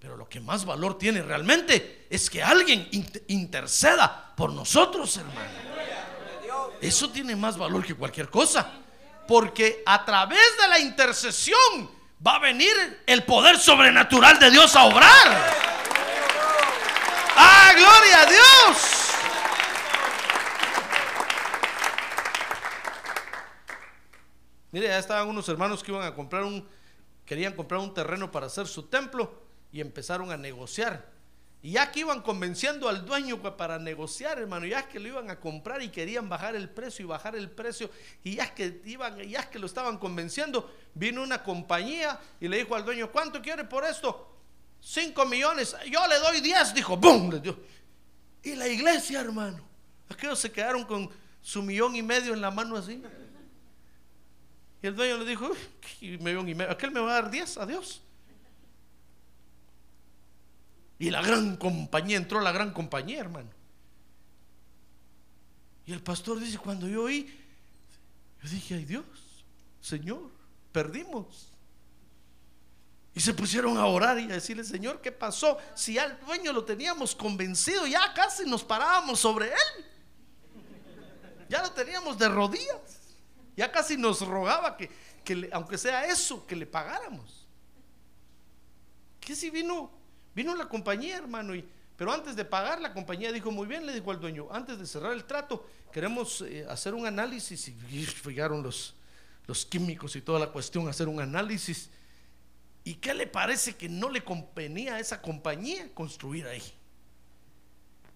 Pero 0.06 0.16
lo 0.16 0.28
que 0.28 0.38
más 0.38 0.64
valor 0.64 0.96
tiene 0.96 1.20
realmente 1.20 2.06
es 2.08 2.30
que 2.30 2.40
alguien 2.40 2.86
inter- 2.92 3.24
interceda 3.26 4.32
por 4.36 4.52
nosotros, 4.52 5.16
hermano. 5.16 5.40
Eso 6.80 7.10
tiene 7.10 7.34
más 7.34 7.58
valor 7.58 7.84
que 7.84 7.92
cualquier 7.92 8.30
cosa. 8.30 8.70
Porque 9.26 9.82
a 9.84 10.04
través 10.04 10.56
de 10.62 10.68
la 10.68 10.78
intercesión 10.78 11.90
va 12.24 12.36
a 12.36 12.38
venir 12.38 13.02
el 13.04 13.24
poder 13.24 13.58
sobrenatural 13.58 14.38
de 14.38 14.48
Dios 14.52 14.76
a 14.76 14.84
obrar. 14.84 15.52
¡Ah, 17.34 17.72
gloria 17.74 18.20
a 18.20 18.26
Dios! 18.26 18.92
Mire, 24.70 24.86
ya 24.86 24.98
estaban 25.00 25.26
unos 25.28 25.48
hermanos 25.48 25.82
que 25.82 25.90
iban 25.90 26.06
a 26.06 26.14
comprar 26.14 26.44
un, 26.44 26.64
querían 27.24 27.54
comprar 27.54 27.80
un 27.80 27.92
terreno 27.92 28.30
para 28.30 28.46
hacer 28.46 28.68
su 28.68 28.84
templo 28.84 29.45
y 29.76 29.80
empezaron 29.82 30.30
a 30.30 30.38
negociar. 30.38 31.04
Y 31.62 31.72
ya 31.72 31.92
que 31.92 32.00
iban 32.00 32.22
convenciendo 32.22 32.88
al 32.88 33.04
dueño 33.04 33.42
para 33.58 33.78
negociar, 33.78 34.38
hermano, 34.38 34.64
ya 34.64 34.88
que 34.88 34.98
lo 34.98 35.08
iban 35.08 35.28
a 35.28 35.38
comprar 35.38 35.82
y 35.82 35.90
querían 35.90 36.30
bajar 36.30 36.56
el 36.56 36.70
precio 36.70 37.04
y 37.04 37.08
bajar 37.08 37.36
el 37.36 37.50
precio, 37.50 37.90
y 38.24 38.36
ya 38.36 38.54
que 38.54 38.80
iban, 38.86 39.18
ya 39.28 39.50
que 39.50 39.58
lo 39.58 39.66
estaban 39.66 39.98
convenciendo, 39.98 40.74
vino 40.94 41.22
una 41.22 41.42
compañía 41.42 42.18
y 42.40 42.48
le 42.48 42.56
dijo 42.56 42.74
al 42.74 42.86
dueño, 42.86 43.12
¿cuánto 43.12 43.42
quiere 43.42 43.64
por 43.64 43.84
esto? 43.84 44.34
Cinco 44.80 45.26
millones, 45.26 45.76
yo 45.90 46.06
le 46.06 46.20
doy 46.20 46.40
diez, 46.40 46.72
dijo, 46.72 46.96
¡bum! 46.96 47.30
Le. 47.30 47.54
Y 48.44 48.54
la 48.54 48.68
iglesia, 48.68 49.20
hermano, 49.20 49.62
aquellos 50.08 50.38
se 50.38 50.50
quedaron 50.50 50.84
con 50.84 51.10
su 51.42 51.62
millón 51.62 51.94
y 51.96 52.02
medio 52.02 52.32
en 52.32 52.40
la 52.40 52.50
mano 52.50 52.76
así. 52.76 53.02
Y 54.80 54.86
el 54.86 54.96
dueño 54.96 55.18
le 55.18 55.26
dijo, 55.26 55.48
"Uy, 55.48 55.58
¿qué 56.00 56.16
millón 56.16 56.48
y 56.48 56.54
medio? 56.54 56.72
Aquel 56.72 56.92
me 56.92 57.00
va 57.00 57.10
a 57.10 57.20
dar 57.20 57.30
diez, 57.30 57.58
adiós. 57.58 58.00
Y 60.98 61.10
la 61.10 61.20
gran 61.20 61.56
compañía, 61.56 62.16
entró 62.16 62.40
la 62.40 62.52
gran 62.52 62.72
compañía, 62.72 63.20
hermano. 63.20 63.50
Y 65.84 65.92
el 65.92 66.02
pastor 66.02 66.40
dice, 66.40 66.58
cuando 66.58 66.88
yo 66.88 67.04
oí, 67.04 67.32
yo 68.42 68.48
dije, 68.48 68.74
ay 68.74 68.84
Dios, 68.84 69.04
Señor, 69.80 70.30
perdimos. 70.72 71.52
Y 73.14 73.20
se 73.20 73.32
pusieron 73.32 73.78
a 73.78 73.86
orar 73.86 74.18
y 74.18 74.24
a 74.24 74.34
decirle, 74.34 74.64
Señor, 74.64 75.00
¿qué 75.00 75.10
pasó? 75.12 75.56
Si 75.74 75.96
al 75.98 76.20
dueño 76.20 76.52
lo 76.52 76.64
teníamos 76.64 77.14
convencido, 77.14 77.86
ya 77.86 78.12
casi 78.12 78.44
nos 78.44 78.62
parábamos 78.62 79.20
sobre 79.20 79.46
él. 79.46 79.84
Ya 81.48 81.62
lo 81.62 81.70
teníamos 81.70 82.18
de 82.18 82.28
rodillas. 82.28 83.14
Ya 83.56 83.72
casi 83.72 83.96
nos 83.96 84.20
rogaba 84.20 84.76
que, 84.76 84.90
que 85.24 85.48
aunque 85.52 85.78
sea 85.78 86.04
eso, 86.04 86.46
que 86.46 86.56
le 86.56 86.66
pagáramos. 86.66 87.46
¿Qué 89.20 89.34
si 89.34 89.48
vino? 89.48 89.95
Vino 90.36 90.54
la 90.54 90.68
compañía, 90.68 91.16
hermano, 91.16 91.54
y, 91.54 91.66
pero 91.96 92.12
antes 92.12 92.36
de 92.36 92.44
pagar, 92.44 92.78
la 92.78 92.92
compañía 92.92 93.32
dijo, 93.32 93.50
muy 93.50 93.66
bien, 93.66 93.86
le 93.86 93.94
dijo 93.94 94.10
al 94.10 94.20
dueño, 94.20 94.48
antes 94.50 94.78
de 94.78 94.86
cerrar 94.86 95.14
el 95.14 95.24
trato, 95.24 95.66
queremos 95.90 96.42
eh, 96.42 96.66
hacer 96.68 96.92
un 96.92 97.06
análisis, 97.06 97.68
y, 97.68 97.76
y 97.90 98.06
llegaron 98.26 98.62
los, 98.62 98.94
los 99.46 99.64
químicos 99.64 100.14
y 100.14 100.20
toda 100.20 100.38
la 100.38 100.48
cuestión, 100.48 100.88
hacer 100.88 101.08
un 101.08 101.22
análisis. 101.22 101.88
¿Y 102.84 102.96
qué 102.96 103.14
le 103.14 103.26
parece 103.26 103.76
que 103.76 103.88
no 103.88 104.10
le 104.10 104.22
convenía 104.22 104.96
a 104.96 105.00
esa 105.00 105.22
compañía 105.22 105.88
construir 105.94 106.46
ahí? 106.46 106.62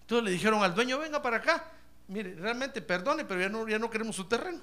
Entonces 0.01 0.23
le 0.23 0.29
dijeron 0.29 0.61
al 0.61 0.75
dueño, 0.75 0.99
venga 0.99 1.23
para 1.23 1.37
acá, 1.37 1.71
mire, 2.07 2.35
realmente 2.35 2.83
perdone, 2.83 3.25
pero 3.25 3.41
ya 3.41 3.49
no, 3.49 3.67
ya 3.67 3.79
no 3.79 3.89
queremos 3.89 4.15
su 4.15 4.25
terreno. 4.25 4.61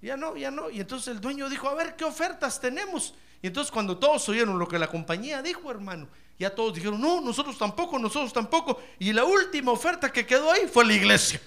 Ya 0.00 0.16
no, 0.16 0.38
ya 0.38 0.50
no. 0.50 0.70
Y 0.70 0.80
entonces 0.80 1.08
el 1.08 1.20
dueño 1.20 1.50
dijo, 1.50 1.68
a 1.68 1.74
ver, 1.74 1.96
¿qué 1.96 2.04
ofertas 2.04 2.58
tenemos? 2.58 3.14
Y 3.42 3.48
entonces 3.48 3.70
cuando 3.70 3.98
todos 3.98 4.26
oyeron 4.30 4.58
lo 4.58 4.66
que 4.66 4.78
la 4.78 4.88
compañía 4.88 5.42
dijo, 5.42 5.70
hermano, 5.70 6.08
ya 6.42 6.54
todos 6.54 6.74
dijeron, 6.74 7.00
no, 7.00 7.20
nosotros 7.20 7.56
tampoco, 7.56 7.98
nosotros 7.98 8.32
tampoco. 8.32 8.80
Y 8.98 9.12
la 9.12 9.24
última 9.24 9.70
oferta 9.70 10.12
que 10.12 10.26
quedó 10.26 10.50
ahí 10.50 10.66
fue 10.66 10.84
la 10.84 10.92
iglesia. 10.92 11.40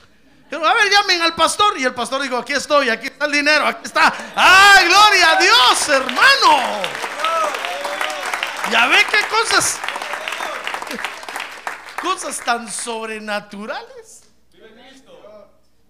Dijeron, 0.45 0.65
a 0.65 0.73
ver, 0.73 0.89
llamen 0.89 1.21
al 1.21 1.35
pastor. 1.35 1.77
Y 1.77 1.83
el 1.83 1.93
pastor 1.93 2.21
dijo, 2.21 2.37
aquí 2.37 2.53
estoy, 2.53 2.89
aquí 2.89 3.07
está 3.07 3.25
el 3.25 3.31
dinero, 3.33 3.67
aquí 3.67 3.81
está. 3.83 4.13
¡Ay, 4.35 4.87
gloria 4.87 5.31
a 5.31 5.39
Dios, 5.41 5.89
hermano! 5.89 6.81
Ya 8.71 8.87
ve 8.87 9.05
qué 9.11 9.17
cosas, 9.29 9.79
cosas 12.01 12.39
tan 12.43 12.71
sobrenaturales 12.71 14.23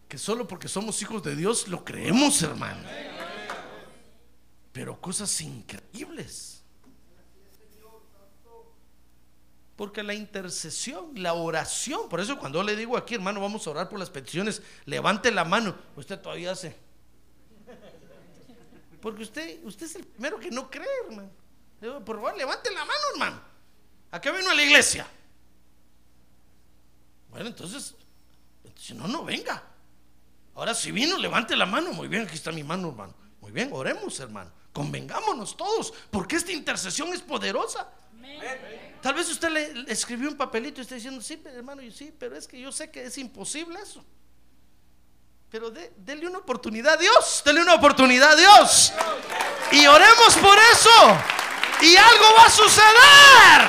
que 0.09 0.17
solo 0.17 0.47
porque 0.47 0.67
somos 0.67 1.01
hijos 1.01 1.21
de 1.23 1.35
Dios 1.35 1.67
lo 1.67 1.85
creemos, 1.85 2.41
hermano. 2.41 2.81
Pero 4.71 4.99
cosas 4.99 5.39
increíbles. 5.41 6.54
Porque 9.75 10.03
la 10.03 10.13
intercesión, 10.13 11.11
la 11.15 11.33
oración, 11.33 12.07
por 12.07 12.21
eso 12.21 12.39
cuando 12.39 12.63
le 12.63 12.75
digo 12.75 12.95
aquí, 12.95 13.15
hermano, 13.15 13.41
vamos 13.41 13.67
a 13.67 13.71
orar 13.71 13.89
por 13.89 13.99
las 13.99 14.09
peticiones, 14.09 14.61
levante 14.85 15.31
la 15.31 15.43
mano. 15.43 15.75
Usted 15.95 16.19
todavía 16.19 16.51
hace. 16.51 16.75
Porque 19.01 19.23
usted, 19.23 19.63
usted 19.63 19.85
es 19.85 19.95
el 19.95 20.05
primero 20.05 20.39
que 20.39 20.49
no 20.49 20.69
cree, 20.71 20.87
hermano. 21.07 21.29
Por 22.05 22.15
favor, 22.15 22.37
levante 22.37 22.71
la 22.71 22.85
mano, 22.85 22.99
hermano. 23.13 23.41
¿A 24.11 24.21
qué 24.21 24.31
vino 24.31 24.49
a 24.49 24.53
la 24.53 24.63
iglesia? 24.63 25.05
Bueno, 27.29 27.47
entonces, 27.47 27.93
si 28.77 28.93
no, 28.93 29.07
no 29.09 29.25
venga. 29.25 29.61
Ahora 30.55 30.73
si 30.73 30.91
vino, 30.91 31.17
levante 31.17 31.55
la 31.55 31.65
mano. 31.65 31.91
Muy 31.91 32.07
bien, 32.07 32.23
aquí 32.23 32.35
está 32.35 32.51
mi 32.51 32.63
mano, 32.63 32.87
hermano. 32.87 33.13
Muy 33.41 33.51
bien, 33.51 33.69
oremos, 33.73 34.19
hermano. 34.21 34.51
Convengámonos 34.71 35.55
todos, 35.55 35.93
porque 36.09 36.37
esta 36.37 36.53
intercesión 36.53 37.13
es 37.13 37.21
poderosa. 37.21 37.89
Tal 39.05 39.13
vez 39.13 39.29
usted 39.29 39.49
le, 39.51 39.85
escribió 39.93 40.27
un 40.27 40.35
papelito 40.35 40.81
y 40.81 40.81
está 40.81 40.95
diciendo, 40.95 41.21
sí, 41.21 41.39
hermano, 41.45 41.79
y 41.83 41.91
sí, 41.91 42.11
pero 42.17 42.35
es 42.35 42.47
que 42.47 42.59
yo 42.59 42.71
sé 42.71 42.89
que 42.89 43.03
es 43.03 43.15
imposible 43.19 43.79
eso. 43.79 44.03
Pero 45.51 45.69
de- 45.69 45.93
dele 45.97 46.25
una 46.25 46.39
oportunidad 46.39 46.93
a 46.93 46.97
Dios, 46.97 47.43
dele 47.45 47.61
una 47.61 47.75
oportunidad 47.75 48.31
a 48.31 48.35
Dios. 48.35 48.93
Y 49.73 49.85
oremos 49.85 50.35
por 50.37 50.57
eso. 50.73 50.89
Y 51.83 51.95
algo 51.95 52.25
va 52.35 52.45
a 52.45 52.49
suceder. 52.49 53.61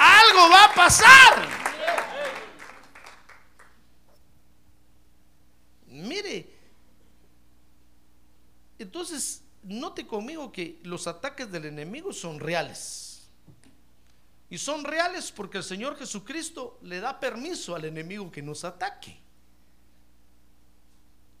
Algo 0.00 0.50
va 0.50 0.64
a 0.64 0.74
pasar. 0.74 1.48
Mire, 5.86 6.52
entonces 8.76 9.44
note 9.62 10.06
conmigo 10.06 10.52
que 10.52 10.80
los 10.84 11.06
ataques 11.06 11.50
del 11.50 11.66
enemigo 11.66 12.12
son 12.12 12.40
reales. 12.40 13.28
Y 14.50 14.58
son 14.58 14.84
reales 14.84 15.30
porque 15.30 15.58
el 15.58 15.64
Señor 15.64 15.96
Jesucristo 15.96 16.78
le 16.82 17.00
da 17.00 17.20
permiso 17.20 17.74
al 17.74 17.84
enemigo 17.84 18.30
que 18.32 18.42
nos 18.42 18.64
ataque. 18.64 19.18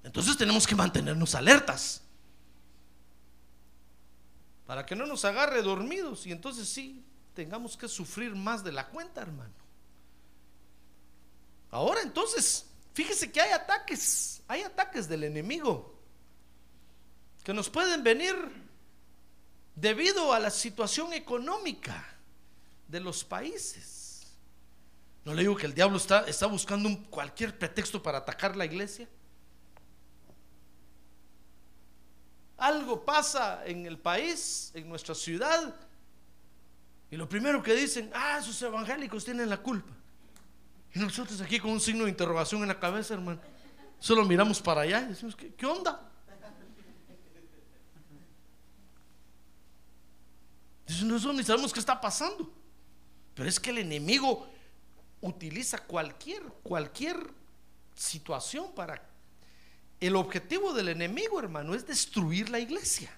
Entonces 0.02 0.36
tenemos 0.36 0.66
que 0.66 0.74
mantenernos 0.74 1.34
alertas. 1.34 2.02
Para 4.66 4.84
que 4.84 4.94
no 4.94 5.06
nos 5.06 5.24
agarre 5.24 5.62
dormidos 5.62 6.26
y 6.26 6.32
entonces 6.32 6.68
sí 6.68 7.02
tengamos 7.34 7.76
que 7.76 7.88
sufrir 7.88 8.34
más 8.34 8.62
de 8.62 8.72
la 8.72 8.88
cuenta, 8.88 9.22
hermano. 9.22 9.54
Ahora 11.70 12.02
entonces, 12.02 12.66
fíjese 12.92 13.32
que 13.32 13.40
hay 13.40 13.52
ataques, 13.52 14.42
hay 14.48 14.62
ataques 14.62 15.08
del 15.08 15.24
enemigo 15.24 15.97
que 17.48 17.54
nos 17.54 17.70
pueden 17.70 18.04
venir 18.04 18.34
debido 19.74 20.34
a 20.34 20.38
la 20.38 20.50
situación 20.50 21.14
económica 21.14 22.06
de 22.86 23.00
los 23.00 23.24
países. 23.24 24.36
No 25.24 25.32
le 25.32 25.40
digo 25.40 25.56
que 25.56 25.64
el 25.64 25.72
diablo 25.72 25.96
está, 25.96 26.28
está 26.28 26.44
buscando 26.44 26.90
cualquier 27.08 27.58
pretexto 27.58 28.02
para 28.02 28.18
atacar 28.18 28.54
la 28.54 28.66
iglesia. 28.66 29.08
Algo 32.58 33.02
pasa 33.02 33.64
en 33.64 33.86
el 33.86 33.98
país, 33.98 34.70
en 34.74 34.86
nuestra 34.86 35.14
ciudad, 35.14 35.74
y 37.10 37.16
lo 37.16 37.26
primero 37.26 37.62
que 37.62 37.74
dicen, 37.74 38.10
ah, 38.12 38.40
esos 38.42 38.60
evangélicos 38.60 39.24
tienen 39.24 39.48
la 39.48 39.56
culpa. 39.56 39.94
Y 40.92 40.98
nosotros 40.98 41.40
aquí 41.40 41.58
con 41.58 41.70
un 41.70 41.80
signo 41.80 42.04
de 42.04 42.10
interrogación 42.10 42.60
en 42.60 42.68
la 42.68 42.78
cabeza, 42.78 43.14
hermano, 43.14 43.40
solo 43.98 44.26
miramos 44.26 44.60
para 44.60 44.82
allá 44.82 45.00
y 45.00 45.06
decimos, 45.06 45.34
¿qué, 45.34 45.54
qué 45.54 45.64
onda? 45.64 46.08
Nosotros 50.88 51.34
ni 51.34 51.44
sabemos 51.44 51.72
qué 51.72 51.80
está 51.80 52.00
pasando. 52.00 52.50
Pero 53.34 53.48
es 53.48 53.60
que 53.60 53.70
el 53.70 53.78
enemigo 53.78 54.48
utiliza 55.20 55.78
cualquier, 55.78 56.42
cualquier 56.62 57.18
situación 57.94 58.72
para 58.74 59.02
el 60.00 60.16
objetivo 60.16 60.72
del 60.72 60.88
enemigo, 60.88 61.38
hermano, 61.38 61.74
es 61.74 61.86
destruir 61.86 62.48
la 62.48 62.58
iglesia. 62.58 63.10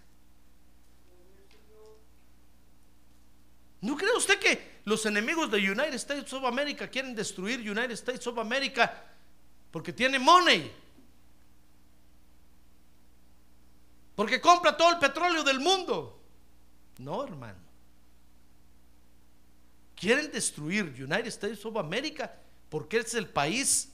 ¿No 3.83 3.97
cree 3.97 4.13
usted 4.17 4.39
que 4.39 4.81
los 4.85 5.07
enemigos 5.07 5.51
de 5.51 5.59
United 5.59 5.95
States 5.95 6.33
of 6.33 6.45
America 6.45 6.89
quieren 6.89 7.15
destruir 7.15 7.61
United 7.61 7.93
States 7.93 8.27
of 8.27 8.39
America 8.39 9.05
porque 9.71 9.93
tiene 9.93 10.19
money? 10.19 10.71
Porque 14.15 14.41
compra 14.41 14.77
todo 14.77 14.91
el 14.91 14.99
petróleo 14.99 15.43
del 15.43 15.61
mundo. 15.61 16.21
No, 16.99 17.25
hermano. 17.25 17.60
Quieren 20.01 20.33
destruir 20.33 20.85
United 20.99 21.27
States 21.27 21.63
of 21.67 21.77
America 21.77 22.35
porque 22.71 22.97
es 22.97 23.13
el 23.13 23.29
país 23.29 23.93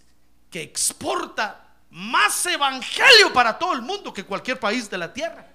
que 0.48 0.62
exporta 0.62 1.74
más 1.90 2.46
evangelio 2.46 3.32
para 3.32 3.58
todo 3.58 3.72
el 3.72 3.82
mundo 3.82 4.12
que 4.12 4.24
cualquier 4.24 4.60
país 4.60 4.88
de 4.88 4.98
la 4.98 5.12
tierra. 5.12 5.50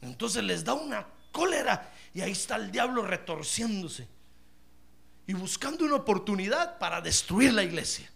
Entonces 0.00 0.42
les 0.42 0.64
da 0.64 0.72
una 0.72 1.06
cólera 1.30 1.92
y 2.14 2.22
ahí 2.22 2.32
está 2.32 2.56
el 2.56 2.72
diablo 2.72 3.02
retorciéndose 3.02 4.08
y 5.26 5.34
buscando 5.34 5.84
una 5.84 5.96
oportunidad 5.96 6.78
para 6.78 7.02
destruir 7.02 7.52
la 7.52 7.64
iglesia. 7.64 8.10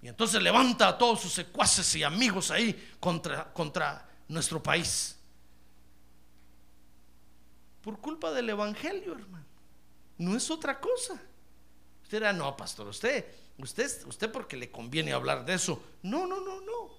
Y 0.00 0.08
entonces 0.08 0.40
levanta 0.40 0.88
a 0.88 0.96
todos 0.96 1.20
sus 1.20 1.34
secuaces 1.34 1.94
y 1.94 2.04
amigos 2.04 2.50
ahí 2.50 2.90
contra, 3.00 3.52
contra 3.52 4.08
nuestro 4.28 4.62
país. 4.62 5.17
Por 7.82 8.00
culpa 8.00 8.32
del 8.32 8.50
Evangelio, 8.50 9.14
hermano. 9.14 9.46
No 10.18 10.36
es 10.36 10.50
otra 10.50 10.80
cosa. 10.80 11.20
Usted 12.02 12.18
era, 12.18 12.32
no, 12.32 12.56
pastor, 12.56 12.88
usted 12.88 13.24
Usted, 13.58 14.06
usted 14.06 14.30
porque 14.30 14.56
le 14.56 14.70
conviene 14.70 15.12
hablar 15.12 15.44
de 15.44 15.54
eso. 15.54 15.82
No, 16.02 16.26
no, 16.26 16.40
no, 16.40 16.60
no. 16.60 16.96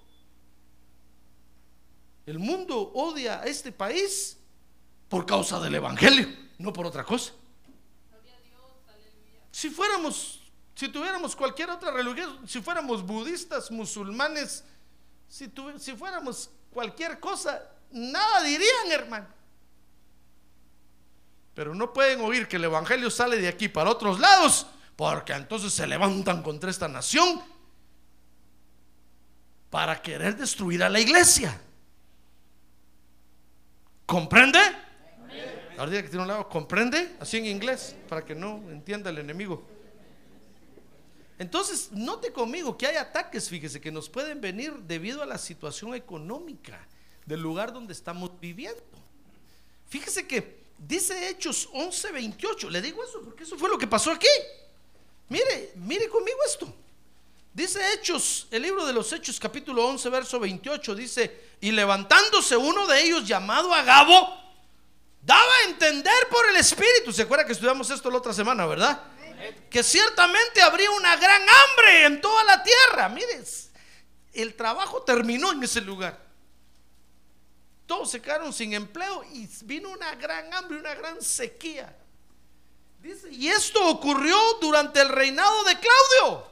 El 2.25 2.37
mundo 2.37 2.91
odia 2.93 3.41
a 3.41 3.45
este 3.45 3.71
país 3.71 4.37
por 5.07 5.25
causa 5.25 5.59
del 5.59 5.75
Evangelio, 5.75 6.27
no 6.57 6.73
por 6.73 6.85
otra 6.85 7.03
cosa. 7.03 7.31
Si 9.51 9.69
fuéramos, 9.69 10.41
si 10.75 10.89
tuviéramos 10.89 11.35
cualquier 11.35 11.69
otra 11.69 11.91
religión, 11.91 12.47
si 12.47 12.61
fuéramos 12.61 13.03
budistas, 13.03 13.71
musulmanes, 13.71 14.63
si, 15.27 15.51
si 15.77 15.95
fuéramos 15.95 16.51
cualquier 16.71 17.19
cosa, 17.19 17.71
nada 17.89 18.43
dirían, 18.43 18.91
hermano. 18.91 19.27
Pero 21.59 21.75
no 21.75 21.91
pueden 21.91 22.21
oír 22.21 22.47
que 22.47 22.55
el 22.55 22.63
Evangelio 22.63 23.11
sale 23.11 23.35
de 23.35 23.49
aquí 23.49 23.67
para 23.67 23.89
otros 23.89 24.17
lados 24.17 24.65
porque 24.95 25.33
entonces 25.33 25.73
se 25.73 25.85
levantan 25.85 26.41
contra 26.41 26.69
esta 26.69 26.87
nación 26.87 27.43
para 29.69 30.01
querer 30.01 30.37
destruir 30.37 30.81
a 30.81 30.87
la 30.87 31.01
iglesia. 31.01 31.59
¿Comprende? 34.05 34.57
Ahora 35.77 36.01
que 36.01 36.03
tiene 36.03 36.21
un 36.21 36.29
lado, 36.29 36.47
¿comprende? 36.47 37.17
Así 37.19 37.35
en 37.35 37.47
inglés, 37.47 37.93
para 38.07 38.23
que 38.23 38.35
no 38.35 38.63
entienda 38.71 39.09
el 39.09 39.17
enemigo. 39.17 39.61
Entonces, 41.37 41.91
note 41.91 42.31
conmigo 42.31 42.77
que 42.77 42.87
hay 42.87 42.95
ataques, 42.95 43.49
fíjese, 43.49 43.81
que 43.81 43.91
nos 43.91 44.07
pueden 44.07 44.39
venir 44.39 44.73
debido 44.87 45.21
a 45.21 45.25
la 45.25 45.37
situación 45.37 45.93
económica 45.93 46.87
del 47.25 47.41
lugar 47.41 47.73
donde 47.73 47.91
estamos 47.91 48.39
viviendo. 48.39 48.81
Fíjese 49.89 50.25
que 50.25 50.68
dice 50.79 51.29
Hechos 51.29 51.69
11:28, 51.73 52.69
le 52.69 52.81
digo 52.81 53.03
eso 53.03 53.21
porque 53.21 53.43
eso 53.43 53.57
fue 53.57 53.69
lo 53.69 53.77
que 53.77 53.87
pasó 53.87 54.11
aquí. 54.11 54.27
Mire, 55.29 55.73
mire 55.75 56.09
conmigo 56.09 56.37
esto. 56.45 56.73
Dice 57.53 57.93
Hechos, 57.93 58.47
el 58.51 58.61
libro 58.61 58.85
de 58.85 58.93
los 58.93 59.11
Hechos 59.11 59.39
capítulo 59.39 59.85
11, 59.87 60.09
verso 60.09 60.39
28, 60.39 60.95
dice, 60.95 61.49
y 61.61 61.71
levantándose 61.71 62.55
uno 62.55 62.87
de 62.87 63.03
ellos 63.03 63.27
llamado 63.27 63.73
Agabo, 63.73 64.39
daba 65.21 65.55
a 65.63 65.69
entender 65.69 66.27
por 66.29 66.47
el 66.49 66.55
Espíritu, 66.55 67.11
¿se 67.11 67.23
acuerda 67.23 67.45
que 67.45 67.53
estudiamos 67.53 67.89
esto 67.89 68.09
la 68.09 68.17
otra 68.17 68.33
semana, 68.33 68.65
verdad? 68.65 69.03
Que 69.69 69.83
ciertamente 69.83 70.61
habría 70.61 70.91
una 70.91 71.15
gran 71.15 71.41
hambre 71.41 72.05
en 72.05 72.21
toda 72.21 72.43
la 72.43 72.63
tierra. 72.63 73.09
Mire, 73.09 73.43
el 74.33 74.55
trabajo 74.55 75.01
terminó 75.01 75.51
en 75.51 75.63
ese 75.63 75.81
lugar. 75.81 76.28
Todos 77.89 78.11
se 78.11 78.21
quedaron 78.21 78.53
sin 78.53 78.73
empleo 78.73 79.25
y 79.33 79.49
vino 79.63 79.89
una 79.89 80.13
gran 80.13 80.53
hambre, 80.53 80.77
una 80.77 80.93
gran 80.93 81.21
sequía 81.21 81.93
y 83.31 83.47
esto 83.47 83.87
ocurrió 83.89 84.35
durante 84.59 85.01
el 85.01 85.09
reinado 85.09 85.63
de 85.63 85.77
Claudio. 85.79 86.47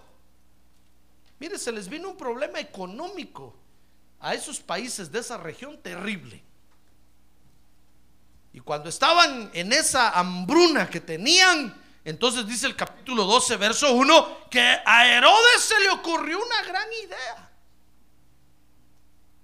Mire, 1.39 1.60
se 1.60 1.71
les 1.71 1.89
vino 1.89 2.10
un 2.10 2.17
problema 2.17 2.60
económico 2.60 3.54
a 4.19 4.34
esos 4.34 4.60
países 4.60 5.12
de 5.12 5.19
esa 5.19 5.38
región 5.38 5.78
terrible. 5.82 6.41
Y 8.54 8.60
cuando 8.62 8.89
estaban 8.89 9.52
en 9.54 9.73
esa 9.73 10.17
hambruna 10.17 10.89
que 10.89 11.02
tenían, 11.02 11.80
entonces 12.06 12.47
dice 12.47 12.65
el 12.65 12.76
capítulo 12.76 13.26
12, 13.26 13.58
verso 13.58 13.91
1, 13.91 14.50
que 14.50 14.62
a 14.86 15.08
Herodes 15.08 15.62
se 15.62 15.80
le 15.82 15.89
ocurrió 15.89 16.43
una 16.43 16.63
gran 16.63 16.88
idea. 17.04 17.52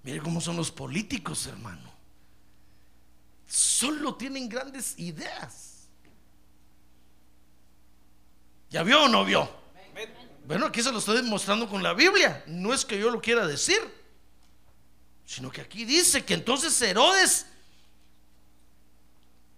Mire 0.03 0.19
cómo 0.19 0.41
son 0.41 0.55
los 0.55 0.71
políticos, 0.71 1.45
hermano. 1.47 1.82
Solo 3.53 4.15
tienen 4.15 4.49
grandes 4.49 4.97
ideas. 4.97 5.87
¿Ya 8.71 8.81
vio 8.81 9.03
o 9.03 9.07
no 9.07 9.23
vio? 9.23 9.47
Bueno, 10.47 10.65
aquí 10.65 10.81
se 10.81 10.91
lo 10.91 10.97
estoy 10.97 11.21
mostrando 11.21 11.69
con 11.69 11.83
la 11.83 11.93
Biblia. 11.93 12.43
No 12.47 12.73
es 12.73 12.83
que 12.83 12.97
yo 12.97 13.11
lo 13.11 13.21
quiera 13.21 13.45
decir, 13.45 13.77
sino 15.23 15.51
que 15.51 15.61
aquí 15.61 15.85
dice 15.85 16.25
que 16.25 16.33
entonces 16.33 16.81
Herodes, 16.81 17.45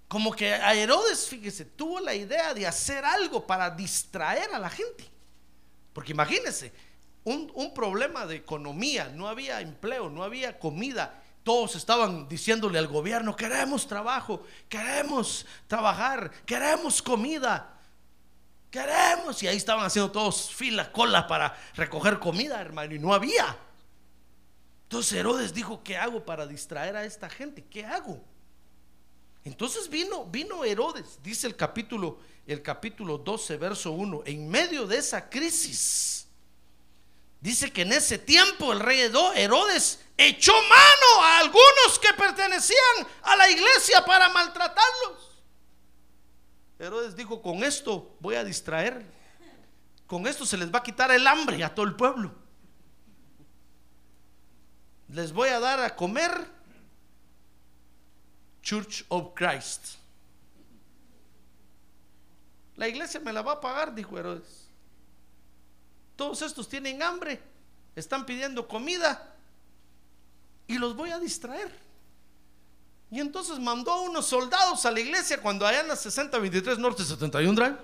como 0.09 0.33
que 0.33 0.53
a 0.53 0.73
Herodes, 0.75 1.29
fíjese, 1.29 1.63
tuvo 1.63 2.01
la 2.01 2.13
idea 2.13 2.53
de 2.53 2.67
hacer 2.67 3.05
algo 3.05 3.47
para 3.47 3.69
distraer 3.69 4.53
a 4.53 4.59
la 4.59 4.69
gente. 4.69 5.09
Porque 5.93 6.11
imagínense, 6.11 6.73
un, 7.23 7.49
un 7.55 7.73
problema 7.73 8.25
de 8.25 8.35
economía, 8.35 9.07
no 9.07 9.29
había 9.29 9.61
empleo, 9.61 10.09
no 10.09 10.21
había 10.21 10.59
comida. 10.59 11.21
Todos 11.45 11.75
estaban 11.75 12.27
diciéndole 12.27 12.79
al 12.79 12.87
gobierno, 12.87 13.35
queremos 13.35 13.85
trabajo, 13.85 14.41
queremos 14.67 15.45
trabajar, 15.67 16.31
queremos 16.43 17.03
comida. 17.03 17.71
Queremos. 18.71 19.43
Y 19.43 19.47
ahí 19.47 19.55
estaban 19.55 19.85
haciendo 19.85 20.11
todos 20.11 20.51
fila, 20.51 20.91
cola 20.91 21.27
para 21.27 21.55
recoger 21.75 22.17
comida, 22.17 22.59
hermano. 22.59 22.95
Y 22.95 22.99
no 22.99 23.13
había. 23.13 23.55
Entonces 24.85 25.13
Herodes 25.13 25.53
dijo, 25.53 25.83
¿qué 25.83 25.95
hago 25.97 26.25
para 26.25 26.47
distraer 26.47 26.95
a 26.95 27.05
esta 27.05 27.29
gente? 27.29 27.63
¿Qué 27.63 27.85
hago? 27.85 28.19
Entonces 29.43 29.87
vino, 29.87 30.25
vino 30.25 30.65
Herodes, 30.65 31.19
dice 31.21 31.45
el 31.45 31.55
capítulo, 31.55 32.17
el 32.47 32.63
capítulo 32.63 33.19
12, 33.19 33.57
verso 33.57 33.91
1, 33.91 34.23
en 34.25 34.49
medio 34.49 34.87
de 34.87 34.97
esa 34.97 35.29
crisis. 35.29 36.27
Dice 37.39 37.71
que 37.71 37.83
en 37.83 37.93
ese 37.93 38.17
tiempo 38.17 38.73
el 38.73 38.79
rey 38.79 39.01
Herodes 39.35 39.99
echó 40.17 40.53
mano 40.53 41.23
a 41.23 41.39
algunos 41.39 41.99
que 42.01 42.13
pertenecían 42.13 43.07
a 43.23 43.35
la 43.35 43.49
iglesia 43.49 44.03
para 44.05 44.29
maltratarlos. 44.29 45.41
Herodes 46.79 47.15
dijo, 47.15 47.41
con 47.41 47.63
esto 47.63 48.15
voy 48.19 48.35
a 48.35 48.43
distraer. 48.43 49.05
Con 50.07 50.27
esto 50.27 50.45
se 50.45 50.57
les 50.57 50.73
va 50.73 50.79
a 50.79 50.83
quitar 50.83 51.11
el 51.11 51.25
hambre 51.25 51.63
a 51.63 51.73
todo 51.73 51.85
el 51.85 51.95
pueblo. 51.95 52.33
Les 55.09 55.31
voy 55.31 55.49
a 55.49 55.59
dar 55.59 55.79
a 55.79 55.95
comer 55.95 56.47
Church 58.61 59.05
of 59.09 59.33
Christ. 59.35 59.95
La 62.75 62.87
iglesia 62.87 63.19
me 63.19 63.31
la 63.31 63.41
va 63.41 63.53
a 63.53 63.61
pagar, 63.61 63.95
dijo 63.95 64.17
Herodes. 64.17 64.67
Todos 66.15 66.41
estos 66.41 66.67
tienen 66.67 67.01
hambre, 67.01 67.41
están 67.95 68.25
pidiendo 68.25 68.67
comida 68.67 69.34
y 70.67 70.77
los 70.77 70.95
voy 70.95 71.11
a 71.11 71.19
distraer. 71.19 71.71
Y 73.11 73.19
entonces 73.19 73.59
mandó 73.59 73.91
a 73.91 74.01
unos 74.01 74.25
soldados 74.25 74.85
a 74.85 74.91
la 74.91 74.99
iglesia 74.99 75.41
cuando 75.41 75.65
allá 75.65 75.81
en 75.81 75.87
la 75.87 75.95
6023 75.95 76.79
Norte 76.79 77.03
71 77.03 77.53
Drive. 77.53 77.77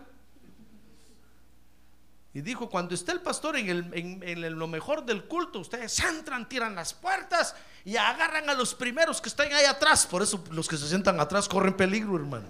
Y 2.34 2.42
dijo, 2.42 2.70
cuando 2.70 2.96
esté 2.96 3.12
el 3.12 3.20
pastor 3.20 3.58
en, 3.58 3.70
el, 3.70 4.24
en, 4.24 4.60
lo 4.60 4.66
mejor 4.66 5.06
del 5.06 5.26
culto, 5.26 5.60
ustedes 5.60 6.00
entran, 6.00 6.48
tiran 6.48 6.74
las 6.76 6.94
puertas 6.94 7.56
y 7.84 7.98
agarran 7.98 8.50
a 8.50 8.54
los 8.54 8.74
primeros 8.74 9.20
que 9.20 9.28
están 9.28 9.52
ahí 9.52 9.66
atrás. 9.66 10.06
Por 10.06 10.22
eso 10.22 10.42
los 10.52 10.68
que 10.68 10.78
se 10.78 10.88
sientan 10.88 11.20
atrás 11.20 11.50
corren 11.50 11.76
peligro, 11.76 12.16
hermano. 12.16 12.46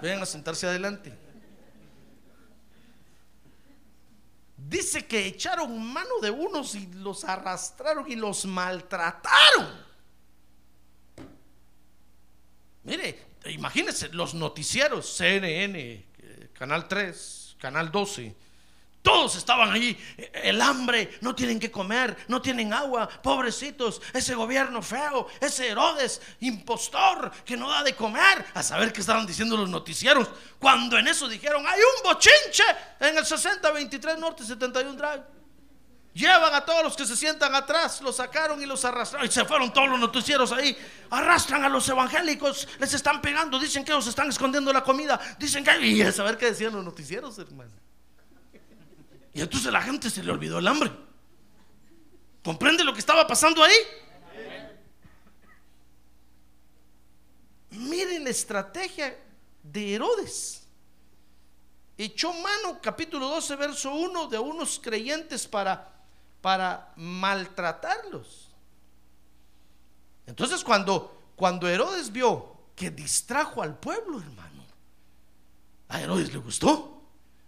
Vengan 0.00 0.22
a 0.22 0.26
sentarse 0.26 0.68
adelante. 0.68 1.25
Dice 4.68 5.06
que 5.06 5.26
echaron 5.26 5.92
mano 5.92 6.18
de 6.20 6.30
unos 6.30 6.74
y 6.74 6.86
los 6.94 7.22
arrastraron 7.22 8.10
y 8.10 8.16
los 8.16 8.46
maltrataron. 8.46 9.86
Mire, 12.82 13.26
imagínense 13.46 14.08
los 14.08 14.34
noticieros, 14.34 15.08
CNN, 15.16 15.78
eh, 16.18 16.50
Canal 16.52 16.88
3, 16.88 17.56
Canal 17.60 17.92
12 17.92 18.34
todos 19.06 19.36
estaban 19.36 19.70
allí. 19.70 19.96
El 20.34 20.60
hambre, 20.60 21.16
no 21.20 21.32
tienen 21.32 21.60
que 21.60 21.70
comer, 21.70 22.16
no 22.26 22.42
tienen 22.42 22.72
agua. 22.72 23.08
Pobrecitos, 23.08 24.02
ese 24.12 24.34
gobierno 24.34 24.82
feo, 24.82 25.28
ese 25.40 25.68
Herodes, 25.68 26.20
impostor, 26.40 27.30
que 27.44 27.56
no 27.56 27.70
da 27.70 27.84
de 27.84 27.94
comer. 27.94 28.44
A 28.52 28.64
saber 28.64 28.92
qué 28.92 29.02
estaban 29.02 29.24
diciendo 29.24 29.56
los 29.56 29.68
noticieros. 29.68 30.28
Cuando 30.58 30.98
en 30.98 31.06
eso 31.06 31.28
dijeron, 31.28 31.64
hay 31.68 31.78
un 31.78 32.10
bochinche 32.10 32.64
en 32.98 33.16
el 33.16 33.24
6023 33.24 34.18
Norte 34.18 34.42
71 34.42 34.94
Drive. 34.94 35.22
Llevan 36.12 36.52
a 36.52 36.64
todos 36.64 36.82
los 36.82 36.96
que 36.96 37.06
se 37.06 37.14
sientan 37.14 37.54
atrás, 37.54 38.00
los 38.00 38.16
sacaron 38.16 38.60
y 38.60 38.66
los 38.66 38.84
arrastraron. 38.84 39.28
Y 39.28 39.30
se 39.30 39.44
fueron 39.44 39.72
todos 39.72 39.88
los 39.88 40.00
noticieros 40.00 40.50
ahí. 40.50 40.76
Arrastran 41.10 41.62
a 41.62 41.68
los 41.68 41.88
evangélicos, 41.88 42.66
les 42.80 42.92
están 42.92 43.22
pegando. 43.22 43.56
Dicen 43.56 43.84
que 43.84 43.92
ellos 43.92 44.08
están 44.08 44.28
escondiendo 44.30 44.72
la 44.72 44.82
comida. 44.82 45.20
Dicen 45.38 45.62
que. 45.62 45.78
Y 45.86 46.02
a 46.02 46.10
saber 46.10 46.36
qué 46.36 46.46
decían 46.46 46.72
los 46.72 46.84
noticieros, 46.84 47.38
hermano. 47.38 47.85
Y 49.36 49.42
entonces 49.42 49.70
la 49.70 49.82
gente 49.82 50.08
se 50.08 50.22
le 50.22 50.32
olvidó 50.32 50.60
el 50.60 50.66
hambre. 50.66 50.90
¿Comprende 52.42 52.82
lo 52.82 52.94
que 52.94 53.00
estaba 53.00 53.26
pasando 53.26 53.62
ahí? 53.62 53.76
Miren 57.72 58.24
la 58.24 58.30
estrategia 58.30 59.14
de 59.62 59.94
Herodes. 59.94 60.66
Echó 61.98 62.32
mano, 62.32 62.80
capítulo 62.80 63.28
12, 63.28 63.56
verso 63.56 63.94
1, 63.94 64.28
de 64.28 64.38
unos 64.38 64.80
creyentes 64.82 65.46
para, 65.46 65.94
para 66.40 66.94
maltratarlos. 66.96 68.48
Entonces 70.24 70.64
cuando, 70.64 71.32
cuando 71.36 71.68
Herodes 71.68 72.10
vio 72.10 72.56
que 72.74 72.90
distrajo 72.90 73.60
al 73.60 73.78
pueblo, 73.78 74.18
hermano, 74.18 74.64
a 75.88 76.00
Herodes 76.00 76.32
le 76.32 76.38
gustó. 76.38 77.02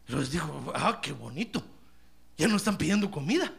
Herodes 0.06 0.30
dijo, 0.32 0.70
ah, 0.74 1.00
qué 1.00 1.12
bonito 1.12 1.64
ya 2.38 2.46
no 2.46 2.56
están 2.56 2.78
pidiendo 2.78 3.10
comida. 3.10 3.52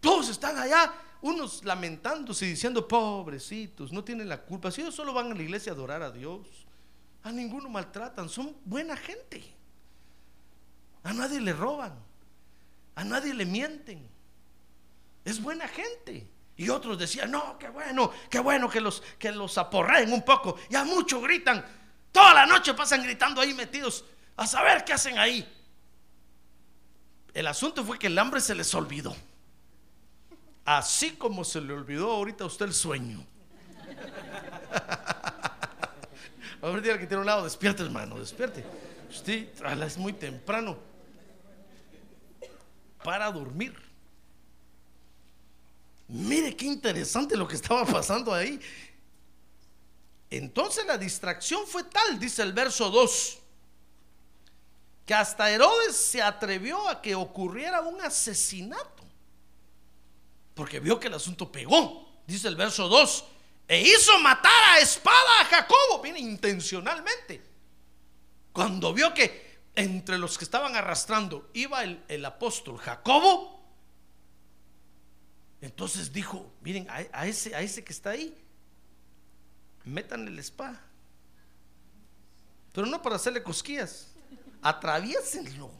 Todos 0.00 0.30
están 0.30 0.56
allá, 0.56 0.92
unos 1.20 1.62
lamentándose 1.64 2.46
y 2.46 2.50
diciendo, 2.50 2.88
pobrecitos, 2.88 3.92
no 3.92 4.02
tienen 4.02 4.28
la 4.28 4.42
culpa. 4.42 4.70
Si 4.70 4.80
ellos 4.80 4.94
solo 4.94 5.12
van 5.12 5.30
a 5.30 5.34
la 5.34 5.42
iglesia 5.42 5.72
a 5.72 5.74
adorar 5.74 6.02
a 6.02 6.10
Dios, 6.10 6.66
a 7.22 7.30
ninguno 7.30 7.68
maltratan, 7.68 8.30
son 8.30 8.56
buena 8.64 8.96
gente. 8.96 9.44
A 11.02 11.12
nadie 11.12 11.38
le 11.38 11.52
roban, 11.52 11.94
a 12.94 13.04
nadie 13.04 13.34
le 13.34 13.44
mienten. 13.44 14.08
Es 15.24 15.42
buena 15.42 15.68
gente. 15.68 16.26
Y 16.56 16.70
otros 16.70 16.98
decían, 16.98 17.30
no, 17.30 17.58
qué 17.58 17.68
bueno, 17.68 18.10
qué 18.30 18.40
bueno 18.40 18.70
que 18.70 18.80
los, 18.80 19.02
que 19.18 19.30
los 19.30 19.58
aporreen 19.58 20.12
un 20.12 20.24
poco. 20.24 20.56
Ya 20.70 20.82
mucho 20.82 21.20
gritan. 21.20 21.64
Toda 22.10 22.32
la 22.32 22.46
noche 22.46 22.72
pasan 22.72 23.02
gritando 23.02 23.40
ahí 23.40 23.52
metidos. 23.52 24.04
A 24.36 24.46
saber 24.46 24.84
qué 24.84 24.94
hacen 24.94 25.18
ahí. 25.18 25.46
El 27.34 27.46
asunto 27.46 27.84
fue 27.84 27.98
que 27.98 28.08
el 28.08 28.18
hambre 28.18 28.40
se 28.40 28.54
les 28.54 28.74
olvidó. 28.74 29.14
Así 30.64 31.12
como 31.12 31.44
se 31.44 31.60
le 31.60 31.72
olvidó 31.72 32.10
ahorita 32.10 32.44
a 32.44 32.46
usted 32.46 32.66
el 32.66 32.74
sueño. 32.74 33.24
Ahorita 36.60 36.98
que 36.98 37.06
tiene 37.06 37.20
un 37.20 37.26
lado, 37.26 37.44
despierte 37.44 37.84
hermano, 37.84 38.18
despierte. 38.18 38.64
Usted 39.08 39.48
es 39.82 39.96
muy 39.96 40.12
temprano 40.12 40.76
para 43.04 43.30
dormir. 43.30 43.74
Mire 46.08 46.56
qué 46.56 46.66
interesante 46.66 47.36
lo 47.36 47.46
que 47.46 47.54
estaba 47.54 47.86
pasando 47.86 48.34
ahí. 48.34 48.60
Entonces 50.30 50.84
la 50.84 50.98
distracción 50.98 51.64
fue 51.66 51.84
tal, 51.84 52.18
dice 52.18 52.42
el 52.42 52.52
verso 52.52 52.90
2 52.90 53.38
que 55.08 55.14
hasta 55.14 55.50
Herodes 55.50 55.96
se 55.96 56.20
atrevió 56.20 56.86
a 56.86 57.00
que 57.00 57.14
ocurriera 57.14 57.80
un 57.80 57.98
asesinato, 58.02 59.02
porque 60.52 60.80
vio 60.80 61.00
que 61.00 61.06
el 61.06 61.14
asunto 61.14 61.50
pegó, 61.50 62.20
dice 62.26 62.46
el 62.46 62.56
verso 62.56 62.88
2, 62.88 63.24
e 63.68 63.80
hizo 63.80 64.18
matar 64.18 64.76
a 64.76 64.80
espada 64.80 65.40
a 65.40 65.44
Jacobo, 65.46 66.02
viene 66.02 66.18
intencionalmente, 66.18 67.42
cuando 68.52 68.92
vio 68.92 69.14
que 69.14 69.60
entre 69.76 70.18
los 70.18 70.36
que 70.36 70.44
estaban 70.44 70.76
arrastrando 70.76 71.48
iba 71.54 71.84
el, 71.84 72.24
apóstol 72.26 72.76
Jacobo, 72.76 73.66
entonces 75.62 76.12
dijo, 76.12 76.52
miren, 76.60 76.86
a, 76.90 77.26
ese, 77.26 77.54
a 77.54 77.62
ese 77.62 77.82
que 77.82 77.94
está 77.94 78.10
ahí, 78.10 78.36
métanle 79.86 80.30
la 80.32 80.42
espada, 80.42 80.84
pero 82.74 82.86
no 82.86 83.00
para 83.00 83.16
hacerle 83.16 83.42
cosquillas 83.42 84.07
atraviesenlo. 84.62 85.70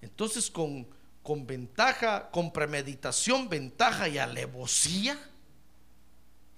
Entonces 0.00 0.50
con, 0.50 0.86
con 1.22 1.46
ventaja, 1.46 2.30
con 2.30 2.52
premeditación, 2.52 3.48
ventaja 3.48 4.08
y 4.08 4.18
alevosía. 4.18 5.18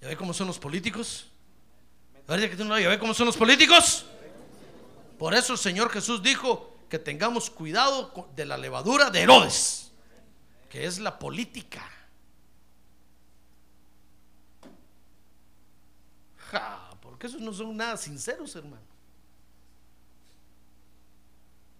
¿Ya 0.01 0.07
ve 0.07 0.17
cómo 0.17 0.33
son 0.33 0.47
los 0.47 0.59
políticos? 0.59 1.27
¿Ya 2.27 2.89
ve 2.89 2.99
cómo 2.99 3.13
son 3.13 3.27
los 3.27 3.37
políticos? 3.37 4.05
Por 5.17 5.33
eso 5.33 5.53
el 5.53 5.59
Señor 5.59 5.89
Jesús 5.89 6.23
dijo 6.23 6.77
que 6.89 6.97
tengamos 6.97 7.49
cuidado 7.49 8.29
de 8.35 8.45
la 8.45 8.57
levadura 8.57 9.09
de 9.09 9.21
Herodes, 9.21 9.91
que 10.69 10.85
es 10.85 10.99
la 10.99 11.17
política. 11.19 11.87
porque 17.01 17.27
esos 17.27 17.39
no 17.39 17.53
son 17.53 17.77
nada 17.77 17.95
sinceros, 17.95 18.55
hermano 18.55 18.90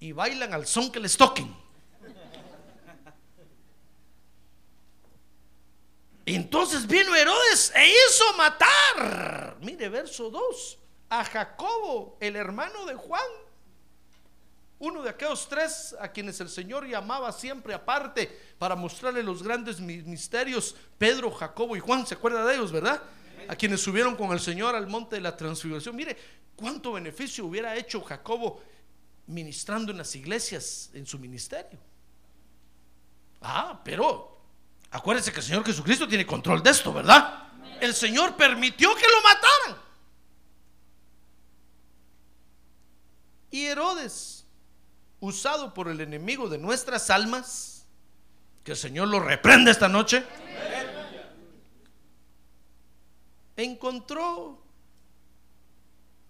y 0.02 0.12
bailan 0.12 0.54
al 0.54 0.66
son 0.66 0.92
que 0.92 1.00
les 1.00 1.16
toquen. 1.16 1.56
Entonces 6.26 6.88
vino 6.88 7.16
Herodes 7.16 7.72
e 7.76 7.88
hizo 7.88 8.34
matar, 8.36 9.58
mire 9.62 9.90
verso 9.90 10.30
2, 10.30 10.80
a 11.10 11.24
Jacobo, 11.24 12.18
el 12.20 12.36
hermano 12.36 12.86
de 12.86 12.96
Juan, 12.96 13.22
uno 14.80 15.04
de 15.04 15.12
aquellos 15.12 15.48
tres 15.48 15.96
a 16.00 16.12
quienes 16.12 16.40
el 16.42 16.50
Señor 16.50 16.88
llamaba 16.88 17.32
siempre 17.32 17.74
aparte 17.74 18.28
para 18.58 18.76
mostrarle 18.76 19.22
los 19.22 19.44
grandes 19.44 19.80
misterios, 19.80 20.76
Pedro, 20.98 21.30
Jacobo 21.32 21.76
y 21.76 21.80
Juan, 21.80 22.08
¿se 22.08 22.16
acuerda 22.16 22.44
de 22.46 22.56
ellos, 22.56 22.72
verdad? 22.72 23.04
A 23.48 23.56
quienes 23.56 23.82
subieron 23.82 24.16
con 24.16 24.32
el 24.32 24.40
Señor 24.40 24.76
al 24.76 24.88
monte 24.88 25.18
de 25.18 25.22
la 25.22 25.38
transfiguración. 25.38 25.96
Mire, 25.96 26.18
cuánto 26.56 26.94
beneficio 26.94 27.46
hubiera 27.46 27.76
hecho 27.76 28.02
Jacobo 28.02 28.62
ministrando 29.28 29.92
en 29.92 29.98
las 29.98 30.16
iglesias 30.16 30.90
en 30.94 31.06
su 31.06 31.18
ministerio. 31.20 31.80
Ah, 33.42 33.82
pero 33.84 34.32
Acuérdense 34.92 35.32
que 35.32 35.40
el 35.40 35.46
Señor 35.46 35.66
Jesucristo 35.66 36.08
tiene 36.08 36.26
control 36.26 36.62
de 36.62 36.70
esto, 36.70 36.92
¿verdad? 36.92 37.48
El 37.80 37.94
Señor 37.94 38.36
permitió 38.36 38.94
que 38.94 39.06
lo 39.08 39.22
mataran. 39.24 39.86
Y 43.50 43.66
Herodes, 43.66 44.46
usado 45.22 45.74
por 45.74 45.88
el 45.88 46.02
enemigo 46.02 46.50
de 46.50 46.58
nuestras 46.58 47.10
almas, 47.10 47.86
que 48.66 48.72
el 48.72 48.78
Señor 48.78 49.08
lo 49.08 49.22
reprende 49.22 49.72
esta 49.72 49.88
noche, 49.88 50.26
encontró 53.56 54.62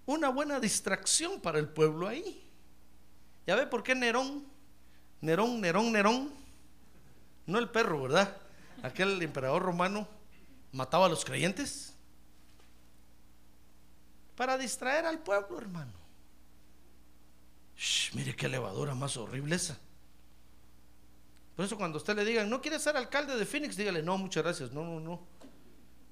una 0.06 0.30
buena 0.30 0.60
distracción 0.60 1.42
para 1.42 1.58
el 1.58 1.68
pueblo 1.68 2.08
ahí. 2.08 2.48
¿Ya 3.48 3.56
ve 3.56 3.66
por 3.68 3.84
qué 3.84 3.96
Nerón? 3.96 4.46
Nerón, 5.22 5.62
Nerón, 5.62 5.92
Nerón. 5.92 6.32
No 7.46 7.60
el 7.60 7.70
perro, 7.70 8.04
¿verdad? 8.04 8.38
Aquel 8.84 9.22
emperador 9.22 9.62
romano 9.62 10.08
mataba 10.72 11.06
a 11.06 11.10
los 11.10 11.26
creyentes. 11.26 11.94
Para 14.36 14.58
distraer 14.58 15.06
al 15.06 15.20
pueblo, 15.20 15.58
hermano. 15.58 15.92
mire 18.14 18.36
qué 18.36 18.48
levadura 18.48 18.96
más 18.96 19.18
horrible 19.18 19.56
esa. 19.56 19.78
Por 21.56 21.66
eso 21.66 21.78
cuando 21.78 21.98
usted 21.98 22.16
le 22.16 22.26
digan, 22.26 22.50
no 22.50 22.62
quiere 22.62 22.80
ser 22.80 22.96
alcalde 22.98 23.36
de 23.36 23.46
Phoenix, 23.46 23.76
dígale, 23.76 24.02
no, 24.02 24.18
muchas 24.18 24.44
gracias, 24.44 24.72
no, 24.72 24.84
no, 24.84 25.00
no. 25.00 25.22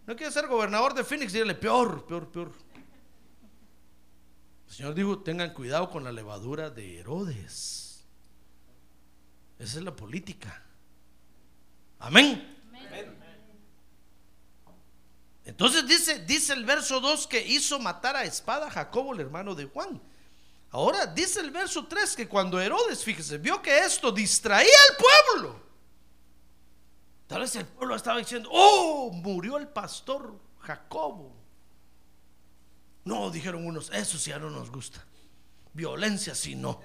No 0.05 0.15
quiere 0.15 0.31
ser 0.31 0.47
gobernador 0.47 0.93
de 0.93 1.03
Phoenix, 1.03 1.33
dígale, 1.33 1.55
peor, 1.55 2.05
peor, 2.05 2.27
peor. 2.31 2.51
El 4.69 4.75
Señor 4.75 4.93
dijo, 4.93 5.19
tengan 5.19 5.53
cuidado 5.53 5.89
con 5.89 6.03
la 6.03 6.11
levadura 6.11 6.69
de 6.69 6.99
Herodes. 6.99 8.05
Esa 9.57 9.79
es 9.79 9.83
la 9.83 9.95
política. 9.95 10.63
Amén. 11.97 12.55
Entonces 15.43 15.87
dice, 15.87 16.19
dice 16.19 16.53
el 16.53 16.63
verso 16.65 17.01
2 17.01 17.25
que 17.25 17.45
hizo 17.45 17.79
matar 17.79 18.15
a 18.15 18.23
espada 18.23 18.67
a 18.67 18.71
Jacobo, 18.71 19.13
el 19.13 19.21
hermano 19.21 19.55
de 19.55 19.65
Juan. 19.65 19.99
Ahora 20.69 21.07
dice 21.07 21.39
el 21.39 21.49
verso 21.49 21.87
3 21.87 22.15
que 22.15 22.27
cuando 22.29 22.61
Herodes, 22.61 23.03
fíjese, 23.03 23.39
vio 23.39 23.59
que 23.63 23.79
esto 23.79 24.11
distraía 24.11 24.69
al 24.89 24.97
pueblo. 24.97 25.59
Tal 27.25 27.41
vez 27.41 27.55
el 27.55 27.65
pueblo 27.65 27.95
estaba 27.95 28.19
diciendo, 28.19 28.49
oh, 28.51 29.11
murió 29.11 29.57
el 29.57 29.67
pastor 29.67 30.39
Jacobo. 30.59 31.38
No, 33.05 33.29
dijeron 33.29 33.65
unos, 33.65 33.89
eso 33.91 34.17
sí 34.17 34.29
ya 34.29 34.39
no 34.39 34.49
nos 34.49 34.69
gusta. 34.71 35.03
Violencia 35.73 36.35
sí 36.35 36.55
no. 36.55 36.81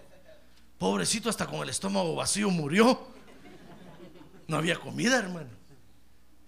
Pobrecito 0.78 1.28
hasta 1.28 1.46
con 1.46 1.60
el 1.62 1.68
estómago 1.68 2.14
vacío 2.14 2.50
murió. 2.50 3.06
No 4.46 4.56
había 4.56 4.76
comida, 4.76 5.18
hermano. 5.18 5.50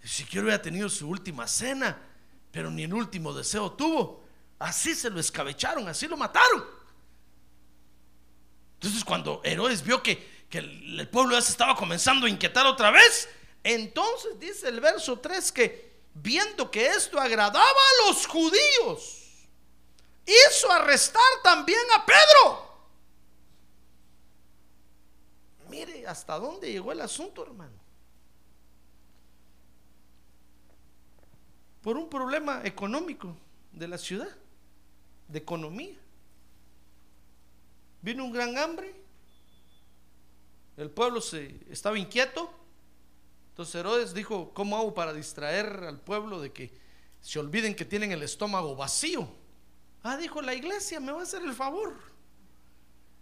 Si 0.03 0.25
quiero 0.25 0.47
hubiera 0.47 0.63
tenido 0.63 0.89
su 0.89 1.09
última 1.09 1.49
cena, 1.49 1.99
pero 2.51 2.71
ni 2.71 2.85
el 2.85 2.95
último 2.95 3.33
deseo 3.33 3.73
tuvo. 3.73 4.25
Así 4.59 4.95
se 4.95 5.11
lo 5.11 5.21
escabecharon, 5.21 5.89
así 5.89 6.07
lo 6.07 6.17
mataron. 6.17 6.65
Entonces 8.75 9.05
cuando 9.05 9.41
Herodes 9.45 9.83
vio 9.83 10.03
que, 10.03 10.47
que 10.49 10.59
el, 10.59 11.01
el 11.01 11.09
pueblo 11.09 11.35
ya 11.35 11.43
se 11.43 11.51
estaba 11.51 11.75
comenzando 11.75 12.27
a 12.27 12.31
inquietar 12.31 12.67
otra 12.67 12.91
vez, 12.91 13.29
entonces 13.65 14.39
dice 14.39 14.69
el 14.69 14.81
verso 14.81 15.19
3 15.19 15.53
que 15.53 15.97
viendo 16.15 16.71
que 16.71 16.87
esto 16.87 17.21
agradaba 17.21 17.61
a 17.61 18.09
los 18.09 18.27
judíos, 18.27 19.26
hizo 20.27 20.71
arrestar 20.71 21.23
también 21.43 21.81
a 21.95 22.05
Pedro. 22.05 22.67
Mire 25.69 26.07
hasta 26.07 26.39
dónde 26.39 26.71
llegó 26.71 26.93
el 26.93 27.01
asunto, 27.01 27.43
hermano. 27.43 27.75
Por 31.83 31.97
un 31.97 32.09
problema 32.09 32.63
económico 32.65 33.37
de 33.73 33.89
la 33.89 33.99
ciudad, 33.99 34.29
de 35.29 35.39
economía. 35.39 35.97
Vino 38.03 38.25
un 38.25 38.33
gran 38.33 38.57
hambre, 38.59 38.95
el 40.77 40.91
pueblo 40.91 41.21
se 41.21 41.61
estaba 41.71 41.99
inquieto. 41.99 42.51
Entonces 43.51 43.75
Herodes 43.77 44.13
dijo, 44.13 44.53
¿cómo 44.53 44.77
hago 44.77 44.95
para 44.95 45.13
distraer 45.13 45.85
al 45.85 45.99
pueblo 45.99 46.41
de 46.41 46.53
que 46.53 46.71
se 47.21 47.39
olviden 47.39 47.75
que 47.75 47.85
tienen 47.85 48.13
el 48.13 48.23
estómago 48.23 48.77
vacío? 48.77 49.29
Ah, 50.09 50.17
dijo 50.17 50.41
la 50.41 50.55
iglesia, 50.55 51.01
me 51.01 51.11
va 51.11 51.19
a 51.19 51.23
hacer 51.25 51.43
el 51.43 51.53
favor. 51.53 51.93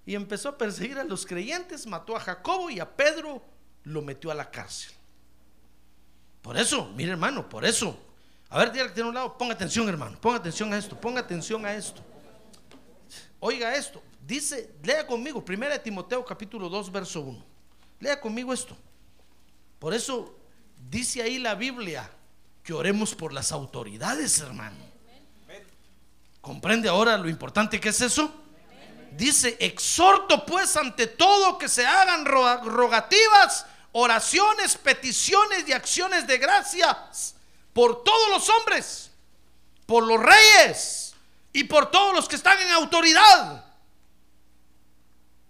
Y 0.05 0.15
empezó 0.15 0.51
a 0.51 0.59
perseguir 0.59 0.99
a 0.99 1.05
los 1.05 1.25
creyentes, 1.25 1.87
mató 1.87 2.15
a 2.15 2.21
Jacobo 2.21 2.69
y 2.69 2.79
a 2.79 2.95
Pedro 2.95 3.43
lo 3.85 4.03
metió 4.03 4.31
a 4.31 4.35
la 4.35 4.51
cárcel. 4.51 4.93
Por 6.43 6.59
eso, 6.59 6.93
mire 6.95 7.13
hermano, 7.13 7.49
por 7.49 7.65
eso. 7.65 7.99
A 8.51 8.59
ver, 8.59 8.71
dígale 8.71 8.91
que 8.91 8.97
tiene 8.97 9.09
un 9.09 9.15
lado, 9.15 9.39
ponga 9.39 9.55
atención 9.55 9.89
hermano, 9.89 10.21
ponga 10.21 10.37
atención 10.37 10.75
a 10.75 10.77
esto, 10.77 11.01
ponga 11.01 11.21
atención 11.21 11.65
a 11.65 11.73
esto. 11.73 12.03
Oiga 13.41 13.75
esto, 13.75 14.03
dice, 14.21 14.75
lea 14.83 15.07
conmigo, 15.07 15.43
1 15.47 15.81
Timoteo 15.81 16.23
capítulo 16.23 16.69
2, 16.69 16.93
verso 16.93 17.23
1. 17.23 17.45
Lea 18.01 18.21
conmigo 18.21 18.53
esto. 18.53 18.77
Por 19.79 19.95
eso 19.95 20.37
dice 20.91 21.23
ahí 21.23 21.39
la 21.39 21.55
Biblia 21.55 22.11
que 22.63 22.75
oremos 22.75 23.15
por 23.15 23.33
las 23.33 23.53
autoridades, 23.53 24.39
hermano. 24.41 24.94
¿Comprende 26.45 26.91
ahora 26.91 27.17
lo 27.17 27.31
importante 27.31 27.81
que 27.81 27.89
es 27.89 28.03
eso? 28.03 28.31
Dice, 29.13 29.57
exhorto 29.61 30.45
pues 30.45 30.77
ante 30.77 31.07
todo 31.07 31.57
que 31.57 31.71
se 31.71 31.87
hagan 31.87 32.27
rogativas, 32.27 33.65
oraciones, 33.93 34.77
peticiones 34.77 35.67
y 35.67 35.73
acciones 35.73 36.27
de 36.27 36.37
gracias 36.37 37.35
por 37.73 38.05
todos 38.05 38.29
los 38.29 38.47
hombres, 38.51 39.11
por 39.87 40.05
los 40.05 40.21
reyes 40.21 41.15
y 41.51 41.65
por 41.65 41.91
todos 41.91 42.15
los 42.15 42.29
que 42.29 42.37
están 42.37 42.61
en 42.61 42.73
autoridad. 42.73 43.65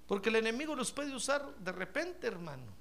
Porque 0.07 0.29
el 0.29 0.37
enemigo 0.37 0.77
los 0.77 0.93
puede 0.93 1.13
usar 1.13 1.45
de 1.57 1.73
repente, 1.73 2.29
hermano, 2.29 2.73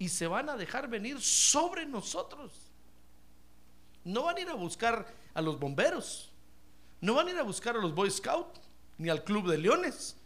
y 0.00 0.08
se 0.08 0.26
van 0.26 0.48
a 0.48 0.56
dejar 0.56 0.88
venir 0.88 1.22
sobre 1.22 1.86
nosotros. 1.86 2.50
No 4.02 4.24
van 4.24 4.38
a 4.38 4.40
ir 4.40 4.48
a 4.48 4.54
buscar 4.54 5.06
a 5.32 5.40
los 5.40 5.60
bomberos 5.60 6.31
no 7.02 7.14
van 7.14 7.26
a 7.26 7.30
ir 7.32 7.38
a 7.38 7.42
buscar 7.42 7.76
a 7.76 7.80
los 7.80 7.94
Boy 7.94 8.10
Scouts 8.10 8.60
ni 8.96 9.10
al 9.10 9.24
Club 9.24 9.50
de 9.50 9.58
Leones. 9.58 10.16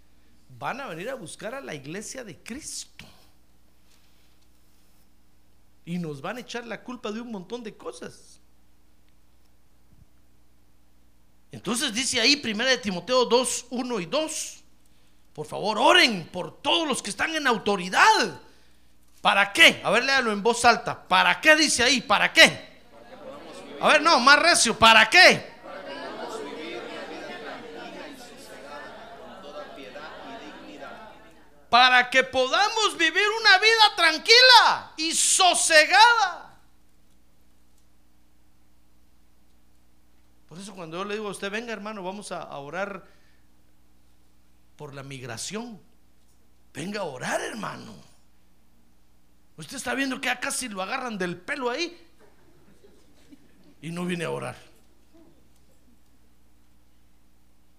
Van 0.58 0.78
a 0.78 0.86
venir 0.86 1.08
a 1.08 1.14
buscar 1.14 1.54
a 1.54 1.60
la 1.60 1.74
iglesia 1.74 2.22
de 2.22 2.38
Cristo. 2.38 3.06
Y 5.86 5.98
nos 5.98 6.20
van 6.20 6.36
a 6.36 6.40
echar 6.40 6.66
la 6.66 6.82
culpa 6.82 7.10
de 7.10 7.20
un 7.22 7.32
montón 7.32 7.62
de 7.62 7.74
cosas. 7.74 8.40
Entonces 11.50 11.94
dice 11.94 12.20
ahí, 12.20 12.36
primera 12.36 12.68
de 12.68 12.78
Timoteo 12.78 13.24
2, 13.24 13.66
1 13.70 14.00
y 14.00 14.06
2. 14.06 14.64
Por 15.32 15.46
favor, 15.46 15.78
oren 15.78 16.28
por 16.28 16.60
todos 16.60 16.86
los 16.86 17.02
que 17.02 17.08
están 17.08 17.34
en 17.34 17.46
autoridad. 17.46 18.38
¿Para 19.22 19.50
qué? 19.50 19.80
A 19.82 19.90
ver, 19.90 20.04
léalo 20.04 20.30
en 20.30 20.42
voz 20.42 20.62
alta. 20.66 21.08
¿Para 21.08 21.40
qué 21.40 21.56
dice 21.56 21.82
ahí? 21.82 22.02
¿Para 22.02 22.30
qué? 22.34 22.82
A 23.80 23.88
ver, 23.88 24.02
no, 24.02 24.20
más 24.20 24.38
recio. 24.38 24.78
¿Para 24.78 25.08
qué? 25.08 25.55
Para 31.76 32.08
que 32.08 32.24
podamos 32.24 32.96
vivir 32.96 33.28
una 33.38 33.58
vida 33.58 33.96
tranquila 33.96 34.94
y 34.96 35.12
sosegada. 35.12 36.58
Por 40.48 40.58
eso 40.58 40.74
cuando 40.74 40.96
yo 40.96 41.04
le 41.04 41.16
digo 41.16 41.28
a 41.28 41.32
usted, 41.32 41.50
venga 41.50 41.74
hermano, 41.74 42.02
vamos 42.02 42.32
a, 42.32 42.48
orar 42.56 43.04
por 44.76 44.94
la 44.94 45.02
migración. 45.02 45.78
Venga 46.72 47.00
a 47.00 47.04
orar, 47.04 47.42
hermano. 47.42 47.94
Usted 49.58 49.76
está 49.76 49.92
viendo 49.92 50.18
que 50.18 50.30
acá 50.30 50.48
casi 50.48 50.70
lo 50.70 50.80
agarran 50.80 51.18
del 51.18 51.36
pelo 51.36 51.68
ahí 51.68 51.94
y 53.82 53.90
no 53.90 54.06
viene 54.06 54.24
a 54.24 54.30
orar. 54.30 54.56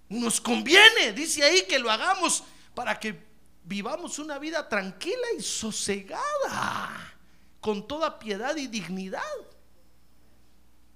Nos 0.08 0.40
conviene, 0.40 1.14
dice 1.14 1.44
ahí, 1.44 1.66
que 1.68 1.80
lo 1.80 1.90
hagamos 1.90 2.44
para 2.76 3.00
que 3.00 3.27
vivamos 3.68 4.18
una 4.18 4.40
vida 4.40 4.68
tranquila 4.68 5.28
y 5.38 5.42
sosegada, 5.42 7.14
con 7.60 7.86
toda 7.88 8.18
piedad 8.18 8.56
y 8.56 8.68
dignidad. 8.68 9.22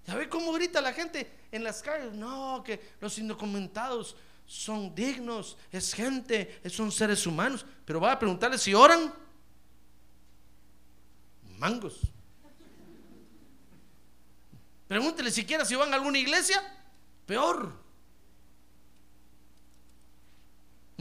¿Ya 0.07 0.15
ve 0.15 0.29
cómo 0.29 0.53
grita 0.53 0.81
la 0.81 0.93
gente 0.93 1.29
en 1.51 1.63
las 1.63 1.81
calles? 1.81 2.13
No, 2.13 2.63
que 2.65 2.93
los 3.01 3.17
indocumentados 3.19 4.15
son 4.45 4.95
dignos, 4.95 5.57
es 5.71 5.93
gente, 5.93 6.61
son 6.69 6.91
seres 6.91 7.27
humanos. 7.27 7.65
Pero 7.85 7.99
va 7.99 8.13
a 8.13 8.19
preguntarle 8.19 8.57
si 8.57 8.73
oran. 8.73 9.13
Mangos. 11.57 11.99
Pregúntele 14.87 15.29
siquiera 15.29 15.65
si 15.65 15.75
van 15.75 15.91
a 15.91 15.95
alguna 15.95 16.17
iglesia. 16.17 16.61
Peor. 17.25 17.80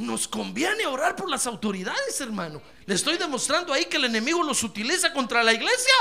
Nos 0.00 0.26
conviene 0.26 0.86
orar 0.86 1.14
por 1.14 1.28
las 1.28 1.46
autoridades, 1.46 2.18
hermano. 2.22 2.62
Le 2.86 2.94
estoy 2.94 3.18
demostrando 3.18 3.70
ahí 3.70 3.84
que 3.84 3.98
el 3.98 4.06
enemigo 4.06 4.42
los 4.42 4.62
utiliza 4.62 5.12
contra 5.12 5.42
la 5.42 5.52
iglesia. 5.52 5.94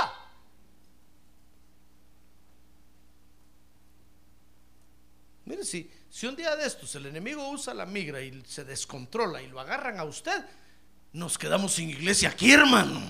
Mire, 5.43 5.65
si, 5.65 5.91
si 6.09 6.27
un 6.27 6.35
día 6.37 6.55
de 6.55 6.65
estos 6.65 6.95
el 6.95 7.07
enemigo 7.07 7.49
usa 7.49 7.73
la 7.73 7.85
migra 7.85 8.21
y 8.21 8.41
se 8.47 8.63
descontrola 8.63 9.41
y 9.41 9.47
lo 9.47 9.59
agarran 9.59 9.99
a 9.99 10.05
usted, 10.05 10.45
nos 11.11 11.37
quedamos 11.37 11.73
sin 11.73 11.89
iglesia 11.89 12.29
aquí, 12.29 12.53
hermano. 12.53 13.01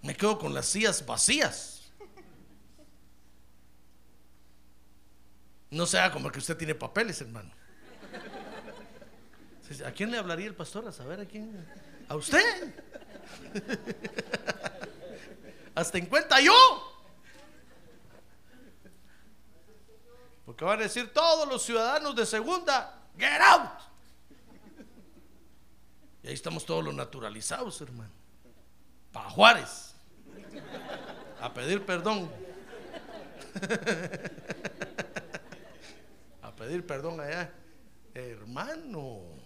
Me 0.00 0.16
quedo 0.16 0.38
con 0.38 0.54
las 0.54 0.64
sillas 0.64 1.04
vacías. 1.04 1.82
No 5.68 5.84
sea 5.84 6.10
como 6.10 6.32
que 6.32 6.38
usted 6.38 6.56
tiene 6.56 6.74
papeles, 6.74 7.20
hermano. 7.20 7.52
¿A 9.84 9.92
quién 9.92 10.10
le 10.10 10.18
hablaría 10.18 10.46
el 10.46 10.54
pastor? 10.54 10.86
A 10.86 10.92
saber 10.92 11.20
a 11.20 11.26
quién. 11.26 11.66
¿A 12.08 12.16
usted? 12.16 12.74
Hasta 15.74 15.98
en 15.98 16.06
cuenta 16.06 16.40
yo. 16.40 16.54
Porque 20.44 20.64
van 20.64 20.78
a 20.78 20.82
decir 20.84 21.12
todos 21.12 21.48
los 21.48 21.62
ciudadanos 21.62 22.14
de 22.14 22.24
segunda, 22.24 23.08
get 23.18 23.40
out. 23.40 23.80
Y 26.22 26.28
ahí 26.28 26.34
estamos 26.34 26.64
todos 26.64 26.84
los 26.84 26.94
naturalizados, 26.94 27.80
hermano. 27.80 28.12
Para 29.12 29.28
Juárez. 29.30 29.94
A 31.40 31.52
pedir 31.52 31.84
perdón. 31.84 32.30
A 36.42 36.54
pedir 36.54 36.86
perdón 36.86 37.20
allá. 37.20 37.52
Hermano. 38.14 39.45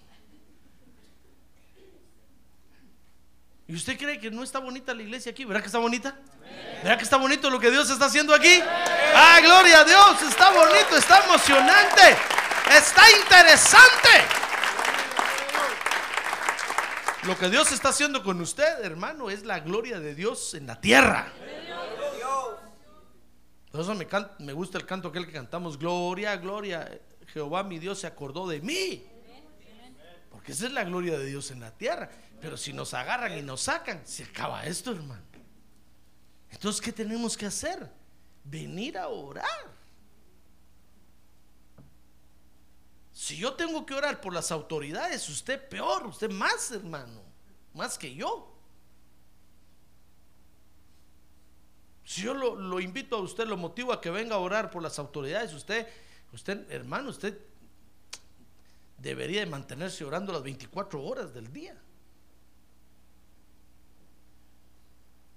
¿Y 3.70 3.74
usted 3.76 3.96
cree 3.96 4.18
que 4.18 4.32
no 4.32 4.42
está 4.42 4.58
bonita 4.58 4.92
la 4.92 5.00
iglesia 5.00 5.30
aquí? 5.30 5.44
¿Verdad 5.44 5.60
que 5.60 5.68
está 5.68 5.78
bonita? 5.78 6.18
¿Verdad 6.82 6.98
que 6.98 7.04
está 7.04 7.16
bonito 7.18 7.48
lo 7.48 7.60
que 7.60 7.70
Dios 7.70 7.88
está 7.88 8.06
haciendo 8.06 8.34
aquí? 8.34 8.60
¡Ah, 9.14 9.38
gloria 9.40 9.82
a 9.82 9.84
Dios! 9.84 10.22
Está 10.22 10.50
bonito, 10.50 10.96
está 10.96 11.24
emocionante, 11.24 12.02
está 12.76 13.02
interesante. 13.20 14.08
Lo 17.22 17.38
que 17.38 17.48
Dios 17.48 17.70
está 17.70 17.90
haciendo 17.90 18.24
con 18.24 18.40
usted, 18.40 18.84
hermano, 18.84 19.30
es 19.30 19.44
la 19.44 19.60
gloria 19.60 20.00
de 20.00 20.16
Dios 20.16 20.54
en 20.54 20.66
la 20.66 20.80
tierra. 20.80 21.32
Por 23.70 23.82
eso 23.82 23.94
me, 23.94 24.08
me 24.40 24.52
gusta 24.52 24.78
el 24.78 24.84
canto 24.84 25.06
aquel 25.06 25.26
que 25.26 25.32
cantamos, 25.32 25.78
Gloria, 25.78 26.34
Gloria, 26.38 26.90
Jehová 27.28 27.62
mi 27.62 27.78
Dios 27.78 28.00
se 28.00 28.08
acordó 28.08 28.48
de 28.48 28.60
mí. 28.62 29.06
Porque 30.28 30.50
esa 30.50 30.66
es 30.66 30.72
la 30.72 30.82
gloria 30.82 31.16
de 31.16 31.26
Dios 31.26 31.52
en 31.52 31.60
la 31.60 31.70
tierra. 31.70 32.10
Pero 32.40 32.56
si 32.56 32.72
nos 32.72 32.94
agarran 32.94 33.36
y 33.36 33.42
nos 33.42 33.62
sacan, 33.62 34.06
se 34.06 34.24
acaba 34.24 34.64
esto, 34.64 34.92
hermano. 34.92 35.22
Entonces, 36.50 36.80
¿qué 36.80 36.92
tenemos 36.92 37.36
que 37.36 37.46
hacer? 37.46 37.90
Venir 38.44 38.98
a 38.98 39.08
orar. 39.08 39.70
Si 43.12 43.36
yo 43.36 43.52
tengo 43.52 43.84
que 43.84 43.94
orar 43.94 44.20
por 44.20 44.32
las 44.32 44.50
autoridades, 44.50 45.28
usted 45.28 45.68
peor, 45.68 46.06
usted 46.06 46.30
más, 46.30 46.70
hermano, 46.70 47.20
más 47.74 47.98
que 47.98 48.14
yo. 48.14 48.56
Si 52.04 52.22
yo 52.22 52.34
lo, 52.34 52.56
lo, 52.56 52.80
invito 52.80 53.16
a 53.16 53.20
usted, 53.20 53.46
lo 53.46 53.56
motivo 53.56 53.92
a 53.92 54.00
que 54.00 54.10
venga 54.10 54.36
a 54.36 54.38
orar 54.38 54.70
por 54.70 54.82
las 54.82 54.98
autoridades, 54.98 55.52
usted, 55.52 55.86
usted, 56.32 56.68
hermano, 56.72 57.10
usted 57.10 57.38
debería 58.98 59.40
de 59.40 59.46
mantenerse 59.46 60.04
orando 60.04 60.32
las 60.32 60.42
24 60.42 61.02
horas 61.02 61.32
del 61.34 61.52
día. 61.52 61.76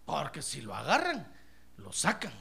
Porque 0.06 0.42
si 0.42 0.62
lo 0.62 0.76
agarran, 0.76 1.32
lo 1.78 1.92
sacan. 1.92 2.34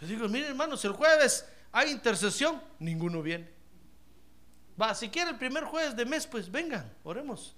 Yo 0.00 0.06
digo, 0.06 0.28
miren 0.28 0.50
hermanos, 0.50 0.84
el 0.84 0.92
jueves 0.92 1.48
hay 1.70 1.90
intercesión, 1.90 2.60
ninguno 2.78 3.22
viene. 3.22 3.50
Va, 4.80 4.94
si 4.94 5.08
quiere 5.08 5.30
el 5.30 5.38
primer 5.38 5.64
jueves 5.64 5.94
de 5.94 6.04
mes, 6.04 6.26
pues 6.26 6.50
vengan, 6.50 6.92
oremos. 7.04 7.54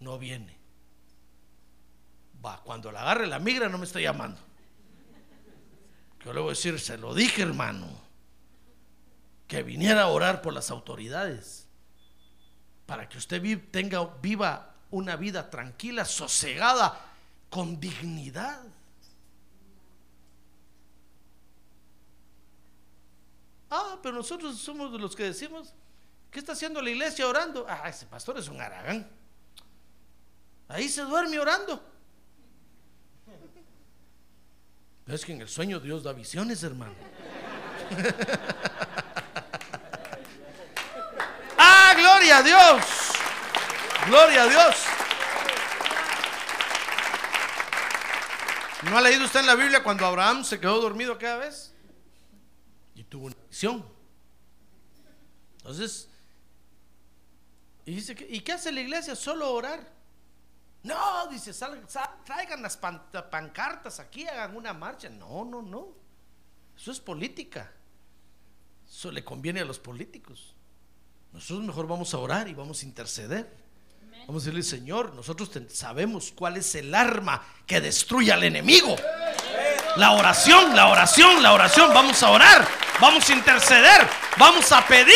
No 0.00 0.18
viene. 0.18 0.58
Va, 2.44 2.60
cuando 2.62 2.90
la 2.90 3.02
agarre 3.02 3.26
la 3.26 3.38
migra 3.38 3.68
no 3.68 3.78
me 3.78 3.84
está 3.84 4.00
llamando. 4.00 4.40
Yo 6.24 6.32
le 6.32 6.40
voy 6.40 6.48
a 6.48 6.52
decir, 6.52 6.78
se 6.80 6.98
lo 6.98 7.14
dije 7.14 7.42
hermano, 7.42 7.86
que 9.46 9.62
viniera 9.62 10.02
a 10.02 10.08
orar 10.08 10.42
por 10.42 10.52
las 10.52 10.70
autoridades, 10.70 11.66
para 12.86 13.08
que 13.08 13.18
usted 13.18 13.42
tenga, 13.70 14.04
viva 14.20 14.74
una 14.90 15.16
vida 15.16 15.48
tranquila, 15.50 16.04
sosegada, 16.04 17.09
con 17.50 17.78
dignidad. 17.78 18.62
Ah, 23.68 23.98
pero 24.02 24.16
nosotros 24.16 24.58
somos 24.58 24.98
los 24.98 25.14
que 25.14 25.24
decimos, 25.24 25.74
¿qué 26.30 26.38
está 26.38 26.52
haciendo 26.52 26.80
la 26.80 26.90
iglesia 26.90 27.26
orando? 27.26 27.66
Ah, 27.68 27.88
ese 27.88 28.06
pastor 28.06 28.38
es 28.38 28.48
un 28.48 28.60
aragán. 28.60 29.08
Ahí 30.68 30.88
se 30.88 31.02
duerme 31.02 31.38
orando. 31.38 31.84
Es 35.06 35.24
que 35.24 35.32
en 35.32 35.40
el 35.40 35.48
sueño 35.48 35.80
Dios 35.80 36.04
da 36.04 36.12
visiones, 36.12 36.62
hermano. 36.62 36.94
ah, 41.58 41.94
gloria 41.96 42.38
a 42.38 42.42
Dios. 42.44 42.84
Gloria 44.06 44.44
a 44.44 44.46
Dios. 44.46 44.99
¿No 48.84 48.96
ha 48.96 49.00
leído 49.02 49.24
usted 49.24 49.40
en 49.40 49.46
la 49.46 49.54
Biblia 49.54 49.82
cuando 49.82 50.06
Abraham 50.06 50.42
se 50.44 50.58
quedó 50.58 50.80
dormido 50.80 51.18
cada 51.18 51.36
vez? 51.38 51.74
Y 52.94 53.04
tuvo 53.04 53.26
una 53.26 53.36
visión. 53.48 53.84
Entonces, 55.58 56.08
y 57.84 57.94
dice 57.94 58.16
¿y 58.28 58.40
qué 58.40 58.52
hace 58.52 58.72
la 58.72 58.80
iglesia? 58.80 59.14
Solo 59.14 59.52
orar. 59.52 60.00
No, 60.82 61.26
dice, 61.28 61.52
traigan 62.24 62.62
las 62.62 62.78
pancartas 62.78 64.00
aquí, 64.00 64.26
hagan 64.26 64.56
una 64.56 64.72
marcha. 64.72 65.10
No, 65.10 65.44
no, 65.44 65.60
no. 65.60 65.88
Eso 66.76 66.90
es 66.90 67.00
política. 67.00 67.70
Eso 68.88 69.12
le 69.12 69.22
conviene 69.22 69.60
a 69.60 69.64
los 69.66 69.78
políticos. 69.78 70.54
Nosotros 71.32 71.66
mejor 71.66 71.86
vamos 71.86 72.14
a 72.14 72.18
orar 72.18 72.48
y 72.48 72.54
vamos 72.54 72.82
a 72.82 72.86
interceder. 72.86 73.54
Vamos 74.26 74.42
a 74.42 74.46
decirle, 74.46 74.62
Señor, 74.62 75.14
nosotros 75.14 75.50
sabemos 75.68 76.32
cuál 76.34 76.56
es 76.56 76.74
el 76.74 76.94
arma 76.94 77.44
que 77.66 77.80
destruye 77.80 78.32
al 78.32 78.44
enemigo. 78.44 78.96
La 79.96 80.12
oración, 80.12 80.74
la 80.76 80.88
oración, 80.88 81.42
la 81.42 81.52
oración. 81.52 81.92
Vamos 81.92 82.22
a 82.22 82.30
orar, 82.30 82.66
vamos 83.00 83.28
a 83.28 83.32
interceder, 83.32 84.08
vamos 84.38 84.70
a 84.70 84.86
pedir. 84.86 85.14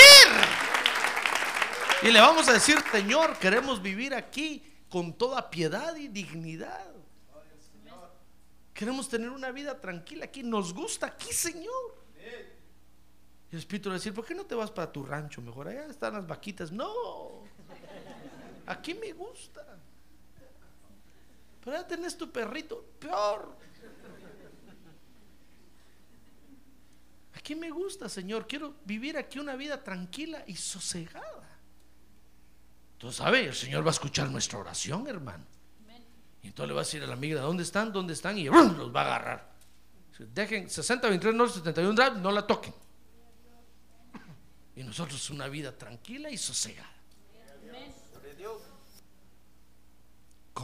Y 2.03 2.11
le 2.11 2.21
vamos 2.21 2.49
a 2.49 2.53
decir, 2.53 2.77
Señor, 2.91 3.39
queremos 3.39 3.81
vivir 3.81 4.15
aquí 4.15 4.63
con 4.89 5.15
toda 5.15 5.49
piedad 5.49 5.95
y 5.97 6.09
dignidad. 6.09 6.93
Queremos 8.75 9.09
tener 9.09 9.31
una 9.31 9.53
vida 9.53 9.81
tranquila 9.81 10.25
aquí. 10.25 10.43
Nos 10.43 10.75
gusta 10.75 11.07
aquí, 11.07 11.33
Señor. 11.33 12.05
Y 13.51 13.55
el 13.55 13.59
Espíritu 13.61 13.89
va 13.89 13.95
a 13.95 13.99
decir, 13.99 14.13
¿por 14.13 14.27
qué 14.27 14.35
no 14.35 14.45
te 14.45 14.57
vas 14.57 14.73
para 14.73 14.91
tu 14.91 15.05
rancho? 15.05 15.41
Mejor 15.41 15.69
allá 15.69 15.87
están 15.87 16.15
las 16.15 16.27
vaquitas. 16.27 16.73
No. 16.73 17.44
Aquí 18.67 18.95
me 18.95 19.13
gusta. 19.13 19.65
Pero 21.65 21.77
ya 21.77 21.87
tenés 21.87 22.17
tu 22.17 22.31
perrito, 22.31 22.85
peor. 22.99 23.57
Aquí 27.35 27.55
me 27.55 27.71
gusta, 27.71 28.09
Señor. 28.09 28.47
Quiero 28.47 28.77
vivir 28.85 29.17
aquí 29.17 29.39
una 29.39 29.57
vida 29.57 29.83
tranquila 29.83 30.45
y 30.47 30.57
sosegada. 30.57 31.59
Entonces, 32.95 33.19
¿sabe? 33.19 33.47
El 33.47 33.55
Señor 33.55 33.85
va 33.85 33.89
a 33.89 33.93
escuchar 33.93 34.31
nuestra 34.31 34.59
oración, 34.59 35.07
hermano. 35.07 35.45
Y 36.43 36.49
entonces 36.49 36.69
le 36.69 36.75
va 36.75 36.81
a 36.83 36.85
decir 36.85 37.03
a 37.03 37.07
la 37.07 37.15
amiga, 37.15 37.41
¿dónde 37.41 37.63
están? 37.63 37.93
¿Dónde 37.93 38.13
están? 38.13 38.37
Y 38.39 38.45
los 38.45 38.95
va 38.95 39.03
a 39.03 39.07
agarrar. 39.07 39.55
Dejen 40.19 40.71
60, 40.71 41.09
23, 41.09 41.35
no, 41.35 41.49
71 41.49 41.93
drive, 41.95 42.21
no 42.21 42.31
la 42.31 42.47
toquen. 42.47 42.75
Y 44.77 44.83
nosotros 44.83 45.31
una 45.31 45.49
vida 45.49 45.77
tranquila 45.77 46.31
y 46.31 46.37
sosegada. 46.37 46.94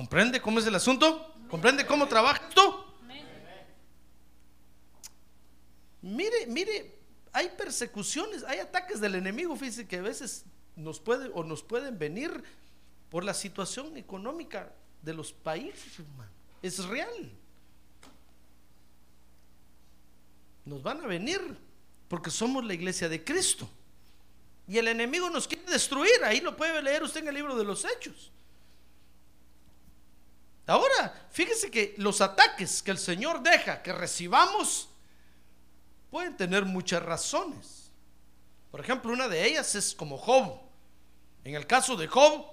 ¿Comprende 0.00 0.40
cómo 0.40 0.58
es 0.58 0.66
el 0.66 0.74
asunto? 0.74 1.30
¿Comprende 1.50 1.86
cómo 1.86 2.08
trabaja 2.08 2.48
tú? 2.54 2.62
Mire, 6.00 6.46
mire, 6.46 6.98
hay 7.34 7.50
persecuciones, 7.50 8.42
hay 8.44 8.60
ataques 8.60 8.98
del 8.98 9.16
enemigo, 9.16 9.54
fíjese 9.56 9.86
que 9.86 9.96
a 9.96 10.00
veces 10.00 10.46
nos 10.74 11.00
puede 11.00 11.30
o 11.34 11.44
nos 11.44 11.62
pueden 11.62 11.98
venir 11.98 12.42
por 13.10 13.24
la 13.24 13.34
situación 13.34 13.94
económica 13.98 14.72
de 15.02 15.12
los 15.12 15.34
países, 15.34 15.98
hermano. 15.98 16.30
Es 16.62 16.82
real. 16.86 17.30
Nos 20.64 20.82
van 20.82 21.04
a 21.04 21.06
venir 21.08 21.58
porque 22.08 22.30
somos 22.30 22.64
la 22.64 22.72
iglesia 22.72 23.06
de 23.10 23.22
Cristo. 23.22 23.68
Y 24.66 24.78
el 24.78 24.88
enemigo 24.88 25.28
nos 25.28 25.46
quiere 25.46 25.70
destruir. 25.70 26.24
Ahí 26.24 26.40
lo 26.40 26.56
puede 26.56 26.80
leer 26.80 27.02
usted 27.02 27.20
en 27.20 27.28
el 27.28 27.34
libro 27.34 27.54
de 27.54 27.64
los 27.64 27.84
Hechos. 27.84 28.32
Ahora, 30.70 31.26
fíjese 31.30 31.68
que 31.68 31.94
los 31.96 32.20
ataques 32.20 32.80
que 32.80 32.92
el 32.92 32.98
Señor 32.98 33.42
deja 33.42 33.82
que 33.82 33.92
recibamos 33.92 34.88
pueden 36.12 36.36
tener 36.36 36.64
muchas 36.64 37.02
razones. 37.02 37.90
Por 38.70 38.78
ejemplo, 38.78 39.12
una 39.12 39.26
de 39.26 39.48
ellas 39.48 39.74
es 39.74 39.92
como 39.92 40.16
Job. 40.16 40.60
En 41.42 41.56
el 41.56 41.66
caso 41.66 41.96
de 41.96 42.06
Job, 42.06 42.46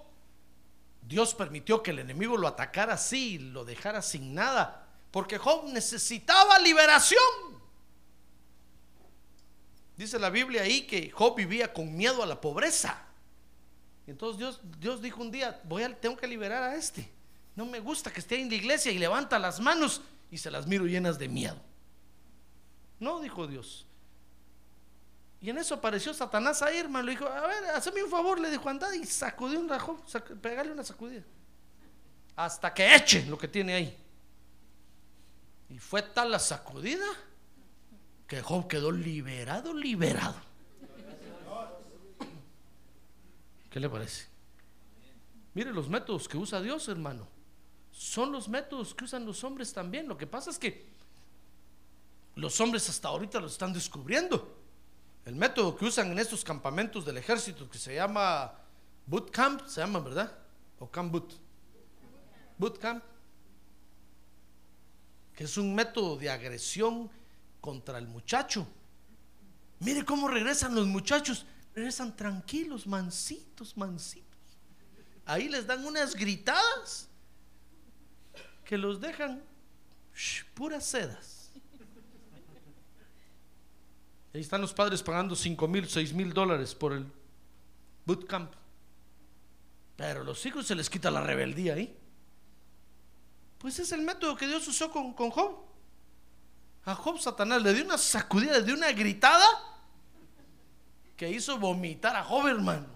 Dios 1.03 1.35
permitió 1.35 1.83
que 1.83 1.91
el 1.91 1.99
enemigo 1.99 2.37
lo 2.37 2.47
atacara 2.47 2.95
así, 2.95 3.35
y 3.35 3.37
lo 3.37 3.63
dejara 3.63 4.01
sin 4.01 4.33
nada, 4.33 4.87
porque 5.11 5.37
Job 5.37 5.65
necesitaba 5.65 6.57
liberación. 6.57 7.21
Dice 9.95 10.17
la 10.17 10.31
Biblia 10.31 10.63
ahí 10.63 10.87
que 10.87 11.11
Job 11.11 11.35
vivía 11.35 11.71
con 11.71 11.95
miedo 11.95 12.23
a 12.23 12.25
la 12.25 12.41
pobreza. 12.41 12.99
Entonces 14.07 14.39
Dios, 14.39 14.59
Dios 14.79 15.03
dijo 15.03 15.21
un 15.21 15.29
día, 15.29 15.61
voy 15.65 15.83
a, 15.83 15.95
tengo 15.95 16.17
que 16.17 16.25
liberar 16.25 16.63
a 16.63 16.75
este. 16.75 17.16
No 17.57 17.65
me 17.65 17.79
gusta 17.79 18.13
que 18.13 18.19
esté 18.19 18.39
en 18.39 18.49
la 18.49 18.55
iglesia 18.55 18.91
y 18.91 18.99
levanta 18.99 19.39
las 19.39 19.59
manos 19.59 20.01
y 20.29 20.37
se 20.37 20.51
las 20.51 20.67
miro 20.67 20.85
llenas 20.85 21.17
de 21.17 21.27
miedo. 21.27 21.59
No, 22.99 23.19
dijo 23.19 23.47
Dios. 23.47 23.87
Y 25.41 25.49
en 25.49 25.57
eso 25.57 25.73
apareció 25.73 26.13
Satanás 26.13 26.61
ahí, 26.61 26.77
hermano. 26.77 27.07
Le 27.07 27.13
dijo, 27.13 27.25
a 27.25 27.47
ver, 27.47 27.65
hazme 27.65 28.03
un 28.03 28.11
favor, 28.11 28.39
le 28.39 28.51
dijo, 28.51 28.69
anda 28.69 28.95
y 28.95 29.03
sacudió 29.05 29.59
un 29.59 29.67
rajo, 29.67 29.99
pegale 30.39 30.71
una 30.71 30.83
sacudida. 30.83 31.23
Hasta 32.35 32.71
que 32.71 32.95
eche 32.95 33.25
lo 33.25 33.39
que 33.39 33.47
tiene 33.47 33.73
ahí. 33.73 33.97
Y 35.69 35.79
fue 35.79 36.03
tal 36.03 36.29
la 36.29 36.39
sacudida 36.39 37.07
que 38.27 38.39
Job 38.43 38.67
quedó 38.67 38.91
liberado, 38.91 39.73
liberado. 39.73 40.35
¿Qué 43.71 43.79
le 43.79 43.89
parece? 43.89 44.27
Mire 45.55 45.73
los 45.73 45.89
métodos 45.89 46.27
que 46.27 46.37
usa 46.37 46.61
Dios, 46.61 46.87
hermano. 46.87 47.36
Son 47.97 48.31
los 48.31 48.47
métodos 48.47 48.93
que 48.93 49.05
usan 49.05 49.25
los 49.25 49.43
hombres 49.43 49.73
también. 49.73 50.07
Lo 50.07 50.15
que 50.15 50.27
pasa 50.27 50.51
es 50.51 50.59
que 50.59 50.85
los 52.35 52.61
hombres 52.61 52.87
hasta 52.89 53.07
ahorita 53.07 53.39
lo 53.39 53.47
están 53.47 53.73
descubriendo. 53.73 54.55
El 55.25 55.35
método 55.35 55.75
que 55.75 55.85
usan 55.85 56.11
en 56.11 56.19
estos 56.19 56.43
campamentos 56.43 57.05
del 57.05 57.17
ejército 57.17 57.67
que 57.67 57.79
se 57.79 57.95
llama 57.95 58.53
boot 59.07 59.31
camp, 59.31 59.65
se 59.65 59.81
llama, 59.81 59.99
¿verdad? 59.99 60.31
O 60.77 60.87
camp 60.87 61.11
boot. 61.11 61.33
Boot 62.59 62.77
camp. 62.77 63.03
Que 65.33 65.45
es 65.45 65.57
un 65.57 65.73
método 65.73 66.17
de 66.17 66.29
agresión 66.29 67.09
contra 67.59 67.97
el 67.97 68.07
muchacho. 68.07 68.67
Mire 69.79 70.05
cómo 70.05 70.27
regresan 70.27 70.75
los 70.75 70.85
muchachos. 70.85 71.47
Regresan 71.73 72.15
tranquilos, 72.15 72.85
mansitos, 72.85 73.75
mansitos. 73.75 74.27
Ahí 75.25 75.49
les 75.49 75.65
dan 75.65 75.83
unas 75.83 76.13
gritadas 76.13 77.09
que 78.67 78.77
los 78.77 78.99
dejan 78.99 79.41
puras 80.53 80.85
sedas. 80.85 81.49
Ahí 84.33 84.41
están 84.41 84.59
los 84.59 84.73
padres 84.73 85.01
pagando 85.01 85.37
5 85.37 85.67
mil, 85.69 85.87
6 85.87 86.13
mil 86.13 86.33
dólares 86.33 86.75
por 86.75 86.91
el 86.91 87.09
bootcamp. 88.05 88.53
Pero 89.95 90.21
a 90.21 90.23
los 90.25 90.45
hijos 90.45 90.67
se 90.67 90.75
les 90.75 90.89
quita 90.89 91.09
la 91.09 91.21
rebeldía 91.21 91.75
ahí. 91.75 91.97
Pues 93.57 93.79
es 93.79 93.93
el 93.93 94.01
método 94.01 94.35
que 94.35 94.45
Dios 94.45 94.67
usó 94.67 94.91
con, 94.91 95.13
con 95.13 95.31
Job. 95.31 95.63
A 96.83 96.93
Job 96.93 97.19
Satanás 97.19 97.61
le 97.61 97.73
dio 97.73 97.85
una 97.85 97.97
sacudida, 97.97 98.59
le 98.59 98.65
dio 98.65 98.75
una 98.75 98.91
gritada 98.91 99.47
que 101.15 101.31
hizo 101.31 101.57
vomitar 101.57 102.17
a 102.17 102.23
Job, 102.25 102.47
hermano. 102.47 102.87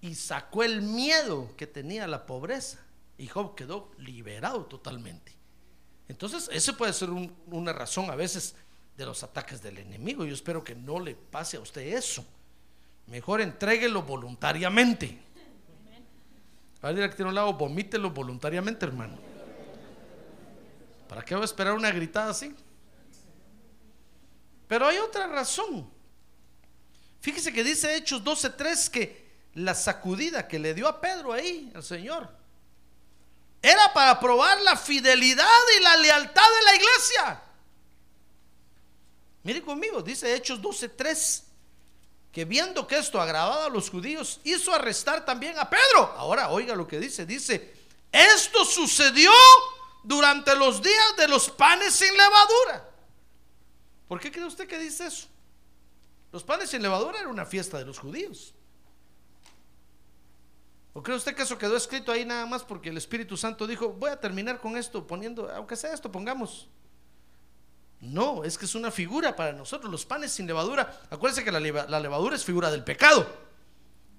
Y 0.00 0.14
sacó 0.14 0.62
el 0.62 0.80
miedo 0.80 1.54
que 1.56 1.66
tenía 1.66 2.06
la 2.06 2.24
pobreza. 2.24 2.84
Y 3.18 3.26
Job 3.28 3.54
quedó 3.54 3.92
liberado 3.98 4.66
totalmente. 4.66 5.32
Entonces, 6.08 6.50
ese 6.52 6.72
puede 6.72 6.92
ser 6.92 7.10
una 7.10 7.72
razón 7.72 8.10
a 8.10 8.16
veces 8.16 8.54
de 8.96 9.06
los 9.06 9.22
ataques 9.22 9.62
del 9.62 9.78
enemigo. 9.78 10.24
Yo 10.24 10.34
espero 10.34 10.62
que 10.62 10.74
no 10.74 11.00
le 11.00 11.14
pase 11.14 11.56
a 11.56 11.60
usted 11.60 11.82
eso. 11.82 12.24
Mejor 13.06 13.40
entréguelo 13.40 14.02
voluntariamente. 14.02 15.18
A 16.82 16.92
ver, 16.92 17.08
que 17.08 17.16
tiene 17.16 17.30
un 17.30 17.34
lado, 17.34 17.54
vomítelo 17.54 18.10
voluntariamente, 18.10 18.84
hermano. 18.84 19.18
¿Para 21.08 21.22
qué 21.22 21.34
va 21.34 21.42
a 21.42 21.44
esperar 21.44 21.74
una 21.74 21.90
gritada 21.90 22.30
así? 22.30 22.54
Pero 24.68 24.86
hay 24.86 24.98
otra 24.98 25.26
razón. 25.26 25.88
Fíjese 27.20 27.52
que 27.52 27.64
dice 27.64 27.96
Hechos 27.96 28.22
12:3 28.22 28.90
que 28.90 29.24
la 29.54 29.74
sacudida 29.74 30.46
que 30.46 30.58
le 30.58 30.74
dio 30.74 30.88
a 30.88 31.00
Pedro 31.00 31.32
ahí, 31.32 31.72
al 31.74 31.82
Señor, 31.82 32.28
era 33.64 33.94
para 33.94 34.20
probar 34.20 34.60
la 34.60 34.76
fidelidad 34.76 35.48
y 35.78 35.82
la 35.82 35.96
lealtad 35.96 36.42
de 36.42 36.64
la 36.64 36.74
iglesia. 36.74 37.42
Mire 39.42 39.62
conmigo, 39.62 40.02
dice 40.02 40.34
Hechos 40.34 40.60
12:3, 40.60 41.44
que 42.30 42.44
viendo 42.44 42.86
que 42.86 42.98
esto 42.98 43.18
agravaba 43.18 43.64
a 43.64 43.70
los 43.70 43.88
judíos, 43.88 44.38
hizo 44.44 44.74
arrestar 44.74 45.24
también 45.24 45.58
a 45.58 45.70
Pedro. 45.70 46.12
Ahora 46.14 46.50
oiga 46.50 46.74
lo 46.74 46.86
que 46.86 47.00
dice, 47.00 47.24
dice, 47.24 47.74
esto 48.12 48.66
sucedió 48.66 49.32
durante 50.02 50.54
los 50.56 50.82
días 50.82 51.16
de 51.16 51.26
los 51.26 51.48
panes 51.48 51.94
sin 51.94 52.12
levadura. 52.14 52.90
¿Por 54.06 54.20
qué 54.20 54.30
cree 54.30 54.44
usted 54.44 54.68
que 54.68 54.78
dice 54.78 55.06
eso? 55.06 55.26
Los 56.32 56.44
panes 56.44 56.68
sin 56.68 56.82
levadura 56.82 57.18
era 57.18 57.28
una 57.28 57.46
fiesta 57.46 57.78
de 57.78 57.86
los 57.86 57.98
judíos. 57.98 58.52
¿O 60.94 61.02
cree 61.02 61.16
usted 61.16 61.34
que 61.34 61.42
eso 61.42 61.58
quedó 61.58 61.76
escrito 61.76 62.10
ahí 62.10 62.24
nada 62.24 62.46
más 62.46 62.62
porque 62.62 62.88
el 62.88 62.96
Espíritu 62.96 63.36
Santo 63.36 63.66
dijo, 63.66 63.90
voy 63.92 64.10
a 64.10 64.18
terminar 64.18 64.60
con 64.60 64.76
esto 64.78 65.06
poniendo, 65.06 65.50
aunque 65.50 65.76
sea 65.76 65.92
esto, 65.92 66.10
pongamos 66.10 66.68
no, 68.04 68.44
es 68.44 68.58
que 68.58 68.66
es 68.66 68.74
una 68.74 68.90
figura 68.90 69.34
para 69.34 69.52
nosotros. 69.52 69.90
Los 69.90 70.04
panes 70.04 70.32
sin 70.32 70.46
levadura, 70.46 71.00
acuérdense 71.10 71.42
que 71.42 71.50
la, 71.50 71.60
levadura 72.00 72.36
es 72.36 72.44
figura 72.44 72.70
del 72.70 72.84
pecado. 72.84 73.26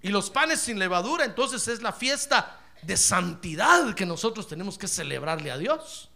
Y 0.01 0.09
los 0.09 0.29
panes 0.29 0.59
sin 0.59 0.79
levadura, 0.79 1.23
entonces 1.23 1.67
es 1.67 1.81
la 1.81 1.93
fiesta 1.93 2.59
de 2.81 2.97
santidad 2.97 3.93
que 3.93 4.05
nosotros 4.05 4.47
tenemos 4.47 4.77
que 4.77 4.87
celebrarle 4.87 5.51
a 5.51 5.57
Dios. 5.57 6.09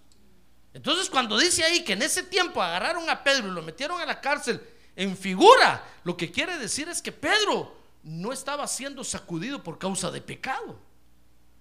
Entonces 0.73 1.09
cuando 1.09 1.37
dice 1.37 1.63
ahí 1.63 1.83
que 1.83 1.93
en 1.93 2.01
ese 2.01 2.23
tiempo 2.23 2.61
agarraron 2.61 3.09
a 3.09 3.23
Pedro 3.23 3.47
y 3.47 3.51
lo 3.51 3.61
metieron 3.61 4.01
a 4.01 4.05
la 4.05 4.19
cárcel 4.19 4.61
en 4.95 5.15
figura, 5.15 5.83
lo 6.03 6.17
que 6.17 6.31
quiere 6.31 6.57
decir 6.57 6.89
es 6.89 7.01
que 7.01 7.11
Pedro 7.11 7.75
no 8.03 8.31
estaba 8.31 8.67
siendo 8.67 9.03
sacudido 9.03 9.63
por 9.63 9.77
causa 9.77 10.11
de 10.11 10.21
pecado. 10.21 10.79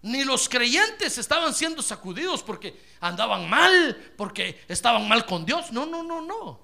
Ni 0.02 0.24
los 0.24 0.48
creyentes 0.48 1.18
estaban 1.18 1.52
siendo 1.52 1.82
sacudidos 1.82 2.42
porque 2.42 2.80
andaban 3.00 3.50
mal, 3.50 4.14
porque 4.16 4.64
estaban 4.68 5.08
mal 5.08 5.26
con 5.26 5.44
Dios. 5.44 5.72
No, 5.72 5.86
no, 5.86 6.02
no, 6.02 6.20
no. 6.20 6.60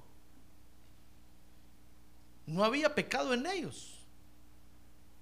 No 2.46 2.64
había 2.64 2.94
pecado 2.94 3.34
en 3.34 3.46
ellos. 3.46 3.94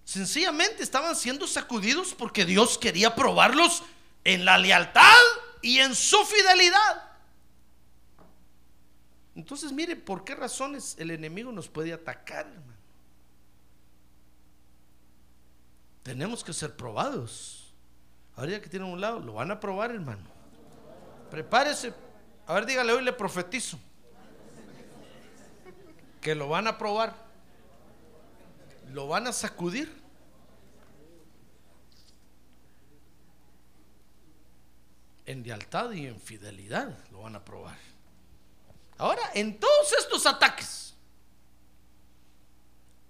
Sencillamente 0.04 0.82
estaban 0.82 1.16
siendo 1.16 1.46
sacudidos 1.46 2.14
porque 2.14 2.44
Dios 2.44 2.76
quería 2.76 3.14
probarlos 3.14 3.82
en 4.24 4.44
la 4.44 4.58
lealtad 4.58 5.02
y 5.62 5.78
en 5.78 5.94
su 5.94 6.22
fidelidad. 6.24 7.10
Entonces, 9.34 9.72
mire, 9.72 9.96
¿por 9.96 10.24
qué 10.24 10.34
razones 10.34 10.96
el 10.98 11.10
enemigo 11.10 11.50
nos 11.52 11.68
puede 11.68 11.92
atacar, 11.92 12.46
hermano? 12.46 12.72
Tenemos 16.02 16.42
que 16.42 16.52
ser 16.52 16.76
probados. 16.76 17.72
Ahora 18.34 18.60
que 18.60 18.68
tiene 18.68 18.86
un 18.86 19.00
lado, 19.00 19.20
lo 19.20 19.34
van 19.34 19.50
a 19.50 19.60
probar, 19.60 19.90
hermano. 19.90 20.24
Prepárese. 21.30 21.92
A 22.46 22.54
ver, 22.54 22.66
dígale 22.66 22.92
hoy 22.92 23.04
le 23.04 23.12
profetizo. 23.12 23.78
Que 26.20 26.34
lo 26.34 26.48
van 26.48 26.66
a 26.66 26.78
probar. 26.78 27.14
Lo 28.92 29.06
van 29.08 29.26
a 29.26 29.32
sacudir. 29.32 30.02
En 35.24 35.42
lealtad 35.44 35.92
y 35.92 36.06
en 36.06 36.20
fidelidad 36.20 36.98
lo 37.10 37.22
van 37.22 37.36
a 37.36 37.44
probar. 37.44 37.78
Ahora, 38.98 39.22
en 39.34 39.58
todos 39.58 39.92
estos 39.98 40.26
ataques, 40.26 40.91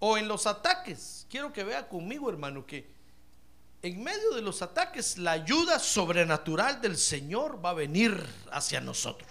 o 0.05 0.19
en 0.19 0.27
los 0.27 0.49
ataques, 0.49 1.29
quiero 1.31 1.53
que 1.53 1.63
vea 1.63 1.89
conmigo, 1.89 2.29
hermano, 2.29 2.67
que 2.67 2.91
en 3.83 4.03
medio 4.03 4.33
de 4.35 4.43
los 4.43 4.61
ataques, 4.61 5.17
la 5.17 5.31
ayuda 5.31 5.79
sobrenatural 5.79 6.81
del 6.81 6.99
Señor 6.99 7.65
va 7.65 7.71
a 7.71 7.75
venir 7.75 8.27
hacia 8.51 8.81
nosotros. 8.81 9.31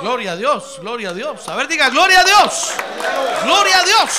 Gloria 0.00 0.32
a 0.32 0.36
Dios, 0.36 0.78
gloria 0.80 1.10
a 1.10 1.12
Dios. 1.12 1.48
A 1.48 1.56
ver, 1.56 1.66
diga, 1.66 1.90
gloria 1.90 2.20
a 2.20 2.24
Dios. 2.24 2.72
Gloria 3.42 3.80
a 3.80 3.84
Dios. 3.84 4.10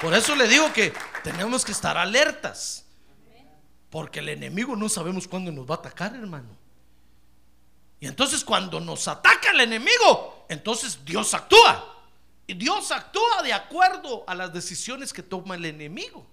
Por 0.00 0.14
eso 0.14 0.36
le 0.36 0.46
digo 0.46 0.72
que 0.72 0.92
tenemos 1.24 1.64
que 1.64 1.72
estar 1.72 1.96
alertas. 1.96 2.84
Porque 3.90 4.20
el 4.20 4.28
enemigo 4.28 4.76
no 4.76 4.88
sabemos 4.88 5.26
cuándo 5.26 5.50
nos 5.50 5.68
va 5.68 5.74
a 5.74 5.78
atacar, 5.78 6.14
hermano. 6.14 6.63
Y 8.04 8.06
entonces 8.06 8.44
cuando 8.44 8.80
nos 8.80 9.08
ataca 9.08 9.52
el 9.52 9.60
enemigo, 9.60 10.44
entonces 10.50 11.02
Dios 11.06 11.32
actúa. 11.32 12.04
Y 12.46 12.52
Dios 12.52 12.92
actúa 12.92 13.42
de 13.42 13.54
acuerdo 13.54 14.24
a 14.26 14.34
las 14.34 14.52
decisiones 14.52 15.10
que 15.10 15.22
toma 15.22 15.54
el 15.54 15.64
enemigo. 15.64 16.26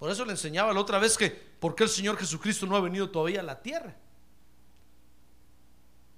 Por 0.00 0.10
eso 0.10 0.24
le 0.24 0.32
enseñaba 0.32 0.72
la 0.72 0.80
otra 0.80 0.98
vez 0.98 1.16
que 1.16 1.30
por 1.30 1.76
qué 1.76 1.84
el 1.84 1.90
Señor 1.90 2.18
Jesucristo 2.18 2.66
no 2.66 2.74
ha 2.74 2.80
venido 2.80 3.08
todavía 3.08 3.38
a 3.38 3.44
la 3.44 3.62
tierra. 3.62 3.94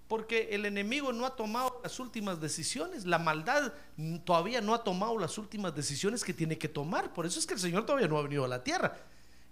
Porque 0.08 0.48
el 0.52 0.64
enemigo 0.64 1.12
no 1.12 1.26
ha 1.26 1.36
tomado 1.36 1.78
las 1.82 2.00
últimas 2.00 2.40
decisiones, 2.40 3.04
la 3.04 3.18
maldad 3.18 3.74
todavía 4.24 4.62
no 4.62 4.72
ha 4.72 4.82
tomado 4.84 5.18
las 5.18 5.36
últimas 5.36 5.74
decisiones 5.74 6.24
que 6.24 6.32
tiene 6.32 6.56
que 6.56 6.68
tomar. 6.68 7.12
Por 7.12 7.26
eso 7.26 7.38
es 7.38 7.46
que 7.46 7.52
el 7.52 7.60
Señor 7.60 7.84
todavía 7.84 8.08
no 8.08 8.16
ha 8.16 8.22
venido 8.22 8.46
a 8.46 8.48
la 8.48 8.64
tierra. 8.64 8.96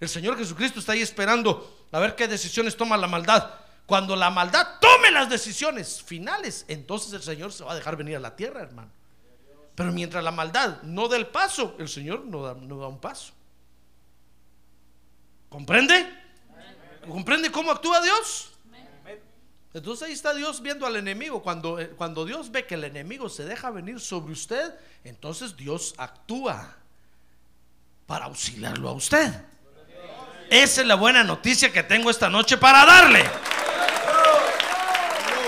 El 0.01 0.09
Señor 0.09 0.39
Jesucristo 0.39 0.81
está 0.81 0.93
ahí 0.93 1.03
esperando 1.03 1.87
a 1.93 1.99
ver 1.99 2.17
qué 2.17 2.27
decisiones 2.27 2.75
toma 2.75 2.97
la 2.97 3.07
maldad. 3.07 3.66
Cuando 3.87 4.17
la 4.17 4.31
maldad 4.31 4.81
tome 4.81 5.13
las 5.13 5.31
decisiones 5.31 6.03
finales, 6.03 6.65
entonces 6.67 7.13
el 7.13 7.23
Señor 7.23 7.53
se 7.53 7.63
va 7.63 7.73
a 7.73 7.77
dejar 7.77 7.97
venir 7.97 8.17
a 8.17 8.21
la 8.21 8.35
tierra, 8.35 8.61
hermano. 8.61 8.91
Pero 9.77 9.93
mientras 9.93 10.25
la 10.25 10.33
maldad 10.33 10.83
no 10.83 11.07
dé 11.07 11.19
el 11.19 11.29
paso, 11.29 11.77
el 11.79 11.89
Señor 11.89 12.25
no 12.25 12.43
da, 12.43 12.55
un 12.89 12.99
paso. 12.99 13.33
¿Comprende? 15.49 16.13
¿Comprende 17.07 17.53
cómo 17.53 17.71
actúa 17.71 18.03
Dios? 18.03 18.53
Entonces 19.73 20.09
ahí 20.09 20.15
está 20.15 20.35
Dios 20.35 20.63
viendo 20.63 20.87
al 20.87 20.97
enemigo. 20.97 21.43
Cuando, 21.43 21.79
eh, 21.79 21.91
cuando 21.91 22.25
Dios 22.25 22.51
ve 22.51 22.67
que 22.67 22.75
el 22.75 22.85
enemigo 22.85 23.29
se 23.29 23.45
deja 23.45 23.71
venir 23.71 24.01
sobre 24.01 24.33
usted, 24.33 24.75
entonces 25.05 25.55
Dios 25.55 25.95
actúa 25.99 26.75
para 28.07 28.25
auxiliarlo 28.25 28.89
a 28.89 28.93
usted. 28.93 29.31
Esa 30.49 30.81
es 30.81 30.87
la 30.87 30.95
buena 30.95 31.23
noticia 31.23 31.71
que 31.71 31.83
tengo 31.83 32.09
esta 32.09 32.31
noche 32.31 32.57
para 32.57 32.87
darle. 32.87 33.25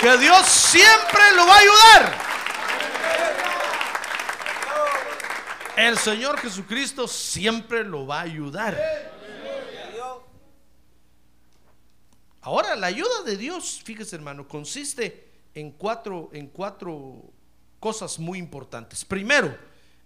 Que 0.00 0.16
Dios 0.18 0.46
siempre 0.46 1.32
lo 1.34 1.46
va 1.46 1.54
a 1.54 1.58
ayudar. 1.58 2.28
El 5.76 5.98
Señor 5.98 6.38
Jesucristo 6.38 7.08
siempre 7.08 7.84
lo 7.84 8.06
va 8.06 8.20
a 8.20 8.22
ayudar. 8.22 8.78
Ahora, 12.40 12.76
la 12.76 12.86
ayuda 12.86 13.22
de 13.24 13.36
Dios, 13.36 13.80
fíjese 13.84 14.16
hermano, 14.16 14.46
consiste 14.46 15.28
en 15.54 15.72
cuatro, 15.72 16.30
en 16.32 16.46
cuatro 16.46 17.22
cosas 17.80 18.18
muy 18.18 18.38
importantes. 18.38 19.04
Primero, 19.04 19.56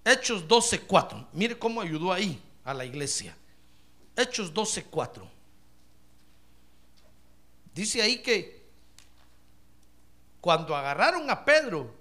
Hechos 0.04 0.48
12.4. 0.48 1.28
Mire 1.32 1.58
cómo 1.58 1.80
ayudó 1.80 2.12
ahí 2.12 2.42
a 2.64 2.74
la 2.74 2.84
iglesia. 2.84 3.36
Hechos 4.16 4.52
12.4. 4.52 5.22
Dice 7.74 8.02
ahí 8.02 8.18
que 8.18 8.61
cuando 10.42 10.76
agarraron 10.76 11.30
a 11.30 11.42
Pedro, 11.46 11.94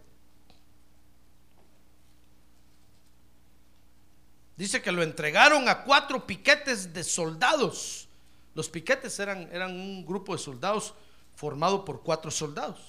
dice 4.57 4.81
que 4.81 4.91
lo 4.91 5.01
entregaron 5.01 5.69
a 5.69 5.83
cuatro 5.83 6.27
piquetes 6.27 6.91
de 6.91 7.05
soldados 7.05 8.09
los 8.53 8.69
piquetes 8.69 9.17
eran, 9.19 9.49
eran 9.51 9.71
un 9.71 10.05
grupo 10.05 10.33
de 10.33 10.39
soldados 10.39 10.93
formado 11.35 11.85
por 11.85 12.01
cuatro 12.03 12.29
soldados. 12.31 12.79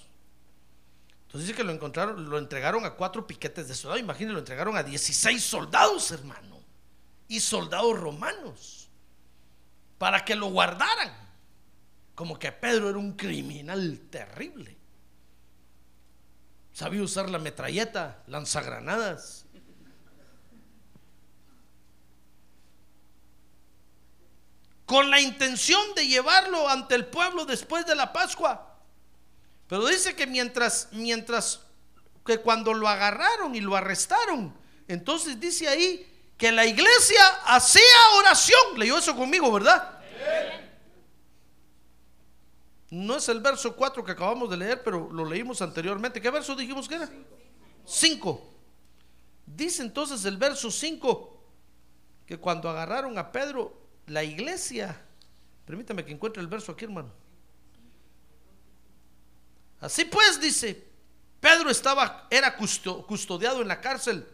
Entonces 1.27 1.49
dice 1.49 1.57
que 1.57 1.65
lo 1.65 1.73
encontraron, 1.73 2.29
lo 2.29 2.37
entregaron 2.37 2.85
a 2.85 2.95
cuatro 2.95 3.27
piquetes 3.27 3.69
de 3.69 3.75
soldados. 3.75 4.03
Imagínense, 4.03 4.33
lo 4.35 4.39
entregaron 4.41 4.77
a 4.77 4.83
16 4.83 5.43
soldados, 5.43 6.11
hermano. 6.11 6.61
Y 7.29 7.41
soldados 7.41 7.99
romanos. 7.99 8.89
Para 9.99 10.25
que 10.25 10.35
lo 10.35 10.49
guardaran. 10.49 11.13
Como 12.15 12.39
que 12.39 12.53
Pedro 12.53 12.91
era 12.91 12.99
un 12.99 13.13
criminal 13.13 14.01
terrible. 14.11 14.77
Sabía 16.73 17.03
usar 17.03 17.29
la 17.29 17.39
metralleta, 17.39 18.23
lanzagranadas, 18.27 19.45
con 24.87 25.11
la 25.11 25.21
intención 25.21 25.95
de 25.95 26.07
llevarlo 26.07 26.69
ante 26.69 26.95
el 26.95 27.07
pueblo 27.07 27.45
después 27.45 27.87
de 27.87 27.95
la 27.95 28.13
Pascua. 28.13 28.79
Pero 29.67 29.87
dice 29.87 30.15
que 30.15 30.27
mientras, 30.27 30.89
mientras 30.93 31.61
que 32.27 32.39
cuando 32.39 32.75
lo 32.75 32.89
agarraron 32.89 33.55
y 33.55 33.61
lo 33.61 33.75
arrestaron, 33.75 34.55
entonces 34.89 35.41
dice 35.41 35.69
ahí 35.69 36.07
que 36.37 36.53
la 36.53 36.67
iglesia 36.67 37.27
hacía 37.47 37.83
oración. 38.19 38.79
Leyó 38.79 38.99
eso 38.99 39.17
conmigo, 39.17 39.51
¿verdad? 39.51 40.02
No 42.93 43.17
es 43.17 43.27
el 43.31 43.41
verso 43.41 43.75
4 43.75 44.05
que 44.05 44.13
acabamos 44.13 44.51
de 44.51 44.57
leer, 44.59 44.83
pero 44.83 45.11
lo 45.11 45.25
leímos 45.25 45.63
anteriormente. 45.63 46.21
¿Qué 46.21 46.29
verso 46.29 46.55
dijimos 46.55 46.87
que 46.87 46.97
era? 46.97 47.11
5. 47.87 48.53
Dice 49.47 49.81
entonces 49.81 50.27
el 50.27 50.37
verso 50.37 50.71
5 50.71 51.43
que 52.27 52.37
cuando 52.37 52.69
agarraron 52.69 53.17
a 53.17 53.33
Pedro 53.33 53.81
la 54.09 54.23
iglesia, 54.23 55.01
permítame 55.65 56.05
que 56.05 56.13
encuentre 56.13 56.43
el 56.43 56.49
verso 56.49 56.73
aquí, 56.73 56.85
hermano. 56.85 57.11
Así 59.81 60.05
pues, 60.05 60.39
dice, 60.39 60.87
Pedro 61.41 61.71
estaba, 61.71 62.27
era 62.29 62.55
custodiado 62.59 63.63
en 63.63 63.69
la 63.69 63.81
cárcel, 63.81 64.29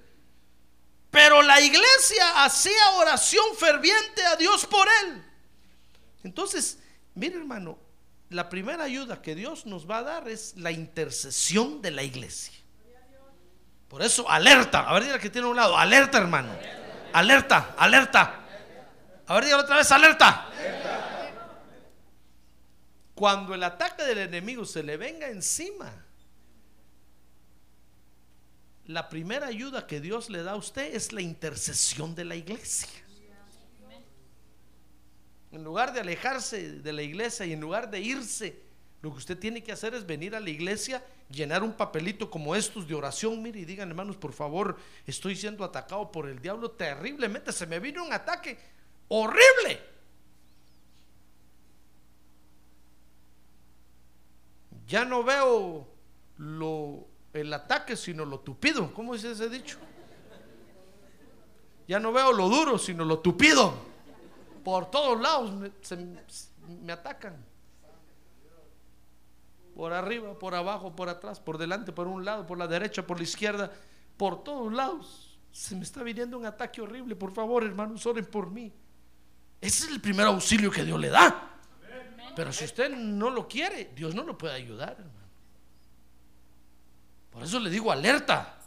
pero 1.12 1.42
la 1.42 1.60
iglesia 1.60 2.42
hacía 2.42 2.90
oración 2.96 3.54
ferviente 3.56 4.26
a 4.26 4.34
Dios 4.34 4.66
por 4.66 4.88
él. 5.04 5.24
Entonces, 6.24 6.80
mire 7.14 7.36
hermano, 7.36 7.86
la 8.30 8.48
primera 8.48 8.84
ayuda 8.84 9.22
que 9.22 9.34
Dios 9.34 9.64
nos 9.66 9.88
va 9.88 9.98
a 9.98 10.02
dar 10.02 10.28
es 10.28 10.54
la 10.56 10.70
intercesión 10.70 11.80
de 11.80 11.90
la 11.90 12.02
iglesia. 12.02 12.54
Por 13.88 14.02
eso, 14.02 14.28
alerta. 14.28 14.88
A 14.88 14.92
ver, 14.92 15.04
diga 15.04 15.18
que 15.18 15.30
tiene 15.30 15.46
un 15.46 15.56
lado. 15.56 15.76
Alerta, 15.76 16.18
hermano. 16.18 16.54
Alerta, 17.12 17.74
alerta. 17.78 18.40
A 19.26 19.34
ver, 19.34 19.44
dígalo 19.44 19.62
otra 19.62 19.76
vez, 19.76 19.90
alerta. 19.90 20.46
Cuando 23.14 23.54
el 23.54 23.64
ataque 23.64 24.04
del 24.04 24.18
enemigo 24.18 24.64
se 24.64 24.82
le 24.82 24.96
venga 24.96 25.28
encima, 25.28 25.90
la 28.84 29.08
primera 29.08 29.46
ayuda 29.46 29.86
que 29.86 30.00
Dios 30.00 30.30
le 30.30 30.42
da 30.42 30.52
a 30.52 30.56
usted 30.56 30.94
es 30.94 31.12
la 31.12 31.20
intercesión 31.20 32.14
de 32.14 32.24
la 32.24 32.36
iglesia. 32.36 32.88
En 35.50 35.64
lugar 35.64 35.92
de 35.92 36.00
alejarse 36.00 36.80
de 36.80 36.92
la 36.92 37.02
iglesia 37.02 37.46
y 37.46 37.52
en 37.52 37.60
lugar 37.60 37.90
de 37.90 38.00
irse, 38.00 38.62
lo 39.00 39.12
que 39.12 39.18
usted 39.18 39.38
tiene 39.38 39.62
que 39.62 39.72
hacer 39.72 39.94
es 39.94 40.06
venir 40.06 40.34
a 40.34 40.40
la 40.40 40.50
iglesia, 40.50 41.04
llenar 41.30 41.62
un 41.62 41.72
papelito 41.72 42.30
como 42.30 42.54
estos 42.54 42.86
de 42.86 42.94
oración. 42.94 43.40
Mire 43.42 43.60
y 43.60 43.64
digan, 43.64 43.88
hermanos, 43.88 44.16
por 44.16 44.32
favor, 44.32 44.76
estoy 45.06 45.36
siendo 45.36 45.64
atacado 45.64 46.10
por 46.10 46.28
el 46.28 46.40
diablo 46.40 46.72
terriblemente. 46.72 47.52
Se 47.52 47.66
me 47.66 47.78
vino 47.78 48.04
un 48.04 48.12
ataque 48.12 48.58
horrible. 49.08 49.80
Ya 54.86 55.04
no 55.04 55.22
veo 55.22 55.86
el 57.32 57.52
ataque, 57.52 57.96
sino 57.96 58.24
lo 58.24 58.40
tupido. 58.40 58.92
¿Cómo 58.92 59.14
dice 59.14 59.32
ese 59.32 59.48
dicho? 59.48 59.78
Ya 61.86 62.00
no 62.00 62.12
veo 62.12 62.32
lo 62.32 62.48
duro, 62.48 62.78
sino 62.78 63.04
lo 63.04 63.20
tupido. 63.20 63.87
Por 64.68 64.90
todos 64.90 65.18
lados 65.18 65.50
me, 65.54 66.92
atacan. 66.92 67.42
Por 69.74 69.94
arriba, 69.94 70.38
por 70.38 70.54
abajo, 70.54 70.94
por 70.94 71.08
atrás, 71.08 71.40
por 71.40 71.56
delante, 71.56 71.90
por 71.90 72.06
un 72.06 72.22
lado, 72.22 72.46
por 72.46 72.58
la 72.58 72.66
derecha, 72.66 73.06
por 73.06 73.16
la 73.16 73.22
izquierda, 73.22 73.72
por 74.18 74.44
todos 74.44 74.70
lados. 74.70 75.38
Se 75.52 75.74
me 75.74 75.84
está 75.84 76.02
viniendo 76.02 76.36
un 76.36 76.44
ataque 76.44 76.82
horrible. 76.82 77.16
Por 77.16 77.32
favor, 77.32 77.64
hermanos, 77.64 78.04
oren 78.04 78.26
por 78.26 78.50
mí. 78.50 78.70
Ese 79.58 79.86
es 79.86 79.90
el 79.90 80.02
primer 80.02 80.26
auxilio 80.26 80.70
que 80.70 80.84
Dios 80.84 81.00
le 81.00 81.08
da. 81.08 81.50
Pero 82.36 82.52
si 82.52 82.66
usted 82.66 82.90
no 82.90 83.30
lo 83.30 83.48
quiere, 83.48 83.92
Dios 83.96 84.14
no 84.14 84.22
lo 84.22 84.36
puede 84.36 84.52
ayudar, 84.52 84.96
hermano. 84.98 85.28
Por 87.30 87.42
eso 87.42 87.58
le 87.58 87.70
digo 87.70 87.90
alerta. 87.90 88.58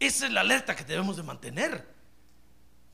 Esa 0.00 0.26
es 0.26 0.32
la 0.32 0.40
alerta 0.40 0.74
que 0.74 0.82
debemos 0.82 1.16
de 1.16 1.22
mantener. 1.22 1.95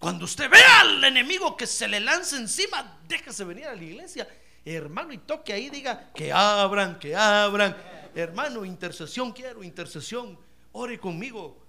Cuando 0.02 0.24
usted 0.24 0.50
vea 0.50 0.80
al 0.80 1.04
enemigo 1.04 1.56
que 1.56 1.64
se 1.64 1.86
le 1.86 2.00
lanza 2.00 2.36
encima, 2.36 2.98
déjese 3.06 3.44
venir 3.44 3.66
a 3.66 3.74
la 3.76 3.84
iglesia, 3.84 4.28
hermano, 4.64 5.12
y 5.12 5.18
toque 5.18 5.52
ahí, 5.52 5.70
diga 5.70 6.10
que 6.12 6.32
abran, 6.32 6.98
que 6.98 7.14
abran. 7.14 7.76
Hermano, 8.12 8.64
intercesión 8.64 9.30
quiero, 9.30 9.62
intercesión. 9.62 10.36
Ore 10.72 10.98
conmigo. 10.98 11.64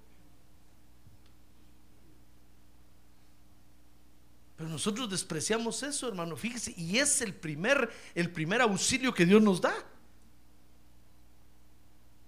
Pero 4.56 4.68
nosotros 4.68 5.08
despreciamos 5.08 5.80
eso, 5.84 6.08
hermano. 6.08 6.34
Fíjese, 6.34 6.74
y 6.76 6.98
es 6.98 7.20
el 7.20 7.34
primer, 7.34 7.88
el 8.16 8.32
primer 8.32 8.62
auxilio 8.62 9.14
que 9.14 9.26
Dios 9.26 9.40
nos 9.40 9.60
da. 9.60 9.72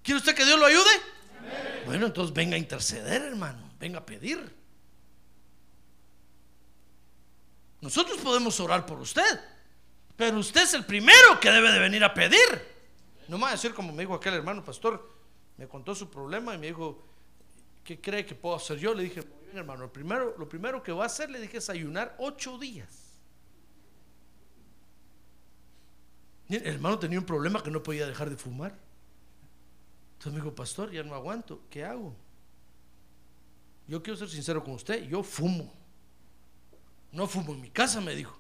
¿Quiere 0.05 0.21
usted 0.21 0.37
que 0.37 0.45
Dios 0.45 0.61
lo 0.61 0.67
ayude? 0.67 0.91
Bueno, 1.85 2.07
entonces 2.07 2.33
venga 2.33 2.55
a 2.55 2.59
interceder, 2.61 3.23
hermano. 3.23 3.73
Venga 3.81 3.99
a 3.99 4.07
pedir. 4.07 4.66
Nosotros 7.81 8.19
podemos 8.19 8.59
orar 8.61 8.87
por 8.87 9.01
usted, 9.01 9.41
pero 10.17 10.39
usted 10.39 10.63
es 10.63 10.75
el 10.75 10.85
primero 10.85 11.39
que 11.41 11.51
debe 11.51 11.71
de 11.71 11.79
venir 11.79 12.03
a 12.05 12.15
pedir. 12.15 12.77
No 13.29 13.37
me 13.39 13.45
va 13.45 13.49
a 13.51 13.53
decir 13.53 13.75
como 13.75 13.93
me 13.93 14.03
dijo 14.03 14.15
aquel 14.15 14.35
hermano 14.35 14.65
pastor, 14.65 15.13
me 15.57 15.67
contó 15.69 15.95
su 15.95 16.11
problema 16.11 16.55
y 16.55 16.59
me 16.59 16.69
dijo, 16.69 17.03
¿qué 17.85 18.01
cree 18.01 18.25
que 18.25 18.35
puedo 18.35 18.57
hacer 18.57 18.79
yo? 18.79 18.95
Le 18.95 19.05
dije, 19.05 19.25
hermano, 19.53 19.83
lo 19.83 19.93
primero, 19.93 20.35
lo 20.39 20.49
primero 20.49 20.83
que 20.83 20.93
va 20.93 21.05
a 21.05 21.07
hacer, 21.07 21.31
le 21.31 21.41
dije, 21.41 21.59
es 21.59 21.71
ayunar 21.71 22.15
ocho 22.19 22.59
días. 22.59 23.07
El 26.49 26.67
hermano 26.67 26.99
tenía 26.99 27.19
un 27.19 27.27
problema 27.27 27.63
que 27.63 27.71
no 27.71 27.83
podía 27.83 28.07
dejar 28.07 28.31
de 28.31 28.37
fumar. 28.37 28.77
Entonces 30.13 30.33
me 30.33 30.41
dijo, 30.41 30.55
pastor, 30.55 30.91
ya 30.93 31.03
no 31.03 31.15
aguanto, 31.15 31.61
¿qué 31.69 31.85
hago? 31.85 32.15
Yo 33.89 34.03
quiero 34.03 34.17
ser 34.17 34.29
sincero 34.29 34.63
con 34.65 34.75
usted, 34.75 35.05
yo 35.05 35.23
fumo. 35.23 35.73
No 37.17 37.27
fumo 37.27 37.55
en 37.55 37.63
mi 37.63 37.71
casa, 37.71 38.03
me 38.03 38.15
dijo. 38.15 38.39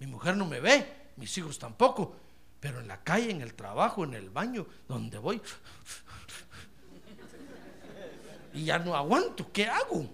Mi 0.00 0.06
mujer 0.06 0.36
no 0.38 0.46
me 0.46 0.58
ve, 0.58 1.10
mis 1.16 1.36
hijos 1.36 1.58
tampoco, 1.58 2.16
pero 2.60 2.80
en 2.80 2.88
la 2.88 3.02
calle, 3.02 3.30
en 3.30 3.42
el 3.42 3.52
trabajo, 3.52 4.04
en 4.04 4.14
el 4.14 4.30
baño, 4.30 4.66
donde 4.88 5.18
voy, 5.18 5.40
y 8.54 8.64
ya 8.64 8.78
no 8.78 8.96
aguanto, 8.96 9.52
¿qué 9.52 9.66
hago? 9.66 10.08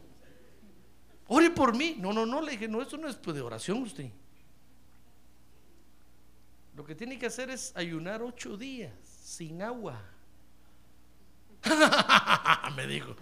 Ore 1.28 1.50
por 1.50 1.76
mí. 1.76 1.94
No, 1.96 2.12
no, 2.12 2.26
no, 2.26 2.42
le 2.42 2.52
dije, 2.52 2.66
no, 2.66 2.82
eso 2.82 2.96
no 2.96 3.08
es 3.08 3.14
pues, 3.14 3.36
de 3.36 3.40
oración 3.40 3.82
usted. 3.82 4.10
Lo 6.74 6.84
que 6.84 6.96
tiene 6.96 7.20
que 7.20 7.26
hacer 7.26 7.50
es 7.50 7.72
ayunar 7.76 8.20
ocho 8.20 8.56
días 8.56 8.92
sin 9.22 9.62
agua. 9.62 10.02
me 12.76 12.88
dijo, 12.88 13.14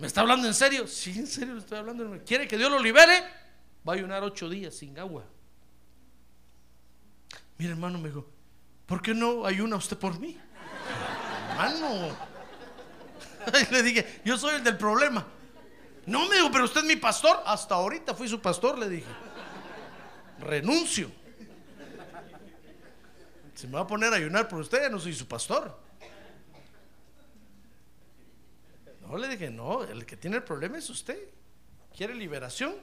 ¿me 0.00 0.08
está 0.08 0.22
hablando 0.22 0.48
en 0.48 0.54
serio? 0.54 0.88
Sí, 0.88 1.16
en 1.16 1.28
serio 1.28 1.54
le 1.54 1.60
estoy 1.60 1.78
hablando. 1.78 2.20
¿Quiere 2.26 2.48
que 2.48 2.58
Dios 2.58 2.70
lo 2.70 2.80
libere? 2.80 3.45
Va 3.86 3.92
a 3.92 3.96
ayunar 3.96 4.22
ocho 4.24 4.48
días 4.48 4.74
sin 4.74 4.98
agua. 4.98 5.24
Mira, 7.58 7.72
hermano, 7.72 7.98
me 7.98 8.08
dijo, 8.08 8.26
¿por 8.86 9.00
qué 9.00 9.14
no 9.14 9.46
ayuna 9.46 9.76
usted 9.76 9.96
por 9.96 10.18
mí? 10.18 10.38
hermano. 11.50 12.16
le 13.70 13.82
dije, 13.82 14.20
yo 14.24 14.36
soy 14.36 14.56
el 14.56 14.64
del 14.64 14.76
problema. 14.76 15.26
No 16.06 16.28
me 16.28 16.36
dijo, 16.36 16.50
pero 16.50 16.64
usted 16.64 16.80
es 16.80 16.86
mi 16.86 16.96
pastor. 16.96 17.42
Hasta 17.46 17.74
ahorita 17.74 18.14
fui 18.14 18.28
su 18.28 18.40
pastor, 18.40 18.78
le 18.78 18.88
dije. 18.88 19.10
Renuncio. 20.40 21.10
Si 23.54 23.66
me 23.66 23.74
va 23.74 23.80
a 23.80 23.86
poner 23.86 24.12
a 24.12 24.16
ayunar 24.16 24.48
por 24.48 24.60
usted, 24.60 24.82
ya 24.82 24.88
no 24.88 24.98
soy 24.98 25.14
su 25.14 25.26
pastor. 25.26 25.78
No, 29.00 29.16
le 29.16 29.28
dije, 29.28 29.50
no, 29.50 29.84
el 29.84 30.04
que 30.04 30.16
tiene 30.16 30.36
el 30.36 30.42
problema 30.42 30.76
es 30.76 30.90
usted. 30.90 31.18
¿Quiere 31.96 32.14
liberación? 32.14 32.74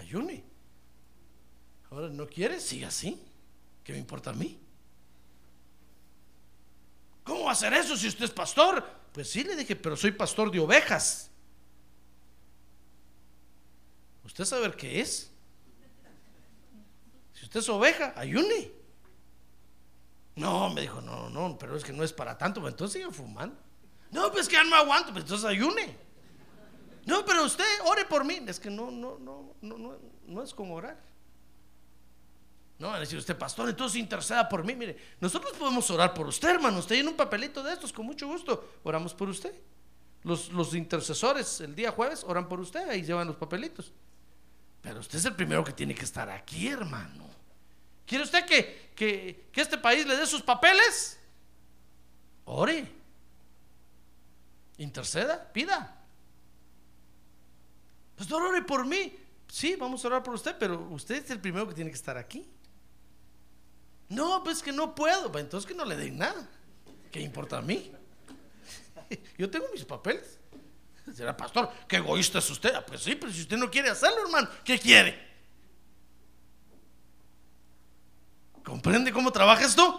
Ayune. 0.00 0.42
Ahora, 1.90 2.08
¿no 2.08 2.26
quiere? 2.26 2.58
Siga 2.60 2.88
así. 2.88 3.20
¿Qué 3.84 3.92
me 3.92 3.98
importa 3.98 4.30
a 4.30 4.32
mí? 4.32 4.58
¿Cómo 7.24 7.44
va 7.44 7.50
a 7.50 7.52
hacer 7.52 7.72
eso 7.74 7.96
si 7.96 8.08
usted 8.08 8.24
es 8.24 8.30
pastor? 8.30 8.84
Pues 9.12 9.30
sí, 9.30 9.44
le 9.44 9.56
dije, 9.56 9.76
pero 9.76 9.96
soy 9.96 10.12
pastor 10.12 10.50
de 10.50 10.58
ovejas. 10.58 11.30
¿Usted 14.24 14.44
sabe 14.44 14.72
qué 14.72 15.00
es? 15.00 15.30
Si 17.34 17.44
usted 17.44 17.60
es 17.60 17.68
oveja, 17.68 18.14
ayune. 18.16 18.72
No, 20.36 20.70
me 20.70 20.82
dijo, 20.82 21.00
no, 21.00 21.28
no, 21.28 21.58
pero 21.58 21.76
es 21.76 21.84
que 21.84 21.92
no 21.92 22.04
es 22.04 22.12
para 22.12 22.38
tanto. 22.38 22.60
Pues 22.60 22.72
entonces 22.72 23.02
sigue 23.02 23.12
fumando. 23.12 23.56
No, 24.10 24.30
pues 24.32 24.48
que 24.48 24.54
ya 24.54 24.64
no 24.64 24.76
aguanto, 24.76 25.12
pues 25.12 25.24
entonces 25.24 25.46
ayune. 25.46 25.96
No, 27.10 27.24
pero 27.24 27.42
usted 27.44 27.64
ore 27.86 28.04
por 28.04 28.24
mí. 28.24 28.40
Es 28.46 28.60
que 28.60 28.70
no, 28.70 28.88
no, 28.88 29.18
no, 29.18 29.56
no, 29.60 29.78
no, 29.78 29.98
no 30.26 30.42
es 30.44 30.54
como 30.54 30.76
orar. 30.76 30.96
No, 32.78 32.86
va 32.86 32.96
a 32.96 33.00
decir 33.00 33.18
usted, 33.18 33.36
pastor, 33.36 33.68
entonces 33.68 33.98
interceda 33.98 34.48
por 34.48 34.64
mí. 34.64 34.76
Mire, 34.76 34.96
nosotros 35.20 35.52
podemos 35.58 35.90
orar 35.90 36.14
por 36.14 36.28
usted, 36.28 36.50
hermano. 36.50 36.78
Usted 36.78 36.94
tiene 36.94 37.10
un 37.10 37.16
papelito 37.16 37.64
de 37.64 37.72
estos, 37.72 37.92
con 37.92 38.06
mucho 38.06 38.28
gusto. 38.28 38.76
Oramos 38.84 39.12
por 39.12 39.28
usted. 39.28 39.52
Los, 40.22 40.50
los 40.52 40.72
intercesores 40.72 41.60
el 41.60 41.74
día 41.74 41.90
jueves 41.90 42.22
oran 42.24 42.48
por 42.48 42.60
usted, 42.60 42.88
ahí 42.88 43.02
llevan 43.02 43.26
los 43.26 43.36
papelitos. 43.36 43.92
Pero 44.80 45.00
usted 45.00 45.18
es 45.18 45.24
el 45.24 45.34
primero 45.34 45.64
que 45.64 45.72
tiene 45.72 45.96
que 45.96 46.04
estar 46.04 46.30
aquí, 46.30 46.68
hermano. 46.68 47.28
¿Quiere 48.06 48.22
usted 48.22 48.46
que, 48.46 48.92
que, 48.94 49.48
que 49.50 49.60
este 49.60 49.78
país 49.78 50.06
le 50.06 50.16
dé 50.16 50.26
sus 50.26 50.42
papeles? 50.42 51.18
Ore. 52.44 52.86
Interceda, 54.78 55.52
pida. 55.52 55.99
Pastor, 58.20 58.42
ore 58.42 58.60
por 58.60 58.84
mí. 58.84 59.18
Sí, 59.48 59.76
vamos 59.76 60.04
a 60.04 60.08
orar 60.08 60.22
por 60.22 60.34
usted, 60.34 60.54
pero 60.58 60.78
usted 60.90 61.24
es 61.24 61.30
el 61.30 61.40
primero 61.40 61.66
que 61.66 61.72
tiene 61.72 61.90
que 61.90 61.96
estar 61.96 62.18
aquí. 62.18 62.46
No, 64.10 64.44
pues 64.44 64.62
que 64.62 64.72
no 64.72 64.94
puedo. 64.94 65.32
Pues 65.32 65.42
entonces 65.42 65.66
que 65.66 65.74
no 65.74 65.86
le 65.86 65.96
den 65.96 66.18
nada. 66.18 66.46
¿Qué 67.10 67.22
importa 67.22 67.56
a 67.56 67.62
mí? 67.62 67.90
Yo 69.38 69.48
tengo 69.48 69.64
mis 69.72 69.86
papeles. 69.86 70.38
Será 71.14 71.34
pastor, 71.34 71.72
qué 71.88 71.96
egoísta 71.96 72.40
es 72.40 72.50
usted. 72.50 72.74
Ah, 72.74 72.84
pues 72.84 73.00
sí, 73.00 73.14
pero 73.14 73.32
si 73.32 73.40
usted 73.40 73.56
no 73.56 73.70
quiere 73.70 73.88
hacerlo, 73.88 74.20
hermano, 74.26 74.50
¿qué 74.64 74.78
quiere? 74.78 75.18
¿Comprende 78.62 79.14
cómo 79.14 79.32
trabaja 79.32 79.64
esto? 79.64 79.98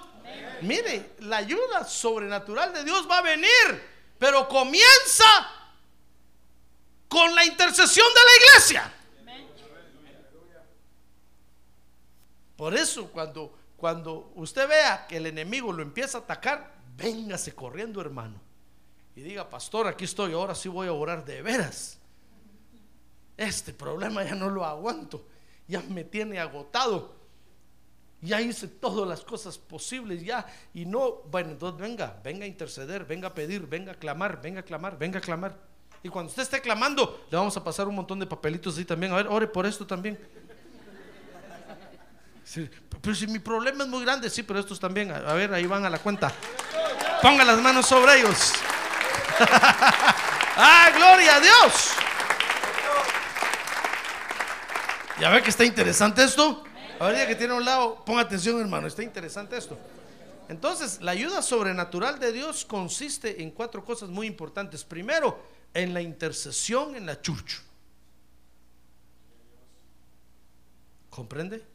Mire, 0.61 1.15
la 1.22 1.38
ayuda 1.38 1.86
sobrenatural 1.86 2.72
de 2.72 2.84
Dios 2.84 3.09
va 3.09 3.17
a 3.17 3.24
venir, 3.24 3.84
pero 4.19 4.47
comienza 4.47 5.26
con 7.12 7.36
la 7.36 7.45
intercesión 7.45 8.07
de 8.07 8.20
la 8.26 8.45
iglesia. 8.45 8.93
Por 12.55 12.74
eso 12.76 13.12
cuando 13.12 13.62
cuando 13.82 14.32
usted 14.36 14.70
vea 14.70 15.07
que 15.07 15.18
el 15.18 15.26
enemigo 15.26 15.74
lo 15.74 15.82
empieza 15.82 16.20
a 16.20 16.22
atacar, 16.22 16.72
véngase 16.95 17.55
corriendo, 17.55 17.99
hermano. 17.99 18.39
Y 19.16 19.22
diga, 19.22 19.49
pastor, 19.49 19.88
aquí 19.88 20.03
estoy, 20.03 20.34
ahora 20.34 20.53
sí 20.53 20.70
voy 20.70 20.88
a 20.88 20.93
orar 20.93 21.26
de 21.26 21.41
veras. 21.41 21.97
Este 23.36 23.74
problema 23.74 24.24
ya 24.24 24.36
no 24.36 24.51
lo 24.51 24.64
aguanto, 24.64 25.26
ya 25.68 25.82
me 25.82 26.03
tiene 26.03 26.38
agotado. 26.38 27.16
Ya 28.22 28.39
hice 28.39 28.68
todas 28.68 29.09
las 29.09 29.22
cosas 29.22 29.57
posibles, 29.57 30.24
ya. 30.24 30.45
Y 30.76 30.86
no, 30.86 31.24
bueno, 31.32 31.49
entonces 31.53 31.82
venga, 31.82 32.22
venga 32.24 32.45
a 32.45 32.47
interceder, 32.47 33.03
venga 33.05 33.30
a 33.30 33.34
pedir, 33.34 33.66
venga 33.66 33.93
a 33.93 33.95
clamar, 33.95 34.39
venga 34.43 34.59
a 34.59 34.64
clamar, 34.64 34.95
venga 34.95 35.18
a 35.18 35.22
clamar. 35.24 35.70
Y 36.03 36.09
cuando 36.09 36.29
usted 36.29 36.43
esté 36.43 36.61
clamando, 36.61 37.25
le 37.29 37.37
vamos 37.37 37.55
a 37.57 37.63
pasar 37.63 37.87
un 37.87 37.95
montón 37.95 38.19
de 38.19 38.25
papelitos 38.25 38.73
así 38.73 38.85
también. 38.85 39.11
A 39.11 39.15
ver, 39.17 39.27
ore 39.27 39.47
por 39.47 39.65
esto 39.65 39.85
también. 39.85 40.19
pero 43.01 43.15
si 43.15 43.27
mi 43.27 43.39
problema 43.39 43.83
es 43.83 43.89
muy 43.89 44.03
grande, 44.03 44.29
sí, 44.29 44.43
pero 44.43 44.59
estos 44.59 44.79
también. 44.79 45.11
A 45.11 45.33
ver, 45.33 45.53
ahí 45.53 45.65
van 45.67 45.85
a 45.85 45.89
la 45.89 45.99
cuenta. 45.99 46.31
Ponga 47.21 47.45
las 47.45 47.61
manos 47.61 47.85
sobre 47.85 48.19
ellos. 48.19 48.53
¡Ah, 49.39 50.91
gloria 50.95 51.35
a 51.35 51.39
Dios! 51.39 51.91
¿Ya 55.19 55.29
ve 55.29 55.43
que 55.43 55.51
está 55.51 55.63
interesante 55.63 56.23
esto? 56.23 56.63
Ahora 56.99 57.27
que 57.27 57.35
tiene 57.35 57.53
un 57.53 57.63
lado, 57.63 58.03
ponga 58.05 58.21
atención 58.21 58.59
hermano, 58.59 58.87
está 58.87 59.03
interesante 59.03 59.55
esto. 59.55 59.77
Entonces, 60.49 60.99
la 61.01 61.11
ayuda 61.11 61.41
sobrenatural 61.41 62.19
de 62.19 62.31
Dios 62.31 62.65
consiste 62.65 63.41
en 63.41 63.51
cuatro 63.51 63.85
cosas 63.85 64.09
muy 64.09 64.27
importantes. 64.27 64.83
Primero, 64.83 65.39
en 65.74 65.93
la 65.93 66.01
intercesión 66.01 66.95
en 66.95 67.05
la 67.05 67.22
church. 67.22 67.61
¿Comprende? 71.09 71.65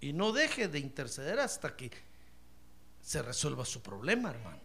Y 0.00 0.12
no 0.12 0.32
deje 0.32 0.68
de 0.68 0.78
interceder 0.78 1.40
hasta 1.40 1.74
que 1.76 1.90
se 3.02 3.22
resuelva 3.22 3.64
su 3.64 3.80
problema, 3.80 4.30
hermano. 4.30 4.60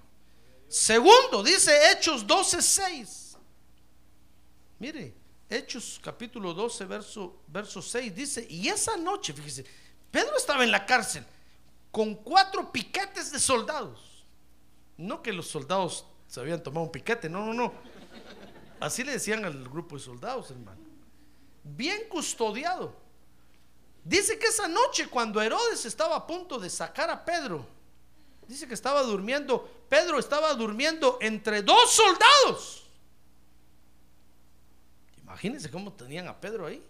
Segundo, 0.68 1.44
dice 1.44 1.92
Hechos 1.92 2.26
12:6. 2.28 3.38
Mire, 4.80 5.14
Hechos 5.50 6.00
capítulo 6.04 6.54
12, 6.54 6.86
verso, 6.86 7.42
verso 7.48 7.82
6 7.82 8.16
dice, 8.16 8.48
y 8.50 8.68
esa 8.68 8.98
noche, 8.98 9.34
fíjese, 9.34 9.66
Pedro 10.12 10.36
estaba 10.36 10.64
en 10.64 10.72
la 10.72 10.86
cárcel 10.86 11.26
con 11.92 12.16
cuatro 12.16 12.72
piquetes 12.72 13.32
de 13.32 13.40
soldados. 13.40 14.26
No 14.98 15.22
que 15.22 15.32
los 15.32 15.48
soldados 15.48 16.06
se 16.28 16.40
habían 16.40 16.62
tomado 16.62 16.86
un 16.86 16.92
piquete, 16.92 17.30
no, 17.30 17.46
no, 17.46 17.54
no. 17.54 17.74
Así 18.84 19.02
le 19.02 19.14
decían 19.14 19.46
al 19.46 19.64
grupo 19.70 19.96
de 19.96 20.04
soldados, 20.04 20.52
hermano. 20.52 20.82
Bien 21.64 22.10
custodiado. 22.10 22.94
Dice 24.04 24.38
que 24.38 24.48
esa 24.48 24.68
noche 24.68 25.08
cuando 25.08 25.42
Herodes 25.42 25.86
estaba 25.86 26.18
a 26.18 26.28
punto 26.28 26.60
de 26.60 26.70
sacar 26.70 27.10
a 27.10 27.24
Pedro, 27.24 27.66
dice 28.46 28.68
que 28.68 28.74
estaba 28.74 29.02
durmiendo, 29.04 29.86
Pedro 29.88 30.20
estaba 30.20 30.54
durmiendo 30.54 31.18
entre 31.22 31.62
dos 31.62 31.94
soldados. 31.94 32.84
Imagínense 35.20 35.72
cómo 35.72 35.94
tenían 35.94 36.28
a 36.28 36.38
Pedro 36.38 36.66
ahí, 36.66 36.86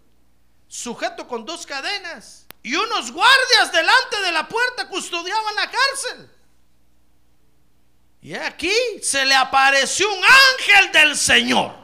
sujeto 0.66 1.28
con 1.28 1.44
dos 1.44 1.64
cadenas 1.64 2.44
y 2.60 2.74
unos 2.74 3.12
guardias 3.12 3.70
delante 3.70 4.20
de 4.20 4.32
la 4.32 4.48
puerta 4.48 4.88
custodiaban 4.88 5.54
la 5.54 5.70
cárcel. 5.70 6.30
Y 8.20 8.34
aquí 8.34 8.74
se 9.00 9.24
le 9.24 9.36
apareció 9.36 10.12
un 10.12 10.24
ángel 10.24 10.90
del 10.90 11.16
Señor. 11.16 11.83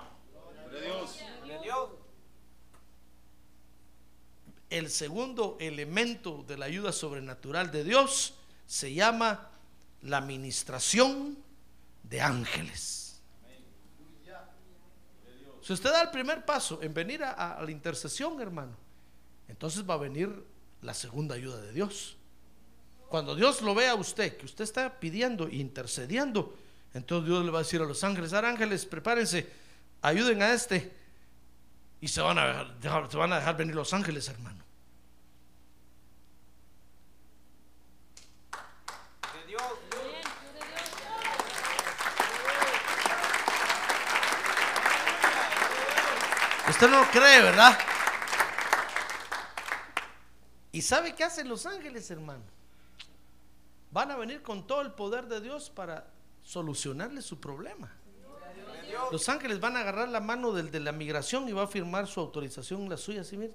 El 4.70 4.88
segundo 4.88 5.56
elemento 5.60 6.44
de 6.46 6.56
la 6.56 6.66
ayuda 6.66 6.92
sobrenatural 6.92 7.70
de 7.70 7.84
Dios 7.84 8.34
se 8.66 8.94
llama 8.94 9.50
la 10.02 10.18
administración 10.18 11.36
de 12.04 12.20
ángeles. 12.20 13.20
Si 15.60 15.74
usted 15.74 15.90
da 15.90 16.02
el 16.02 16.10
primer 16.10 16.44
paso 16.44 16.80
en 16.82 16.94
venir 16.94 17.22
a, 17.22 17.60
la 17.62 17.70
intercesión, 17.70 18.40
hermano, 18.40 18.76
entonces 19.46 19.88
va 19.88 19.94
a 19.94 19.98
venir 19.98 20.44
la 20.82 20.94
segunda 20.94 21.34
ayuda 21.34 21.60
de 21.60 21.72
Dios. 21.72 22.16
Cuando 23.08 23.34
Dios 23.34 23.60
lo 23.60 23.74
vea 23.74 23.92
a 23.92 23.94
usted, 23.96 24.36
que 24.36 24.46
usted 24.46 24.64
está 24.64 24.98
pidiendo, 24.98 25.48
intercediendo, 25.48 26.56
entonces 26.94 27.28
Dios 27.28 27.44
le 27.44 27.50
va 27.50 27.58
a 27.58 27.62
decir 27.62 27.80
a 27.82 27.84
los 27.84 28.02
ángeles, 28.02 28.32
"Ahora, 28.32 28.48
ángeles, 28.48 28.86
prepárense, 28.86 29.48
ayuden 30.00 30.42
a 30.42 30.52
este. 30.52 30.99
Y 32.01 32.09
se 32.09 32.20
van 32.20 32.38
a 32.38 32.64
dejar, 32.80 33.11
se 33.11 33.16
van 33.16 33.32
a 33.32 33.36
dejar 33.36 33.57
venir 33.57 33.74
los 33.74 33.92
ángeles, 33.92 34.28
hermano. 34.28 34.64
Usted 46.70 46.88
no 46.88 47.01
lo 47.01 47.11
cree, 47.11 47.42
¿verdad? 47.42 47.78
¿Y 50.72 50.80
sabe 50.82 51.14
qué 51.14 51.24
hacen 51.24 51.48
los 51.48 51.66
ángeles, 51.66 52.11
hermano? 52.11 52.44
Van 53.90 54.11
a 54.11 54.16
venir 54.16 54.40
con 54.40 54.66
todo 54.66 54.80
el 54.80 54.92
poder 54.92 55.26
de 55.26 55.40
Dios 55.40 55.68
para 55.68 56.07
solucionarle 56.42 57.22
su 57.22 57.40
problema. 57.40 57.90
Los 59.11 59.28
ángeles 59.28 59.61
van 59.61 59.76
a 59.76 59.80
agarrar 59.80 60.09
la 60.09 60.20
mano 60.20 60.53
del 60.53 60.70
de 60.70 60.80
la 60.80 60.92
migración 60.92 61.48
y 61.48 61.53
va 61.53 61.64
a 61.64 61.66
firmar 61.66 62.07
su 62.07 62.20
autorización, 62.20 62.88
la 62.88 62.96
suya, 62.96 63.22
así, 63.22 63.36
mire. 63.36 63.55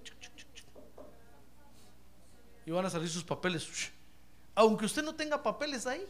Y 2.65 2.71
van 2.71 2.85
a 2.85 2.89
salir 2.89 3.09
sus 3.09 3.23
papeles. 3.23 3.67
Aunque 4.55 4.85
usted 4.85 5.03
no 5.03 5.15
tenga 5.15 5.41
papeles 5.41 5.85
ahí. 5.85 6.05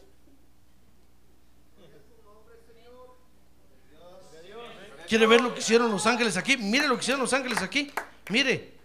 ¿Quiere 5.06 5.26
ver 5.26 5.40
lo 5.40 5.54
que 5.54 5.60
hicieron 5.60 5.90
los 5.90 6.04
ángeles 6.06 6.36
aquí? 6.36 6.56
Mire 6.56 6.88
lo 6.88 6.96
que 6.96 7.02
hicieron 7.02 7.20
los 7.20 7.32
ángeles 7.32 7.62
aquí. 7.62 7.92
Mire. 8.30 8.76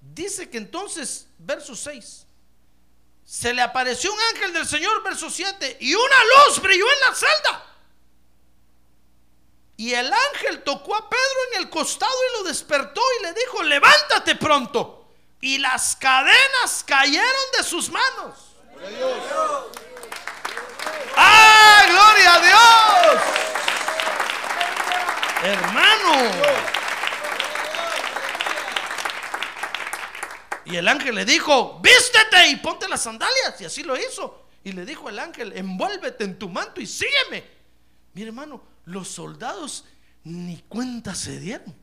Dice 0.00 0.50
que 0.50 0.58
entonces, 0.58 1.28
verso 1.38 1.74
6. 1.74 2.26
Se 3.24 3.54
le 3.54 3.62
apareció 3.62 4.12
un 4.12 4.18
ángel 4.34 4.52
del 4.52 4.66
Señor, 4.66 5.02
verso 5.02 5.30
7, 5.30 5.78
y 5.80 5.94
una 5.94 6.16
luz 6.46 6.60
brilló 6.60 6.84
en 6.84 7.00
la 7.00 7.14
celda. 7.14 7.73
Y 9.76 9.92
el 9.92 10.12
ángel 10.12 10.62
tocó 10.62 10.94
a 10.94 11.08
Pedro 11.10 11.40
en 11.52 11.62
el 11.62 11.70
costado 11.70 12.12
y 12.12 12.38
lo 12.38 12.48
despertó 12.48 13.00
y 13.18 13.22
le 13.24 13.32
dijo, 13.32 13.62
levántate 13.62 14.36
pronto. 14.36 15.08
Y 15.40 15.58
las 15.58 15.96
cadenas 15.96 16.84
cayeron 16.86 17.44
de 17.56 17.64
sus 17.64 17.90
manos. 17.90 18.34
¡Ah, 21.16 21.84
gloria 21.88 22.34
a 22.34 22.40
Dios! 22.40 23.22
Hermano. 25.42 26.30
Y 30.66 30.76
el 30.76 30.88
ángel 30.88 31.14
le 31.14 31.24
dijo, 31.24 31.78
vístete 31.82 32.48
y 32.48 32.56
ponte 32.56 32.88
las 32.88 33.02
sandalias. 33.02 33.60
Y 33.60 33.64
así 33.64 33.82
lo 33.82 33.96
hizo. 33.96 34.46
Y 34.62 34.72
le 34.72 34.86
dijo 34.86 35.10
el 35.10 35.18
ángel, 35.18 35.52
envuélvete 35.54 36.24
en 36.24 36.38
tu 36.38 36.48
manto 36.48 36.80
y 36.80 36.86
sígueme. 36.86 37.44
Mire 38.14 38.28
hermano, 38.28 38.73
los 38.84 39.08
soldados 39.08 39.84
ni 40.24 40.58
cuenta 40.68 41.14
se 41.14 41.38
dieron. 41.38 41.74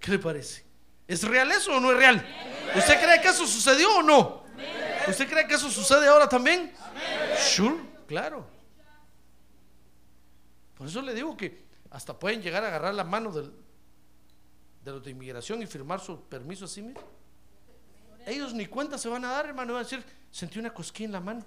¿Qué 0.00 0.12
le 0.12 0.18
parece? 0.18 0.64
¿Es 1.06 1.22
real 1.22 1.50
eso 1.52 1.76
o 1.76 1.80
no 1.80 1.90
es 1.92 1.96
real? 1.96 2.26
¿Usted 2.76 3.00
cree 3.00 3.20
que 3.20 3.28
eso 3.28 3.46
sucedió 3.46 3.98
o 3.98 4.02
no? 4.02 4.44
¿Usted 5.08 5.28
cree 5.28 5.46
que 5.46 5.54
eso 5.54 5.70
sucede 5.70 6.06
ahora 6.06 6.28
también? 6.28 6.72
Sure, 7.38 7.76
claro. 8.06 8.46
Por 10.76 10.86
eso 10.86 11.02
le 11.02 11.14
digo 11.14 11.36
que 11.36 11.66
hasta 11.90 12.18
pueden 12.18 12.42
llegar 12.42 12.62
a 12.64 12.68
agarrar 12.68 12.94
la 12.94 13.04
mano 13.04 13.32
de 13.32 13.50
los 14.92 15.04
de 15.04 15.10
inmigración 15.10 15.62
y 15.62 15.66
firmar 15.66 16.00
su 16.00 16.20
permiso 16.22 16.64
así, 16.64 16.82
mire. 16.82 17.00
Ellos 18.26 18.52
ni 18.54 18.66
cuenta 18.66 18.98
se 18.98 19.08
van 19.08 19.24
a 19.24 19.32
dar, 19.32 19.46
hermano. 19.46 19.72
Van 19.74 19.80
a 19.80 19.84
decir, 19.84 20.04
sentí 20.30 20.58
una 20.58 20.72
cosquilla 20.72 21.06
en 21.06 21.12
la 21.12 21.20
mano. 21.20 21.44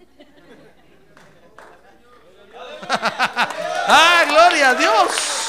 Ah, 3.88 4.26
gloria 4.28 4.70
a 4.70 4.76
Dios. 4.76 5.48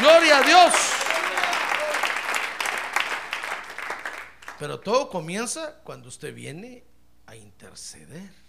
Gloria 0.00 0.38
a 0.38 0.42
Dios. 0.42 0.74
Pero 4.58 4.80
todo 4.80 5.08
comienza 5.08 5.80
cuando 5.84 6.08
usted 6.08 6.34
viene 6.34 6.84
a 7.26 7.36
interceder. 7.36 8.48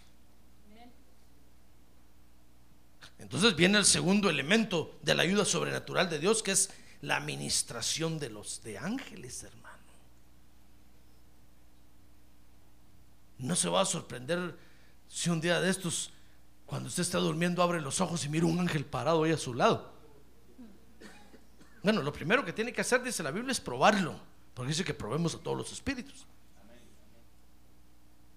Entonces 3.20 3.56
viene 3.56 3.78
el 3.78 3.86
segundo 3.86 4.30
elemento 4.30 4.98
de 5.02 5.14
la 5.14 5.24
ayuda 5.24 5.46
sobrenatural 5.46 6.10
de 6.10 6.20
Dios, 6.20 6.42
que 6.42 6.52
es 6.52 6.72
la 7.02 7.18
administración 7.18 8.18
de 8.18 8.30
los 8.30 8.64
de 8.64 8.78
ángeles, 8.78 9.44
hermano. 9.44 9.78
No 13.38 13.56
se 13.56 13.70
va 13.70 13.82
a 13.82 13.86
sorprender 13.86 14.58
si 15.08 15.30
un 15.30 15.42
día 15.42 15.60
de 15.62 15.70
estos, 15.70 16.12
cuando 16.70 16.88
usted 16.88 17.02
está 17.02 17.18
durmiendo, 17.18 17.64
abre 17.64 17.82
los 17.82 18.00
ojos 18.00 18.24
y 18.26 18.30
mira 18.30 18.46
un 18.46 18.60
ángel 18.60 18.86
parado 18.86 19.24
ahí 19.24 19.32
a 19.32 19.38
su 19.38 19.56
lado. 19.56 19.92
Bueno, 21.82 22.04
lo 22.04 22.14
primero 22.14 22.46
que 22.46 22.54
tiene 22.54 22.72
que 22.72 22.82
hacer, 22.82 23.02
dice 23.02 23.24
la 23.24 23.32
Biblia, 23.32 23.52
es 23.52 23.60
probarlo, 23.60 24.20
porque 24.54 24.70
dice 24.70 24.84
que 24.84 24.94
probemos 24.94 25.34
a 25.34 25.40
todos 25.40 25.58
los 25.58 25.74
espíritus. 25.74 26.28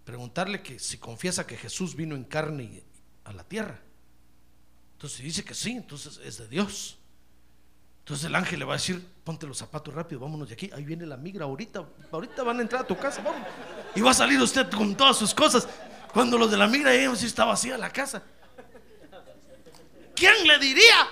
Preguntarle 0.07 0.63
que 0.63 0.79
si 0.79 0.97
confiesa 0.97 1.47
que 1.47 1.59
Jesús 1.59 1.95
vino 1.95 2.15
en 2.15 2.25
carne 2.25 2.83
a 3.25 3.35
la 3.35 3.45
tierra. 3.45 3.79
Entonces, 4.95 5.19
si 5.19 5.25
dice 5.25 5.45
que 5.45 5.53
sí, 5.53 5.73
entonces 5.73 6.19
es 6.25 6.39
de 6.39 6.49
Dios. 6.49 6.99
Entonces 7.99 8.25
el 8.25 8.35
ángel 8.35 8.61
le 8.61 8.65
va 8.65 8.73
a 8.73 8.77
decir, 8.77 9.07
ponte 9.25 9.47
los 9.47 9.59
zapatos 9.59 9.93
rápido, 9.93 10.23
vámonos 10.23 10.49
de 10.49 10.55
aquí. 10.55 10.71
Ahí 10.73 10.87
viene 10.87 11.05
la 11.05 11.19
migra 11.19 11.45
ahorita, 11.45 11.87
ahorita 12.11 12.43
van 12.45 12.61
a 12.61 12.63
entrar 12.63 12.83
a 12.85 12.87
tu 12.87 12.97
casa. 12.97 13.23
Y 13.95 14.01
va 14.01 14.13
a 14.13 14.15
salir 14.15 14.41
usted 14.41 14.71
con 14.71 14.97
todas 14.97 15.19
sus 15.19 15.35
cosas. 15.35 15.69
Cuando 16.13 16.37
los 16.37 16.51
de 16.51 16.57
la 16.57 16.67
migra 16.67 16.93
lleguen, 16.93 17.17
si 17.17 17.27
está 17.27 17.45
vacía 17.45 17.79
la 17.79 17.91
casa. 17.91 18.23
¿Quién 20.15 20.47
le 20.47 20.59
diría? 20.59 21.09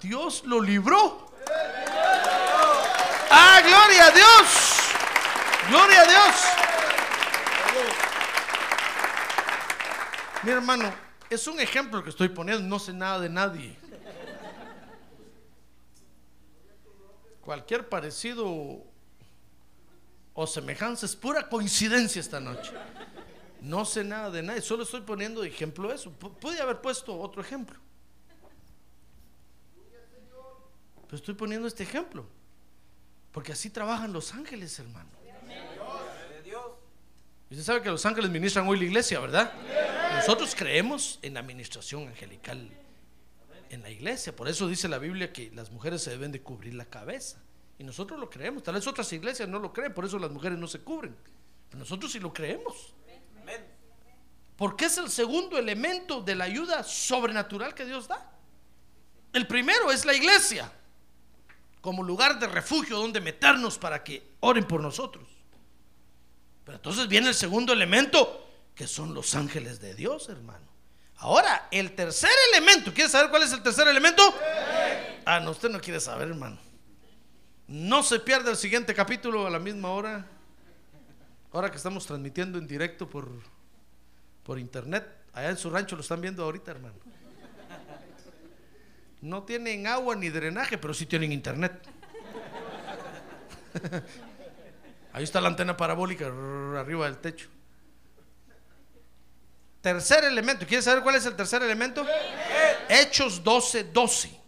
Dios 0.00 0.44
lo 0.46 0.60
libró. 0.60 1.32
Ah, 3.30 3.60
gloria 3.64 4.06
a 4.06 4.10
Dios. 4.10 4.72
Gloria 5.68 6.00
a 6.00 6.04
Dios. 6.04 6.34
Mi 10.42 10.50
hermano, 10.50 10.92
es 11.30 11.46
un 11.46 11.60
ejemplo 11.60 12.02
que 12.02 12.10
estoy 12.10 12.28
poniendo, 12.28 12.62
no 12.66 12.78
sé 12.78 12.92
nada 12.92 13.20
de 13.20 13.28
nadie. 13.28 13.78
Cualquier 17.40 17.88
parecido 17.88 18.91
o 20.34 20.46
semejanza 20.46 21.06
es 21.06 21.14
pura 21.16 21.48
coincidencia 21.48 22.20
esta 22.20 22.40
noche. 22.40 22.72
No 23.60 23.84
sé 23.84 24.02
nada 24.02 24.30
de 24.30 24.42
nadie, 24.42 24.60
solo 24.60 24.82
estoy 24.82 25.02
poniendo 25.02 25.42
de 25.42 25.48
ejemplo 25.48 25.92
eso. 25.92 26.10
Pu- 26.18 26.34
Pude 26.38 26.60
haber 26.60 26.80
puesto 26.80 27.18
otro 27.18 27.40
ejemplo. 27.42 27.78
Pero 31.06 31.16
estoy 31.16 31.34
poniendo 31.34 31.68
este 31.68 31.82
ejemplo. 31.82 32.26
Porque 33.32 33.52
así 33.52 33.70
trabajan 33.70 34.12
los 34.12 34.32
ángeles, 34.34 34.78
hermano. 34.78 35.10
Y 37.50 37.54
usted 37.54 37.64
sabe 37.66 37.82
que 37.82 37.90
los 37.90 38.04
ángeles 38.06 38.30
ministran 38.30 38.66
hoy 38.66 38.78
la 38.78 38.84
iglesia, 38.84 39.20
¿verdad? 39.20 39.52
Nosotros 40.16 40.54
creemos 40.54 41.18
en 41.22 41.34
la 41.34 41.40
administración 41.40 42.08
angelical 42.08 42.68
en 43.70 43.82
la 43.82 43.90
iglesia. 43.90 44.34
Por 44.34 44.48
eso 44.48 44.68
dice 44.68 44.88
la 44.88 44.98
Biblia 44.98 45.32
que 45.32 45.50
las 45.54 45.70
mujeres 45.70 46.02
se 46.02 46.10
deben 46.10 46.32
de 46.32 46.40
cubrir 46.42 46.74
la 46.74 46.86
cabeza. 46.86 47.42
Y 47.82 47.84
nosotros 47.84 48.20
lo 48.20 48.30
creemos. 48.30 48.62
Tal 48.62 48.74
vez 48.74 48.86
otras 48.86 49.12
iglesias 49.12 49.48
no 49.48 49.58
lo 49.58 49.72
creen, 49.72 49.92
por 49.92 50.04
eso 50.04 50.16
las 50.16 50.30
mujeres 50.30 50.56
no 50.56 50.68
se 50.68 50.78
cubren. 50.78 51.16
Pero 51.68 51.80
nosotros 51.80 52.12
sí 52.12 52.20
lo 52.20 52.32
creemos. 52.32 52.94
Porque 54.56 54.84
es 54.84 54.98
el 54.98 55.10
segundo 55.10 55.58
elemento 55.58 56.20
de 56.20 56.36
la 56.36 56.44
ayuda 56.44 56.84
sobrenatural 56.84 57.74
que 57.74 57.84
Dios 57.84 58.06
da. 58.06 58.30
El 59.32 59.48
primero 59.48 59.90
es 59.90 60.04
la 60.04 60.14
iglesia, 60.14 60.70
como 61.80 62.04
lugar 62.04 62.38
de 62.38 62.46
refugio 62.46 62.98
donde 62.98 63.20
meternos 63.20 63.78
para 63.78 64.04
que 64.04 64.22
oren 64.38 64.64
por 64.64 64.80
nosotros. 64.80 65.26
Pero 66.64 66.76
entonces 66.76 67.08
viene 67.08 67.30
el 67.30 67.34
segundo 67.34 67.72
elemento, 67.72 68.48
que 68.76 68.86
son 68.86 69.12
los 69.12 69.34
ángeles 69.34 69.80
de 69.80 69.96
Dios, 69.96 70.28
hermano. 70.28 70.68
Ahora, 71.16 71.66
el 71.72 71.96
tercer 71.96 72.30
elemento, 72.52 72.94
¿quiere 72.94 73.10
saber 73.10 73.28
cuál 73.28 73.42
es 73.42 73.52
el 73.52 73.60
tercer 73.60 73.88
elemento? 73.88 74.22
Ah, 75.26 75.40
no, 75.40 75.50
usted 75.50 75.68
no 75.68 75.80
quiere 75.80 75.98
saber, 75.98 76.28
hermano. 76.28 76.70
No 77.72 78.02
se 78.02 78.20
pierda 78.20 78.50
el 78.50 78.58
siguiente 78.58 78.94
capítulo 78.94 79.46
a 79.46 79.50
la 79.50 79.58
misma 79.58 79.88
hora. 79.92 80.26
Ahora 81.52 81.70
que 81.70 81.78
estamos 81.78 82.04
transmitiendo 82.04 82.58
en 82.58 82.66
directo 82.66 83.08
por, 83.08 83.30
por 84.42 84.58
internet. 84.58 85.06
Allá 85.32 85.48
en 85.48 85.56
su 85.56 85.70
rancho 85.70 85.96
lo 85.96 86.02
están 86.02 86.20
viendo 86.20 86.44
ahorita, 86.44 86.70
hermano. 86.70 86.96
No 89.22 89.44
tienen 89.44 89.86
agua 89.86 90.14
ni 90.16 90.28
drenaje, 90.28 90.76
pero 90.76 90.92
sí 90.92 91.06
tienen 91.06 91.32
internet. 91.32 91.72
Ahí 95.14 95.24
está 95.24 95.40
la 95.40 95.48
antena 95.48 95.74
parabólica 95.74 96.26
arriba 96.26 97.06
del 97.06 97.16
techo. 97.16 97.48
Tercer 99.80 100.24
elemento. 100.24 100.66
¿Quieres 100.66 100.84
saber 100.84 101.02
cuál 101.02 101.14
es 101.14 101.24
el 101.24 101.34
tercer 101.36 101.62
elemento? 101.62 102.04
Hechos 102.90 103.42
12, 103.42 103.84
12. 103.84 104.41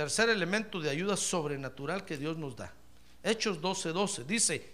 Tercer 0.00 0.30
elemento 0.30 0.80
de 0.80 0.88
ayuda 0.88 1.14
sobrenatural 1.14 2.06
que 2.06 2.16
Dios 2.16 2.38
nos 2.38 2.56
da. 2.56 2.72
Hechos 3.22 3.60
12, 3.60 3.90
12. 3.90 4.24
Dice, 4.24 4.72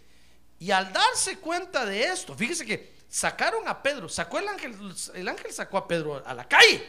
Y 0.61 0.70
al 0.70 0.93
darse 0.93 1.41
cuenta 1.41 1.85
de 1.85 2.05
esto, 2.05 2.37
fíjese 2.37 2.64
que 2.64 2.95
sacaron 3.09 3.66
a 3.66 3.83
Pedro, 3.83 4.09
sacó 4.09 4.39
el 4.39 4.47
ángel, 4.47 4.77
el 5.14 5.27
ángel 5.27 5.53
sacó 5.53 5.79
a 5.79 5.89
Pedro 5.89 6.22
a 6.24 6.33
la 6.33 6.47
calle. 6.47 6.81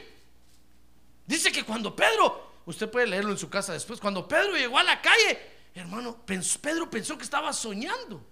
Dice 1.25 1.51
que 1.51 1.63
cuando 1.63 1.95
Pedro, 1.95 2.61
usted 2.67 2.87
puede 2.91 3.07
leerlo 3.07 3.31
en 3.31 3.39
su 3.39 3.49
casa 3.49 3.73
después, 3.73 3.99
cuando 3.99 4.27
Pedro 4.27 4.55
llegó 4.55 4.77
a 4.77 4.83
la 4.83 5.01
calle, 5.01 5.39
hermano, 5.73 6.23
Pedro 6.23 6.91
pensó 6.91 7.17
que 7.17 7.23
estaba 7.23 7.51
soñando. 7.53 8.23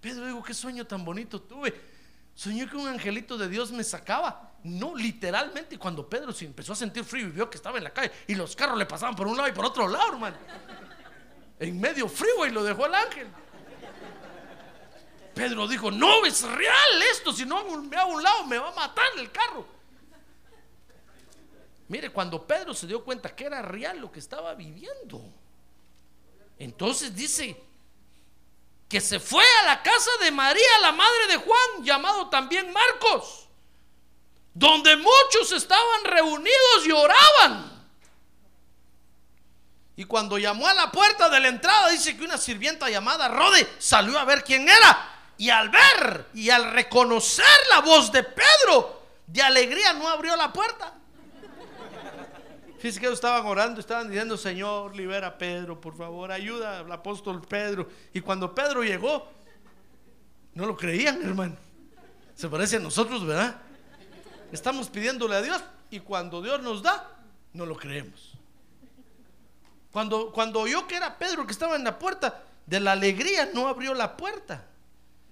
Pedro 0.00 0.26
dijo, 0.26 0.44
qué 0.44 0.54
sueño 0.54 0.86
tan 0.86 1.04
bonito 1.04 1.42
tuve. 1.42 1.74
Soñé 2.38 2.68
que 2.70 2.76
un 2.76 2.86
angelito 2.86 3.36
de 3.36 3.48
Dios 3.48 3.72
me 3.72 3.82
sacaba. 3.82 4.52
No, 4.62 4.94
literalmente, 4.94 5.76
cuando 5.76 6.08
Pedro 6.08 6.32
se 6.32 6.44
empezó 6.44 6.72
a 6.72 6.76
sentir 6.76 7.02
frío 7.02 7.26
y 7.26 7.30
vio 7.30 7.50
que 7.50 7.56
estaba 7.56 7.78
en 7.78 7.82
la 7.82 7.90
calle 7.90 8.12
y 8.28 8.36
los 8.36 8.54
carros 8.54 8.78
le 8.78 8.86
pasaban 8.86 9.16
por 9.16 9.26
un 9.26 9.36
lado 9.36 9.48
y 9.48 9.52
por 9.52 9.64
otro 9.64 9.88
lado, 9.88 10.12
hermano. 10.12 10.36
En 11.58 11.80
medio 11.80 12.08
frío 12.08 12.46
y 12.46 12.50
lo 12.50 12.62
dejó 12.62 12.86
el 12.86 12.94
ángel. 12.94 13.26
Pedro 15.34 15.66
dijo, 15.66 15.90
no, 15.90 16.24
es 16.26 16.42
real 16.42 17.02
esto, 17.12 17.32
si 17.32 17.44
no 17.44 17.80
me 17.80 17.96
hago 17.96 18.12
un 18.12 18.22
lado 18.22 18.46
me 18.46 18.56
va 18.56 18.68
a 18.68 18.74
matar 18.74 19.06
el 19.16 19.32
carro. 19.32 19.66
Mire, 21.88 22.10
cuando 22.10 22.46
Pedro 22.46 22.72
se 22.72 22.86
dio 22.86 23.02
cuenta 23.02 23.34
que 23.34 23.46
era 23.46 23.62
real 23.62 23.98
lo 23.98 24.12
que 24.12 24.20
estaba 24.20 24.54
viviendo, 24.54 25.24
entonces 26.56 27.12
dice, 27.16 27.67
que 28.88 29.00
se 29.00 29.20
fue 29.20 29.44
a 29.62 29.66
la 29.66 29.82
casa 29.82 30.10
de 30.20 30.30
María, 30.30 30.78
la 30.80 30.92
madre 30.92 31.26
de 31.28 31.36
Juan, 31.36 31.84
llamado 31.84 32.30
también 32.30 32.72
Marcos, 32.72 33.48
donde 34.54 34.96
muchos 34.96 35.52
estaban 35.52 36.04
reunidos 36.04 36.86
y 36.86 36.92
oraban. 36.92 37.78
Y 39.94 40.04
cuando 40.04 40.38
llamó 40.38 40.68
a 40.68 40.74
la 40.74 40.92
puerta 40.92 41.28
de 41.28 41.40
la 41.40 41.48
entrada, 41.48 41.90
dice 41.90 42.16
que 42.16 42.24
una 42.24 42.38
sirvienta 42.38 42.88
llamada 42.88 43.28
Rode 43.28 43.68
salió 43.78 44.18
a 44.18 44.24
ver 44.24 44.44
quién 44.44 44.68
era. 44.68 45.16
Y 45.36 45.50
al 45.50 45.68
ver 45.70 46.28
y 46.34 46.50
al 46.50 46.70
reconocer 46.70 47.44
la 47.68 47.80
voz 47.80 48.10
de 48.12 48.22
Pedro, 48.22 49.02
de 49.26 49.42
alegría 49.42 49.92
no 49.94 50.08
abrió 50.08 50.36
la 50.36 50.52
puerta. 50.52 50.94
Fíjense 52.78 53.00
que 53.00 53.06
ellos 53.06 53.18
estaban 53.18 53.44
orando, 53.44 53.80
estaban 53.80 54.08
diciendo, 54.08 54.36
Señor, 54.36 54.94
libera 54.94 55.26
a 55.26 55.38
Pedro, 55.38 55.80
por 55.80 55.96
favor, 55.96 56.30
ayuda 56.30 56.78
al 56.78 56.92
apóstol 56.92 57.42
Pedro. 57.42 57.88
Y 58.12 58.20
cuando 58.20 58.54
Pedro 58.54 58.84
llegó, 58.84 59.28
no 60.54 60.64
lo 60.64 60.76
creían, 60.76 61.20
hermano. 61.22 61.56
Se 62.36 62.48
parece 62.48 62.76
a 62.76 62.80
nosotros, 62.80 63.26
¿verdad? 63.26 63.60
Estamos 64.52 64.88
pidiéndole 64.88 65.34
a 65.34 65.42
Dios 65.42 65.60
y 65.90 65.98
cuando 66.00 66.40
Dios 66.40 66.62
nos 66.62 66.82
da, 66.82 67.16
no 67.52 67.66
lo 67.66 67.76
creemos. 67.76 68.34
Cuando, 69.90 70.30
cuando 70.32 70.60
oyó 70.60 70.86
que 70.86 70.96
era 70.96 71.18
Pedro 71.18 71.44
que 71.46 71.52
estaba 71.52 71.74
en 71.74 71.82
la 71.82 71.98
puerta, 71.98 72.44
de 72.64 72.78
la 72.78 72.92
alegría 72.92 73.50
no 73.54 73.66
abrió 73.66 73.92
la 73.94 74.16
puerta, 74.16 74.66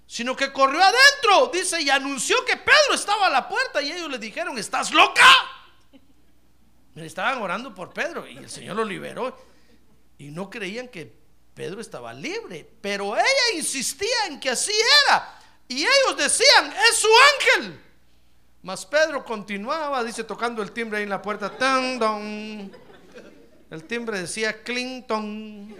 sino 0.07 0.34
que 0.34 0.53
corrió 0.53 0.80
adentro, 0.82 1.51
dice, 1.53 1.80
y 1.80 1.90
anunció 1.90 2.44
que 2.44 2.57
Pedro 2.57 2.94
estaba 2.94 3.26
a 3.26 3.30
la 3.30 3.49
puerta 3.49 3.82
y 3.82 3.92
ellos 3.92 4.11
le 4.11 4.18
dijeron, 4.18 4.59
¿estás 4.59 4.90
loca? 4.92 5.22
Estaban 7.05 7.42
orando 7.42 7.74
por 7.74 7.92
Pedro 7.92 8.26
y 8.26 8.38
el 8.38 8.49
Señor 8.49 8.76
lo 8.76 8.84
liberó. 8.84 9.36
Y 10.18 10.30
no 10.30 10.49
creían 10.49 10.88
que 10.88 11.12
Pedro 11.55 11.80
estaba 11.80 12.14
libre. 12.14 12.68
Pero 12.80 13.14
ella 13.14 13.55
insistía 13.55 14.26
en 14.28 14.40
que 14.40 14.49
así 14.49 14.72
era. 15.07 15.38
Y 15.68 15.80
ellos 15.80 16.16
decían, 16.16 16.72
es 16.90 16.97
su 16.97 17.09
ángel. 17.59 17.80
Mas 18.62 18.86
Pedro 18.86 19.24
continuaba, 19.24 20.03
dice, 20.03 20.24
tocando 20.24 20.62
el 20.62 20.72
timbre 20.72 20.99
ahí 20.99 21.05
en 21.05 21.11
la 21.11 21.20
puerta. 21.20 21.53
El 23.70 23.84
timbre 23.84 24.20
decía 24.20 24.62
Clinton. 24.62 25.76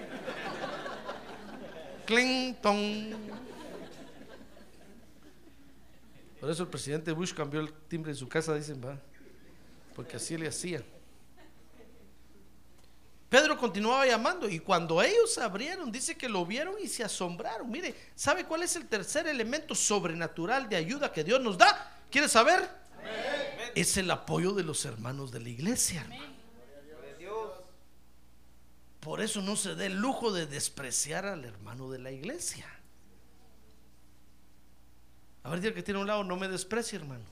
Clinton. 2.05 3.17
Por 6.39 6.51
eso 6.51 6.63
el 6.63 6.69
presidente 6.69 7.11
Bush 7.13 7.33
cambió 7.33 7.61
el 7.61 7.73
timbre 7.89 8.13
de 8.13 8.19
su 8.19 8.29
casa, 8.29 8.55
dicen, 8.55 8.81
va. 8.85 9.01
Porque 9.95 10.17
así 10.17 10.37
le 10.37 10.47
hacían. 10.47 10.85
Pedro 13.29 13.59
continuaba 13.59 14.07
llamando 14.07 14.49
y 14.49 14.61
cuando 14.61 15.03
ellos 15.03 15.37
abrieron, 15.39 15.91
dice 15.91 16.17
que 16.17 16.29
lo 16.29 16.47
vieron 16.47 16.77
y 16.81 16.87
se 16.87 17.03
asombraron. 17.03 17.69
Mire, 17.69 17.95
¿sabe 18.15 18.45
cuál 18.45 18.63
es 18.63 18.77
el 18.77 18.87
tercer 18.87 19.27
elemento 19.27 19.75
sobrenatural 19.75 20.69
de 20.69 20.77
ayuda 20.77 21.13
que 21.13 21.25
Dios 21.25 21.41
nos 21.41 21.59
da? 21.59 22.05
¿Quiere 22.11 22.29
saber? 22.29 22.69
Es 23.75 23.97
el 23.97 24.11
apoyo 24.11 24.53
de 24.53 24.63
los 24.63 24.85
hermanos 24.85 25.33
de 25.33 25.41
la 25.41 25.49
iglesia. 25.49 26.07
Por 29.01 29.21
eso 29.21 29.41
no 29.43 29.57
se 29.57 29.75
dé 29.75 29.87
el 29.87 29.95
lujo 29.95 30.33
de 30.33 30.47
despreciar 30.47 31.27
al 31.27 31.45
hermano 31.45 31.91
de 31.91 31.99
la 31.99 32.13
iglesia. 32.13 32.67
A 35.43 35.51
ver, 35.51 35.61
dígale 35.61 35.75
que 35.75 35.83
tiene 35.83 36.01
un 36.01 36.07
lado, 36.07 36.25
no 36.25 36.37
me 36.37 36.49
desprecie, 36.49 36.99
hermano. 36.99 37.25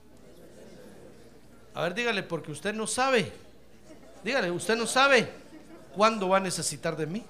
A 1.74 1.82
ver, 1.82 1.95
dígale, 1.95 2.22
porque 2.22 2.53
usted 2.53 2.72
no 2.74 2.86
sabe. 2.86 3.32
Dígale, 4.22 4.51
usted 4.51 4.76
no 4.76 4.86
sabe. 4.86 5.43
¿Cuándo 5.95 6.28
va 6.28 6.38
a 6.38 6.40
necesitar 6.40 6.97
de 6.97 7.07
mí? 7.07 7.24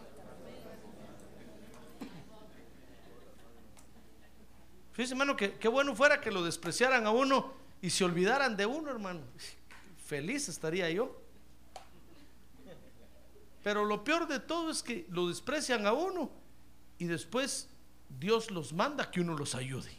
Fíjese, 4.92 5.14
hermano, 5.14 5.36
que 5.36 5.54
qué 5.54 5.68
bueno 5.68 5.94
fuera 5.96 6.20
que 6.20 6.30
lo 6.30 6.44
despreciaran 6.44 7.06
a 7.06 7.10
uno 7.10 7.52
y 7.82 7.90
se 7.90 8.04
olvidaran 8.04 8.56
de 8.56 8.64
uno, 8.64 8.90
hermano. 8.90 9.20
Feliz 10.06 10.48
estaría 10.48 10.88
yo. 10.90 11.20
Pero 13.62 13.84
lo 13.84 14.04
peor 14.04 14.28
de 14.28 14.40
todo 14.40 14.70
es 14.70 14.82
que 14.82 15.06
lo 15.08 15.28
desprecian 15.28 15.86
a 15.86 15.92
uno 15.92 16.30
y 16.98 17.06
después 17.06 17.68
Dios 18.20 18.50
los 18.50 18.72
manda 18.72 19.10
que 19.10 19.20
uno 19.20 19.36
los 19.36 19.54
ayude. 19.54 19.90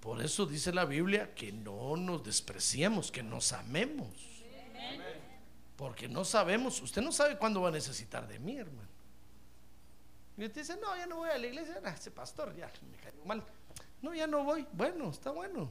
Por 0.00 0.22
eso 0.22 0.46
dice 0.46 0.72
la 0.72 0.84
Biblia 0.84 1.34
que 1.34 1.50
no 1.50 1.96
nos 1.96 2.22
despreciemos, 2.22 3.10
que 3.10 3.24
nos 3.24 3.52
amemos. 3.52 4.35
Porque 5.76 6.08
no 6.08 6.24
sabemos, 6.24 6.80
usted 6.80 7.02
no 7.02 7.12
sabe 7.12 7.36
cuándo 7.36 7.60
va 7.60 7.68
a 7.68 7.72
necesitar 7.72 8.26
de 8.26 8.38
mí, 8.38 8.56
hermano. 8.56 8.88
Y 10.38 10.44
usted 10.44 10.62
dice, 10.62 10.78
no, 10.80 10.96
ya 10.96 11.06
no 11.06 11.16
voy 11.16 11.30
a 11.30 11.38
la 11.38 11.46
iglesia, 11.46 11.80
ese 11.94 12.10
pastor 12.10 12.54
ya 12.56 12.70
me 12.90 12.96
cayó 12.98 13.24
mal. 13.24 13.42
No, 14.02 14.14
ya 14.14 14.26
no 14.26 14.44
voy. 14.44 14.66
Bueno, 14.72 15.10
está 15.10 15.30
bueno. 15.30 15.70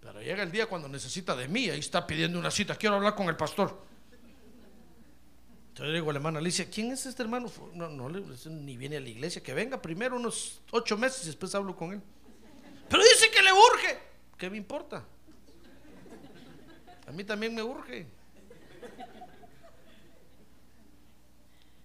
Pero 0.00 0.22
llega 0.22 0.42
el 0.42 0.50
día 0.50 0.66
cuando 0.66 0.88
necesita 0.88 1.36
de 1.36 1.48
mí, 1.48 1.68
ahí 1.68 1.80
está 1.80 2.06
pidiendo 2.06 2.38
una 2.38 2.50
cita, 2.50 2.76
quiero 2.76 2.96
hablar 2.96 3.14
con 3.14 3.28
el 3.28 3.36
pastor. 3.36 3.90
Entonces 5.68 5.92
le 5.92 5.94
digo 5.94 6.10
a 6.10 6.12
la 6.14 6.18
hermana 6.18 6.38
Alicia, 6.38 6.68
¿quién 6.70 6.90
es 6.90 7.06
este 7.06 7.22
hermano? 7.22 7.50
No, 7.74 7.88
no, 7.88 8.08
ni 8.08 8.76
viene 8.76 8.96
a 8.96 9.00
la 9.00 9.08
iglesia, 9.08 9.42
que 9.42 9.54
venga 9.54 9.80
primero 9.80 10.16
unos 10.16 10.60
ocho 10.72 10.96
meses 10.96 11.24
y 11.24 11.26
después 11.26 11.54
hablo 11.54 11.76
con 11.76 11.92
él. 11.92 12.02
Pero 12.88 13.02
dice 13.02 13.30
que 13.30 13.42
le 13.42 13.52
urge. 13.52 13.98
¿Qué 14.36 14.50
me 14.50 14.56
importa? 14.56 15.04
A 17.06 17.12
mí 17.12 17.24
también 17.24 17.54
me 17.54 17.62
urge. 17.62 18.06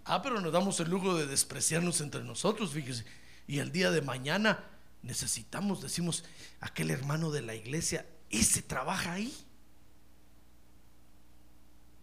Ah, 0.05 0.21
pero 0.21 0.39
nos 0.39 0.53
damos 0.53 0.79
el 0.79 0.89
lujo 0.89 1.17
de 1.17 1.25
despreciarnos 1.25 1.99
entre 1.99 2.23
nosotros, 2.23 2.71
fíjese. 2.71 3.03
Y 3.47 3.57
el 3.57 3.71
día 3.71 3.89
de 3.89 4.01
mañana 4.01 4.63
necesitamos, 5.01 5.81
decimos, 5.81 6.23
aquel 6.59 6.91
hermano 6.91 7.31
de 7.31 7.41
la 7.41 7.55
iglesia, 7.55 8.05
ese 8.29 8.61
trabaja 8.61 9.13
ahí. 9.13 9.35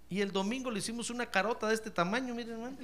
Y 0.08 0.20
el 0.20 0.32
domingo 0.32 0.70
le 0.70 0.80
hicimos 0.80 1.10
una 1.10 1.26
carota 1.26 1.68
de 1.68 1.74
este 1.74 1.90
tamaño, 1.90 2.34
miren, 2.34 2.54
hermano. 2.54 2.76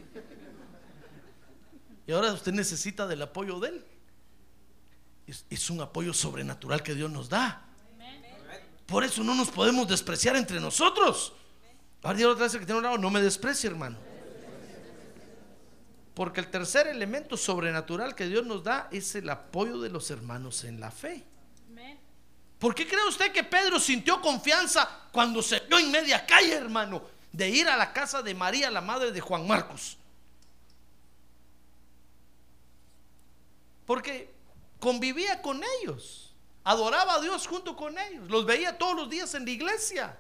Y 2.06 2.12
ahora 2.12 2.32
usted 2.32 2.52
necesita 2.52 3.06
del 3.06 3.20
apoyo 3.20 3.60
de 3.60 3.68
él. 3.68 3.84
Es, 5.26 5.44
es 5.50 5.68
un 5.68 5.80
apoyo 5.80 6.14
sobrenatural 6.14 6.82
que 6.82 6.94
Dios 6.94 7.10
nos 7.10 7.28
da. 7.28 7.67
Por 8.88 9.04
eso 9.04 9.22
no 9.22 9.34
nos 9.34 9.50
podemos 9.50 9.86
despreciar 9.86 10.34
entre 10.34 10.58
nosotros. 10.60 11.34
Ahora 12.02 12.28
otra 12.28 12.44
vez 12.44 12.52
que 12.52 12.64
tiene 12.64 12.78
un 12.78 12.82
lado, 12.84 12.96
no 12.96 13.10
me 13.10 13.20
desprecie, 13.20 13.68
hermano. 13.68 13.98
Porque 16.14 16.40
el 16.40 16.48
tercer 16.48 16.86
elemento 16.86 17.36
sobrenatural 17.36 18.14
que 18.14 18.26
Dios 18.26 18.46
nos 18.46 18.64
da 18.64 18.88
es 18.90 19.14
el 19.14 19.28
apoyo 19.28 19.78
de 19.78 19.90
los 19.90 20.10
hermanos 20.10 20.64
en 20.64 20.80
la 20.80 20.90
fe. 20.90 21.22
¿Por 22.58 22.74
qué 22.74 22.88
cree 22.88 23.06
usted 23.06 23.30
que 23.30 23.44
Pedro 23.44 23.78
sintió 23.78 24.22
confianza 24.22 24.88
cuando 25.12 25.42
se 25.42 25.60
vio 25.60 25.78
en 25.78 25.90
media 25.90 26.24
calle, 26.24 26.54
hermano, 26.54 27.02
de 27.30 27.46
ir 27.50 27.68
a 27.68 27.76
la 27.76 27.92
casa 27.92 28.22
de 28.22 28.34
María, 28.34 28.70
la 28.70 28.80
madre 28.80 29.12
de 29.12 29.20
Juan 29.20 29.46
Marcos? 29.46 29.98
Porque 33.84 34.32
convivía 34.80 35.42
con 35.42 35.62
ellos 35.82 36.27
adoraba 36.68 37.14
a 37.14 37.20
Dios 37.20 37.46
junto 37.46 37.74
con 37.74 37.96
ellos, 37.98 38.28
los 38.28 38.44
veía 38.44 38.76
todos 38.76 38.94
los 38.94 39.08
días 39.08 39.34
en 39.34 39.46
la 39.46 39.50
iglesia. 39.50 40.18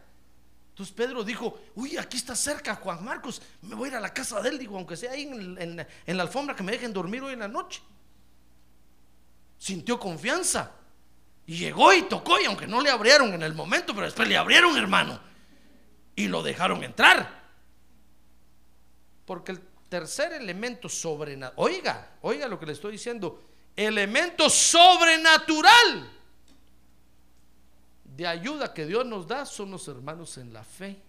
Entonces 0.70 0.94
Pedro 0.94 1.22
dijo, 1.22 1.60
uy, 1.74 1.98
aquí 1.98 2.16
está 2.16 2.34
cerca 2.34 2.74
Juan 2.76 3.04
Marcos, 3.04 3.42
me 3.60 3.74
voy 3.74 3.88
a 3.88 3.92
ir 3.92 3.96
a 3.96 4.00
la 4.00 4.14
casa 4.14 4.40
de 4.40 4.48
él, 4.48 4.58
digo, 4.58 4.78
aunque 4.78 4.96
sea 4.96 5.12
ahí 5.12 5.24
en, 5.24 5.76
la 6.16 6.22
alfombra 6.22 6.56
que 6.56 6.62
me 6.62 6.72
dejen 6.72 6.90
dormir 6.90 7.22
hoy 7.22 7.34
en 7.34 7.40
la 7.40 7.48
noche. 7.48 7.82
Sintió 9.58 10.00
confianza 10.00 10.72
y 11.44 11.58
llegó 11.58 11.92
y 11.92 12.02
tocó 12.04 12.40
y 12.40 12.46
aunque 12.46 12.66
no 12.66 12.80
le 12.80 12.88
abrieron 12.88 13.34
en 13.34 13.42
el 13.42 13.52
momento, 13.52 13.92
pero 13.92 14.06
después 14.06 14.26
le 14.26 14.38
abrieron, 14.38 14.74
hermano, 14.78 15.20
y 16.16 16.28
lo 16.28 16.42
dejaron 16.42 16.82
entrar. 16.82 17.42
Porque 19.26 19.58
tercer 19.90 20.32
elemento 20.32 20.88
sobrenatural. 20.88 21.52
Oiga, 21.56 22.16
oiga 22.22 22.48
lo 22.48 22.58
que 22.58 22.64
le 22.64 22.72
estoy 22.72 22.92
diciendo. 22.92 23.42
Elemento 23.76 24.48
sobrenatural 24.48 26.17
de 28.18 28.26
ayuda 28.26 28.74
que 28.74 28.84
Dios 28.84 29.06
nos 29.06 29.28
da 29.28 29.46
son 29.46 29.70
los 29.70 29.86
hermanos 29.86 30.38
en 30.38 30.52
la 30.52 30.64
fe. 30.64 31.00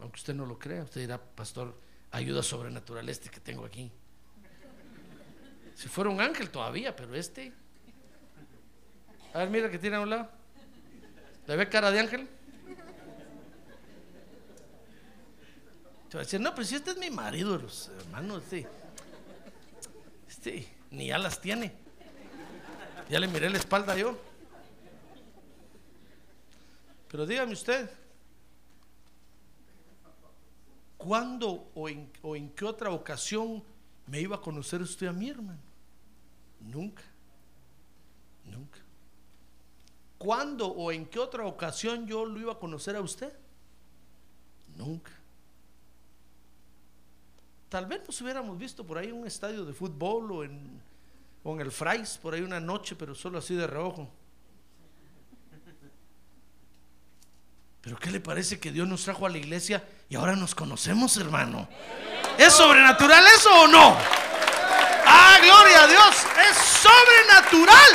Aunque 0.00 0.16
usted 0.16 0.34
no 0.34 0.44
lo 0.44 0.58
crea, 0.58 0.82
usted 0.82 1.02
dirá, 1.02 1.16
pastor, 1.16 1.78
ayuda 2.10 2.42
sobrenatural 2.42 3.08
este 3.08 3.30
que 3.30 3.38
tengo 3.38 3.64
aquí. 3.64 3.92
Si 5.76 5.86
fuera 5.86 6.10
un 6.10 6.20
ángel 6.20 6.50
todavía, 6.50 6.94
pero 6.96 7.14
este. 7.14 7.52
A 9.32 9.38
ver, 9.38 9.50
mira 9.50 9.70
que 9.70 9.78
tiene 9.78 9.94
a 9.94 10.00
un 10.00 10.10
lado. 10.10 10.28
¿Le 11.46 11.54
ve 11.54 11.68
cara 11.68 11.92
de 11.92 12.00
ángel? 12.00 12.28
Te 16.08 16.16
va 16.16 16.22
a 16.22 16.24
decir, 16.24 16.40
no, 16.40 16.52
pues 16.52 16.66
si 16.66 16.74
este 16.74 16.90
es 16.90 16.96
mi 16.96 17.10
marido, 17.10 17.58
los 17.58 17.90
hermanos, 18.00 18.42
este, 18.42 18.66
este, 20.28 20.68
ni 20.90 21.06
ya 21.06 21.18
las 21.18 21.40
tiene. 21.40 21.72
Ya 23.08 23.20
le 23.20 23.28
miré 23.28 23.48
la 23.50 23.58
espalda 23.58 23.96
yo. 23.96 24.33
Pero 27.14 27.26
dígame 27.26 27.52
usted, 27.52 27.88
¿cuándo 30.96 31.70
o 31.72 31.88
en, 31.88 32.10
o 32.22 32.34
en 32.34 32.50
qué 32.50 32.64
otra 32.64 32.90
ocasión 32.90 33.62
me 34.08 34.20
iba 34.20 34.34
a 34.34 34.40
conocer 34.40 34.82
usted 34.82 35.06
a 35.06 35.12
mi 35.12 35.30
hermano? 35.30 35.60
Nunca, 36.58 37.04
nunca. 38.46 38.80
¿Cuándo 40.18 40.66
o 40.66 40.90
en 40.90 41.06
qué 41.06 41.20
otra 41.20 41.46
ocasión 41.46 42.04
yo 42.04 42.24
lo 42.24 42.40
iba 42.40 42.54
a 42.54 42.58
conocer 42.58 42.96
a 42.96 43.00
usted? 43.00 43.32
Nunca. 44.76 45.12
Tal 47.68 47.86
vez 47.86 48.02
nos 48.08 48.20
hubiéramos 48.22 48.58
visto 48.58 48.84
por 48.84 48.98
ahí 48.98 49.10
en 49.10 49.14
un 49.14 49.26
estadio 49.28 49.64
de 49.64 49.72
fútbol 49.72 50.32
o 50.32 50.42
en, 50.42 50.82
o 51.44 51.54
en 51.54 51.60
el 51.60 51.70
Frais, 51.70 52.18
por 52.20 52.34
ahí 52.34 52.40
una 52.40 52.58
noche, 52.58 52.96
pero 52.96 53.14
solo 53.14 53.38
así 53.38 53.54
de 53.54 53.68
reojo. 53.68 54.10
Pero 57.84 57.98
¿qué 57.98 58.10
le 58.10 58.18
parece 58.18 58.58
que 58.58 58.72
Dios 58.72 58.88
nos 58.88 59.04
trajo 59.04 59.26
a 59.26 59.28
la 59.28 59.36
iglesia 59.36 59.86
y 60.08 60.16
ahora 60.16 60.34
nos 60.34 60.54
conocemos, 60.54 61.18
hermano? 61.18 61.68
¿Es 62.38 62.54
sobrenatural 62.54 63.22
eso 63.26 63.50
o 63.62 63.68
no? 63.68 63.94
Ah, 65.06 65.36
gloria 65.42 65.84
a 65.84 65.86
Dios, 65.86 66.16
es 66.48 66.56
sobrenatural. 66.56 67.90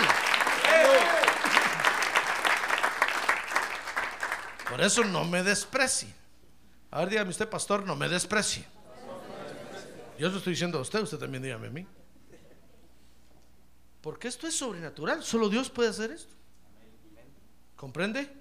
Por 4.70 4.80
eso 4.80 5.04
no 5.06 5.26
me 5.26 5.42
desprecie. 5.42 6.14
A 6.92 7.00
ver, 7.00 7.10
dígame 7.10 7.32
usted, 7.32 7.50
pastor, 7.50 7.84
no 7.84 7.96
me 7.96 8.08
desprecie. 8.08 8.68
Yo 10.20 10.30
lo 10.30 10.38
estoy 10.38 10.54
diciendo 10.54 10.78
a 10.78 10.82
usted, 10.82 11.02
usted 11.02 11.18
también 11.18 11.42
dígame 11.42 11.68
a 11.68 11.72
mí. 11.72 11.88
Porque 14.02 14.28
esto 14.28 14.46
es 14.46 14.56
sobrenatural, 14.56 15.24
solo 15.24 15.50
Dios 15.50 15.72
puede 15.72 15.90
hacer 15.90 16.12
esto. 16.12 16.36
¿Comprende? 17.76 18.39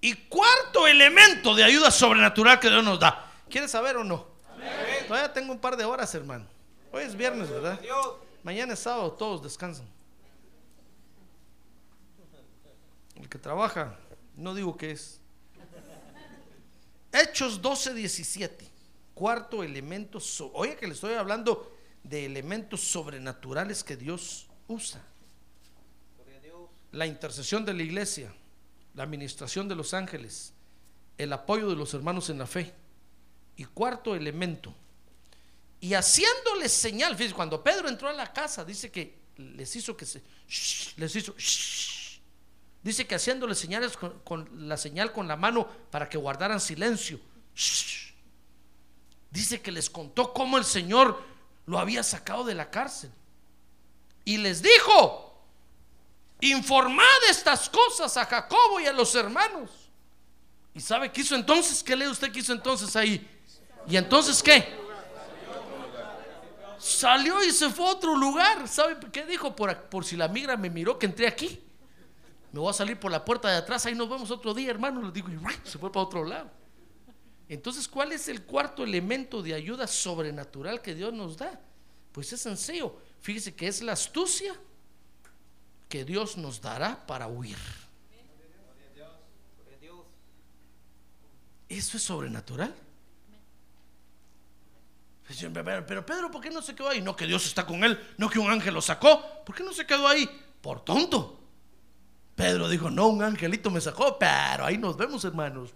Y 0.00 0.14
cuarto 0.28 0.86
elemento 0.86 1.54
de 1.54 1.64
ayuda 1.64 1.90
sobrenatural 1.90 2.60
que 2.60 2.68
Dios 2.70 2.84
nos 2.84 3.00
da. 3.00 3.30
¿Quieres 3.50 3.70
saber 3.70 3.96
o 3.96 4.04
no? 4.04 4.26
Todavía 5.06 5.32
tengo 5.32 5.52
un 5.52 5.58
par 5.58 5.76
de 5.76 5.84
horas, 5.84 6.14
hermano. 6.14 6.46
Hoy 6.92 7.02
es 7.04 7.16
viernes, 7.16 7.50
¿verdad? 7.50 7.80
Mañana 8.42 8.74
es 8.74 8.78
sábado, 8.80 9.12
todos 9.12 9.42
descansan. 9.42 9.86
El 13.16 13.28
que 13.28 13.38
trabaja, 13.38 13.96
no 14.36 14.54
digo 14.54 14.76
que 14.76 14.92
es. 14.92 15.20
Hechos 17.12 17.60
12, 17.60 17.94
17. 17.94 18.66
Cuarto 19.14 19.64
elemento. 19.64 20.20
so- 20.20 20.52
Oye, 20.54 20.76
que 20.76 20.86
le 20.86 20.94
estoy 20.94 21.14
hablando 21.14 21.74
de 22.04 22.24
elementos 22.26 22.80
sobrenaturales 22.82 23.82
que 23.82 23.96
Dios 23.96 24.46
usa. 24.68 25.02
La 26.92 27.06
intercesión 27.06 27.64
de 27.66 27.74
la 27.74 27.82
iglesia, 27.82 28.32
la 28.98 29.04
administración 29.04 29.68
de 29.68 29.76
los 29.76 29.94
ángeles, 29.94 30.52
el 31.18 31.32
apoyo 31.32 31.70
de 31.70 31.76
los 31.76 31.94
hermanos 31.94 32.30
en 32.30 32.38
la 32.38 32.48
fe. 32.48 32.74
Y 33.54 33.64
cuarto 33.64 34.16
elemento. 34.16 34.74
Y 35.80 35.94
haciéndoles 35.94 36.72
señal, 36.72 37.14
fíjense, 37.14 37.36
cuando 37.36 37.62
Pedro 37.62 37.88
entró 37.88 38.08
a 38.08 38.12
la 38.12 38.32
casa, 38.32 38.64
dice 38.64 38.90
que 38.90 39.16
les 39.36 39.76
hizo 39.76 39.96
que 39.96 40.04
se. 40.04 40.20
les 40.96 41.14
hizo. 41.14 41.32
shh. 41.38 42.18
Dice 42.82 43.06
que 43.06 43.14
haciéndoles 43.14 43.58
señales 43.58 43.96
con, 43.96 44.68
la 44.68 44.76
señal 44.76 45.12
con 45.12 45.28
la 45.28 45.36
mano 45.36 45.68
para 45.92 46.08
que 46.08 46.18
guardaran 46.18 46.60
silencio. 46.60 47.20
Dice 49.30 49.60
que 49.60 49.70
les 49.70 49.88
contó 49.88 50.32
cómo 50.32 50.58
el 50.58 50.64
Señor 50.64 51.22
lo 51.66 51.78
había 51.78 52.02
sacado 52.02 52.42
de 52.42 52.56
la 52.56 52.68
cárcel. 52.68 53.12
Y 54.24 54.38
les 54.38 54.60
dijo: 54.60 55.27
Informad 56.40 57.24
estas 57.30 57.68
cosas 57.68 58.16
a 58.16 58.24
Jacobo 58.24 58.80
y 58.80 58.86
a 58.86 58.92
los 58.92 59.14
hermanos. 59.14 59.70
¿Y 60.72 60.80
sabe 60.80 61.10
qué 61.10 61.22
hizo 61.22 61.34
entonces? 61.34 61.82
¿Qué 61.82 61.96
lee 61.96 62.06
usted 62.06 62.30
que 62.30 62.38
hizo 62.38 62.52
entonces 62.52 62.94
ahí? 62.94 63.26
¿Y 63.88 63.96
entonces 63.96 64.42
qué? 64.42 64.76
Salió 66.78 67.42
y 67.42 67.50
se 67.50 67.68
fue 67.70 67.86
a 67.86 67.90
otro 67.90 68.14
lugar. 68.16 68.68
¿Sabe 68.68 68.96
qué 69.10 69.26
dijo? 69.26 69.56
Por, 69.56 69.76
por 69.88 70.04
si 70.04 70.16
la 70.16 70.28
migra 70.28 70.56
me 70.56 70.70
miró 70.70 70.96
que 70.96 71.06
entré 71.06 71.26
aquí. 71.26 71.60
Me 72.52 72.60
voy 72.60 72.70
a 72.70 72.72
salir 72.72 72.98
por 72.98 73.10
la 73.10 73.24
puerta 73.24 73.50
de 73.50 73.56
atrás. 73.56 73.84
Ahí 73.86 73.96
nos 73.96 74.08
vemos 74.08 74.30
otro 74.30 74.54
día, 74.54 74.70
hermano. 74.70 75.02
Les 75.02 75.12
digo, 75.12 75.28
y 75.28 75.68
se 75.68 75.78
fue 75.78 75.90
para 75.90 76.04
otro 76.04 76.24
lado. 76.24 76.48
Entonces, 77.48 77.88
¿cuál 77.88 78.12
es 78.12 78.28
el 78.28 78.42
cuarto 78.42 78.84
elemento 78.84 79.42
de 79.42 79.54
ayuda 79.54 79.86
sobrenatural 79.88 80.80
que 80.80 80.94
Dios 80.94 81.12
nos 81.12 81.36
da? 81.36 81.60
Pues 82.12 82.32
es 82.32 82.40
sencillo. 82.40 82.96
Fíjese 83.20 83.54
que 83.54 83.66
es 83.66 83.82
la 83.82 83.92
astucia 83.92 84.54
que 85.88 86.04
Dios 86.04 86.36
nos 86.36 86.60
dará 86.60 87.06
para 87.06 87.26
huir. 87.26 87.56
Eso 91.68 91.96
es 91.96 92.02
sobrenatural. 92.02 92.74
Pero 95.26 95.86
pero 95.86 96.06
Pedro, 96.06 96.30
¿por 96.30 96.40
qué 96.40 96.50
no 96.50 96.62
se 96.62 96.74
quedó 96.74 96.88
ahí? 96.88 97.02
No 97.02 97.14
que 97.14 97.26
Dios 97.26 97.44
está 97.46 97.66
con 97.66 97.84
él, 97.84 97.98
no 98.16 98.30
que 98.30 98.38
un 98.38 98.50
ángel 98.50 98.72
lo 98.72 98.80
sacó. 98.80 99.22
¿Por 99.44 99.54
qué 99.54 99.62
no 99.62 99.74
se 99.74 99.86
quedó 99.86 100.08
ahí? 100.08 100.28
Por 100.62 100.82
tonto. 100.84 101.38
Pedro 102.34 102.68
dijo, 102.68 102.88
no, 102.88 103.08
un 103.08 103.22
angelito 103.22 103.70
me 103.70 103.80
sacó, 103.80 104.18
pero 104.18 104.64
ahí 104.64 104.78
nos 104.78 104.96
vemos, 104.96 105.24
hermanos. 105.24 105.74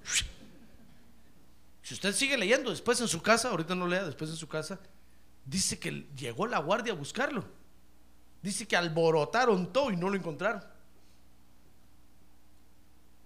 Si 1.82 1.94
usted 1.94 2.14
sigue 2.14 2.38
leyendo 2.38 2.70
después 2.70 3.00
en 3.00 3.08
su 3.08 3.20
casa, 3.20 3.50
ahorita 3.50 3.74
no 3.74 3.86
lea, 3.86 4.04
después 4.04 4.30
en 4.30 4.36
su 4.36 4.48
casa, 4.48 4.78
dice 5.44 5.78
que 5.78 6.06
llegó 6.16 6.46
la 6.46 6.58
guardia 6.58 6.92
a 6.92 6.96
buscarlo. 6.96 7.44
Dice 8.42 8.66
que 8.66 8.76
alborotaron 8.76 9.72
todo 9.72 9.90
y 9.90 9.96
no 9.96 10.08
lo 10.10 10.16
encontraron. 10.16 10.62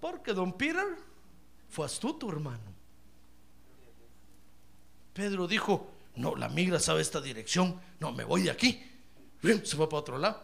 Porque 0.01 0.33
don 0.35 0.53
Peter 0.53 0.85
fue 1.69 1.87
astuto, 1.87 2.29
hermano. 2.31 2.75
Pedro 5.15 5.49
dijo, 5.49 5.91
no, 6.17 6.37
la 6.37 6.49
migra 6.49 6.79
sabe 6.79 7.01
esta 7.01 7.21
dirección, 7.21 7.81
no, 8.01 8.13
me 8.13 8.25
voy 8.25 8.43
de 8.43 8.51
aquí. 8.51 8.83
Se 9.43 9.77
fue 9.77 9.89
para 9.89 10.01
otro 10.01 10.19
lado. 10.19 10.43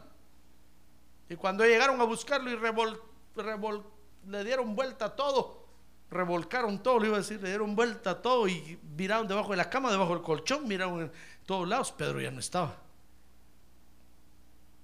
Y 1.29 1.37
cuando 1.37 1.65
llegaron 1.65 2.01
a 2.01 2.05
buscarlo 2.05 2.51
y 2.51 2.57
revol- 2.57 2.99
revol- 3.37 3.85
le 4.29 4.45
dieron 4.45 4.75
vuelta 4.75 5.07
a 5.07 5.17
todo, 5.17 5.67
revolcaron 6.11 6.83
todo, 6.83 6.99
le 6.99 7.09
iba 7.09 7.17
a 7.17 7.21
decir, 7.21 7.41
le 7.43 7.49
dieron 7.49 7.75
vuelta 7.77 8.11
a 8.13 8.23
todo 8.23 8.49
y 8.49 8.79
miraron 8.97 9.29
debajo 9.29 9.51
de 9.51 9.57
la 9.57 9.69
cama, 9.69 9.91
debajo 9.91 10.15
del 10.15 10.23
colchón, 10.23 10.67
miraron 10.67 11.03
en 11.03 11.13
todos 11.45 11.69
lados, 11.69 11.93
Pedro 11.93 12.21
ya 12.21 12.31
no 12.31 12.41
estaba. 12.41 12.82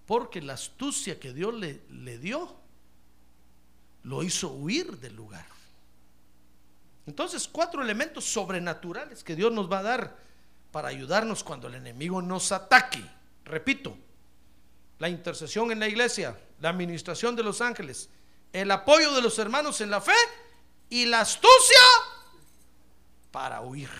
Porque 0.09 0.41
la 0.41 0.55
astucia 0.55 1.21
que 1.21 1.35
Dios 1.35 1.53
le, 1.53 1.83
le 1.91 2.19
dio 2.19 2.57
lo 4.05 4.23
hizo 4.23 4.49
huir 4.49 4.97
del 4.97 5.15
lugar. 5.15 5.45
Entonces, 7.07 7.47
cuatro 7.47 7.83
elementos 7.83 8.25
sobrenaturales 8.25 9.23
que 9.23 9.37
Dios 9.37 9.53
nos 9.53 9.71
va 9.71 9.81
a 9.81 9.83
dar 9.83 10.17
para 10.73 10.89
ayudarnos 10.89 11.45
cuando 11.45 11.69
el 11.69 11.75
enemigo 11.75 12.23
nos 12.23 12.53
ataque. 12.53 13.05
Repito, 13.45 13.99
la 14.99 15.11
intercesión 15.11 15.71
en 15.73 15.81
la 15.81 15.89
iglesia, 15.89 16.39
la 16.59 16.71
administración 16.71 17.37
de 17.37 17.43
los 17.43 17.61
ángeles, 17.61 18.09
el 18.55 18.71
apoyo 18.71 19.13
de 19.13 19.21
los 19.21 19.39
hermanos 19.39 19.83
en 19.83 19.91
la 19.91 20.01
fe 20.01 20.17
y 20.89 21.05
la 21.05 21.21
astucia 21.21 21.83
para 23.31 23.61
huir. 23.61 23.91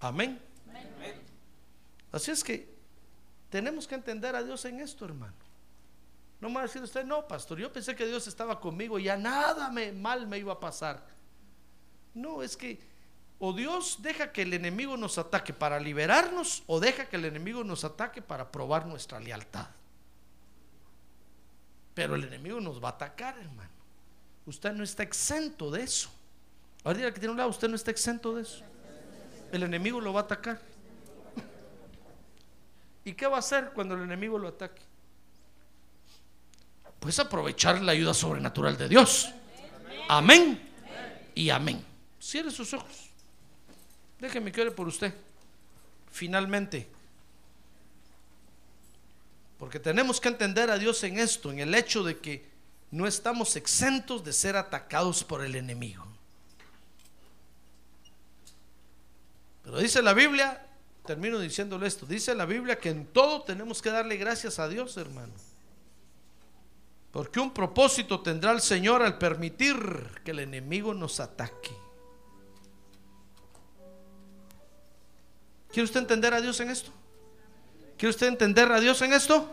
Amén. 0.00 0.38
Así 2.12 2.30
es 2.30 2.44
que 2.44 2.77
tenemos 3.50 3.86
que 3.86 3.94
entender 3.94 4.34
a 4.36 4.42
Dios 4.42 4.64
en 4.64 4.80
esto, 4.80 5.04
hermano. 5.04 5.34
No 6.40 6.48
me 6.48 6.56
va 6.56 6.60
a 6.60 6.64
decir 6.64 6.82
usted, 6.82 7.04
no, 7.04 7.26
pastor, 7.26 7.58
yo 7.58 7.72
pensé 7.72 7.96
que 7.96 8.06
Dios 8.06 8.26
estaba 8.26 8.60
conmigo 8.60 8.98
y 8.98 9.04
ya 9.04 9.16
nada 9.16 9.70
me, 9.70 9.92
mal 9.92 10.26
me 10.26 10.38
iba 10.38 10.52
a 10.52 10.60
pasar. 10.60 11.04
No, 12.14 12.42
es 12.42 12.56
que 12.56 12.80
o 13.40 13.52
Dios 13.52 13.98
deja 14.02 14.32
que 14.32 14.42
el 14.42 14.52
enemigo 14.52 14.96
nos 14.96 15.16
ataque 15.16 15.52
para 15.52 15.78
liberarnos 15.78 16.64
o 16.66 16.80
deja 16.80 17.08
que 17.08 17.16
el 17.16 17.24
enemigo 17.24 17.62
nos 17.62 17.84
ataque 17.84 18.20
para 18.20 18.50
probar 18.50 18.86
nuestra 18.86 19.20
lealtad. 19.20 19.66
Pero 21.94 22.16
el 22.16 22.24
enemigo 22.24 22.60
nos 22.60 22.82
va 22.82 22.88
a 22.88 22.92
atacar, 22.92 23.38
hermano. 23.38 23.70
Usted 24.46 24.72
no 24.72 24.82
está 24.82 25.02
exento 25.02 25.70
de 25.70 25.82
eso. 25.82 26.10
Ahora 26.84 26.98
diga 26.98 27.12
que 27.12 27.20
tiene 27.20 27.32
un 27.32 27.38
lado, 27.38 27.50
usted 27.50 27.68
no 27.68 27.76
está 27.76 27.90
exento 27.90 28.34
de 28.34 28.42
eso. 28.42 28.62
El 29.52 29.62
enemigo 29.62 30.00
lo 30.00 30.12
va 30.12 30.20
a 30.20 30.24
atacar. 30.24 30.60
¿Y 33.08 33.14
qué 33.14 33.26
va 33.26 33.36
a 33.36 33.38
hacer 33.38 33.70
cuando 33.74 33.94
el 33.94 34.02
enemigo 34.02 34.38
lo 34.38 34.48
ataque? 34.48 34.82
Pues 37.00 37.18
aprovechar 37.18 37.80
la 37.80 37.92
ayuda 37.92 38.12
sobrenatural 38.12 38.76
de 38.76 38.86
Dios. 38.86 39.30
Amén 40.10 40.70
y 41.34 41.48
amén. 41.48 41.82
Cierre 42.20 42.50
sus 42.50 42.74
ojos. 42.74 43.08
Déjeme 44.18 44.52
que 44.52 44.60
ore 44.60 44.72
por 44.72 44.86
usted. 44.86 45.14
Finalmente. 46.12 46.86
Porque 49.58 49.80
tenemos 49.80 50.20
que 50.20 50.28
entender 50.28 50.70
a 50.70 50.76
Dios 50.76 51.02
en 51.02 51.18
esto, 51.18 51.50
en 51.50 51.60
el 51.60 51.74
hecho 51.74 52.02
de 52.02 52.18
que 52.18 52.46
no 52.90 53.06
estamos 53.06 53.56
exentos 53.56 54.22
de 54.22 54.34
ser 54.34 54.54
atacados 54.54 55.24
por 55.24 55.42
el 55.42 55.56
enemigo. 55.56 56.06
Pero 59.64 59.78
dice 59.78 60.02
la 60.02 60.12
Biblia, 60.12 60.67
termino 61.08 61.38
diciéndole 61.38 61.86
esto, 61.86 62.04
dice 62.04 62.34
la 62.34 62.44
Biblia 62.44 62.78
que 62.78 62.90
en 62.90 63.06
todo 63.06 63.40
tenemos 63.40 63.80
que 63.80 63.90
darle 63.90 64.18
gracias 64.18 64.58
a 64.58 64.68
Dios, 64.68 64.94
hermano. 64.98 65.32
Porque 67.10 67.40
un 67.40 67.50
propósito 67.50 68.20
tendrá 68.20 68.52
el 68.52 68.60
Señor 68.60 69.00
al 69.00 69.16
permitir 69.16 69.74
que 70.22 70.32
el 70.32 70.40
enemigo 70.40 70.92
nos 70.92 71.18
ataque. 71.18 71.70
¿Quiere 75.72 75.84
usted 75.84 76.00
entender 76.00 76.34
a 76.34 76.42
Dios 76.42 76.60
en 76.60 76.68
esto? 76.68 76.90
¿Quiere 77.96 78.10
usted 78.10 78.26
entender 78.26 78.70
a 78.70 78.78
Dios 78.78 79.00
en 79.00 79.14
esto? 79.14 79.48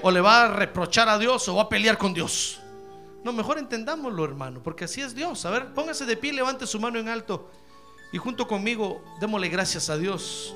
¿O 0.00 0.10
le 0.10 0.22
va 0.22 0.44
a 0.44 0.48
reprochar 0.48 1.10
a 1.10 1.18
Dios 1.18 1.46
o 1.48 1.56
va 1.56 1.64
a 1.64 1.68
pelear 1.68 1.98
con 1.98 2.14
Dios? 2.14 2.58
No, 3.22 3.34
mejor 3.34 3.58
entendámoslo, 3.58 4.24
hermano, 4.24 4.62
porque 4.62 4.84
así 4.84 5.02
es 5.02 5.14
Dios. 5.14 5.44
A 5.44 5.50
ver, 5.50 5.74
póngase 5.74 6.06
de 6.06 6.16
pie, 6.16 6.32
levante 6.32 6.66
su 6.66 6.80
mano 6.80 6.98
en 6.98 7.10
alto 7.10 7.50
y 8.14 8.16
junto 8.16 8.48
conmigo 8.48 9.04
démosle 9.20 9.50
gracias 9.50 9.90
a 9.90 9.98
Dios. 9.98 10.54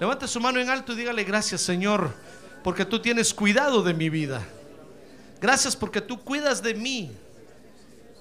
Levante 0.00 0.28
su 0.28 0.40
mano 0.40 0.60
en 0.60 0.70
alto 0.70 0.92
y 0.92 0.96
dígale 0.96 1.24
gracias, 1.24 1.60
Señor, 1.60 2.12
porque 2.62 2.84
tú 2.84 3.00
tienes 3.00 3.34
cuidado 3.34 3.82
de 3.82 3.94
mi 3.94 4.08
vida. 4.08 4.46
Gracias 5.40 5.74
porque 5.74 6.00
tú 6.00 6.22
cuidas 6.22 6.62
de 6.62 6.74
mí. 6.74 7.10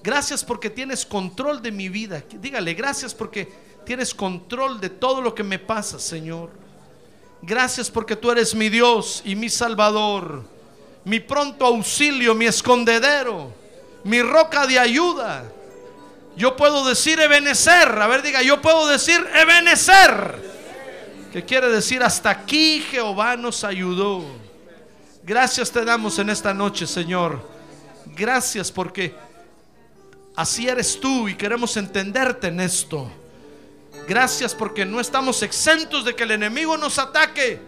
Gracias 0.04 0.44
porque 0.44 0.70
tienes 0.70 1.06
control 1.06 1.62
de 1.62 1.72
mi 1.72 1.90
vida. 1.90 2.24
Dígale, 2.40 2.74
gracias 2.74 3.14
porque 3.14 3.52
tienes 3.86 4.14
control 4.14 4.80
de 4.80 4.90
todo 4.90 5.22
lo 5.22 5.36
que 5.36 5.44
me 5.44 5.60
pasa, 5.60 6.00
Señor. 6.00 6.50
Gracias 7.42 7.92
porque 7.92 8.16
tú 8.16 8.32
eres 8.32 8.56
mi 8.56 8.70
Dios 8.70 9.22
y 9.24 9.36
mi 9.36 9.50
Salvador, 9.50 10.44
mi 11.06 11.20
pronto 11.20 11.66
auxilio, 11.66 12.34
mi 12.34 12.46
escondedero, 12.46 13.54
mi 14.04 14.22
roca 14.24 14.66
de 14.66 14.80
ayuda. 14.80 15.46
Yo 16.36 16.56
puedo 16.56 16.86
decir 16.86 17.20
Ebenecer. 17.20 17.90
A 17.90 18.08
ver, 18.08 18.24
diga, 18.24 18.42
yo 18.42 18.62
puedo 18.62 18.88
decir 18.88 19.24
Ebenecer. 19.36 20.57
Que 21.32 21.44
quiere 21.44 21.70
decir 21.70 22.02
hasta 22.02 22.30
aquí 22.30 22.82
Jehová 22.90 23.36
nos 23.36 23.64
ayudó. 23.64 24.24
Gracias 25.24 25.72
te 25.72 25.84
damos 25.84 26.18
en 26.20 26.30
esta 26.30 26.54
noche, 26.54 26.88
Señor. 26.88 27.42
Gracias 28.06 28.72
porque 28.72 29.14
así 30.36 30.68
eres 30.68 31.00
tú 31.00 31.28
y 31.28 31.36
queremos 31.36 31.76
entenderte 31.76 32.48
en 32.48 32.62
esto. 32.62 33.12
Gracias 34.08 34.56
porque 34.56 34.86
no 34.86 35.02
estamos 35.02 35.44
exentos 35.44 36.06
de 36.06 36.16
que 36.16 36.24
el 36.24 36.32
enemigo 36.32 36.78
nos 36.78 36.98
ataque. 36.98 37.62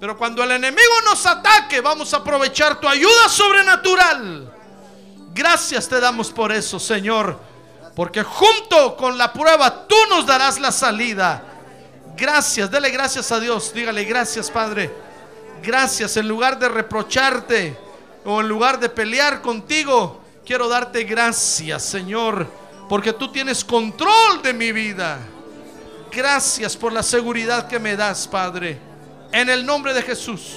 Pero 0.00 0.18
cuando 0.18 0.42
el 0.42 0.50
enemigo 0.50 0.92
nos 1.04 1.24
ataque, 1.26 1.80
vamos 1.80 2.12
a 2.12 2.18
aprovechar 2.18 2.80
tu 2.80 2.88
ayuda 2.88 3.28
sobrenatural. 3.28 4.52
Gracias 5.32 5.88
te 5.88 6.00
damos 6.00 6.32
por 6.32 6.50
eso, 6.50 6.80
Señor. 6.80 7.38
Porque 7.94 8.24
junto 8.24 8.96
con 8.96 9.16
la 9.16 9.32
prueba 9.32 9.86
tú 9.86 9.96
nos 10.08 10.26
darás 10.26 10.58
la 10.58 10.72
salida. 10.72 11.49
Gracias, 12.20 12.70
dele 12.70 12.90
gracias 12.90 13.32
a 13.32 13.40
Dios. 13.40 13.72
Dígale 13.72 14.04
gracias, 14.04 14.50
Padre 14.50 14.90
gracias 15.62 16.16
en 16.16 16.28
lugar 16.28 16.58
de 16.58 16.68
reprocharte 16.68 17.76
o 18.24 18.40
en 18.40 18.48
lugar 18.48 18.78
de 18.78 18.88
pelear 18.88 19.40
contigo. 19.40 20.20
Quiero 20.44 20.68
darte 20.68 21.04
gracias, 21.04 21.84
Señor, 21.84 22.46
porque 22.88 23.12
tú 23.12 23.30
tienes 23.30 23.64
control 23.64 24.42
de 24.42 24.52
mi 24.52 24.72
vida. 24.72 25.18
Gracias 26.10 26.76
por 26.76 26.92
la 26.92 27.02
seguridad 27.02 27.68
que 27.68 27.78
me 27.78 27.96
das, 27.96 28.26
Padre. 28.26 28.78
En 29.32 29.48
el 29.48 29.64
nombre 29.64 29.94
de 29.94 30.02
Jesús. 30.02 30.56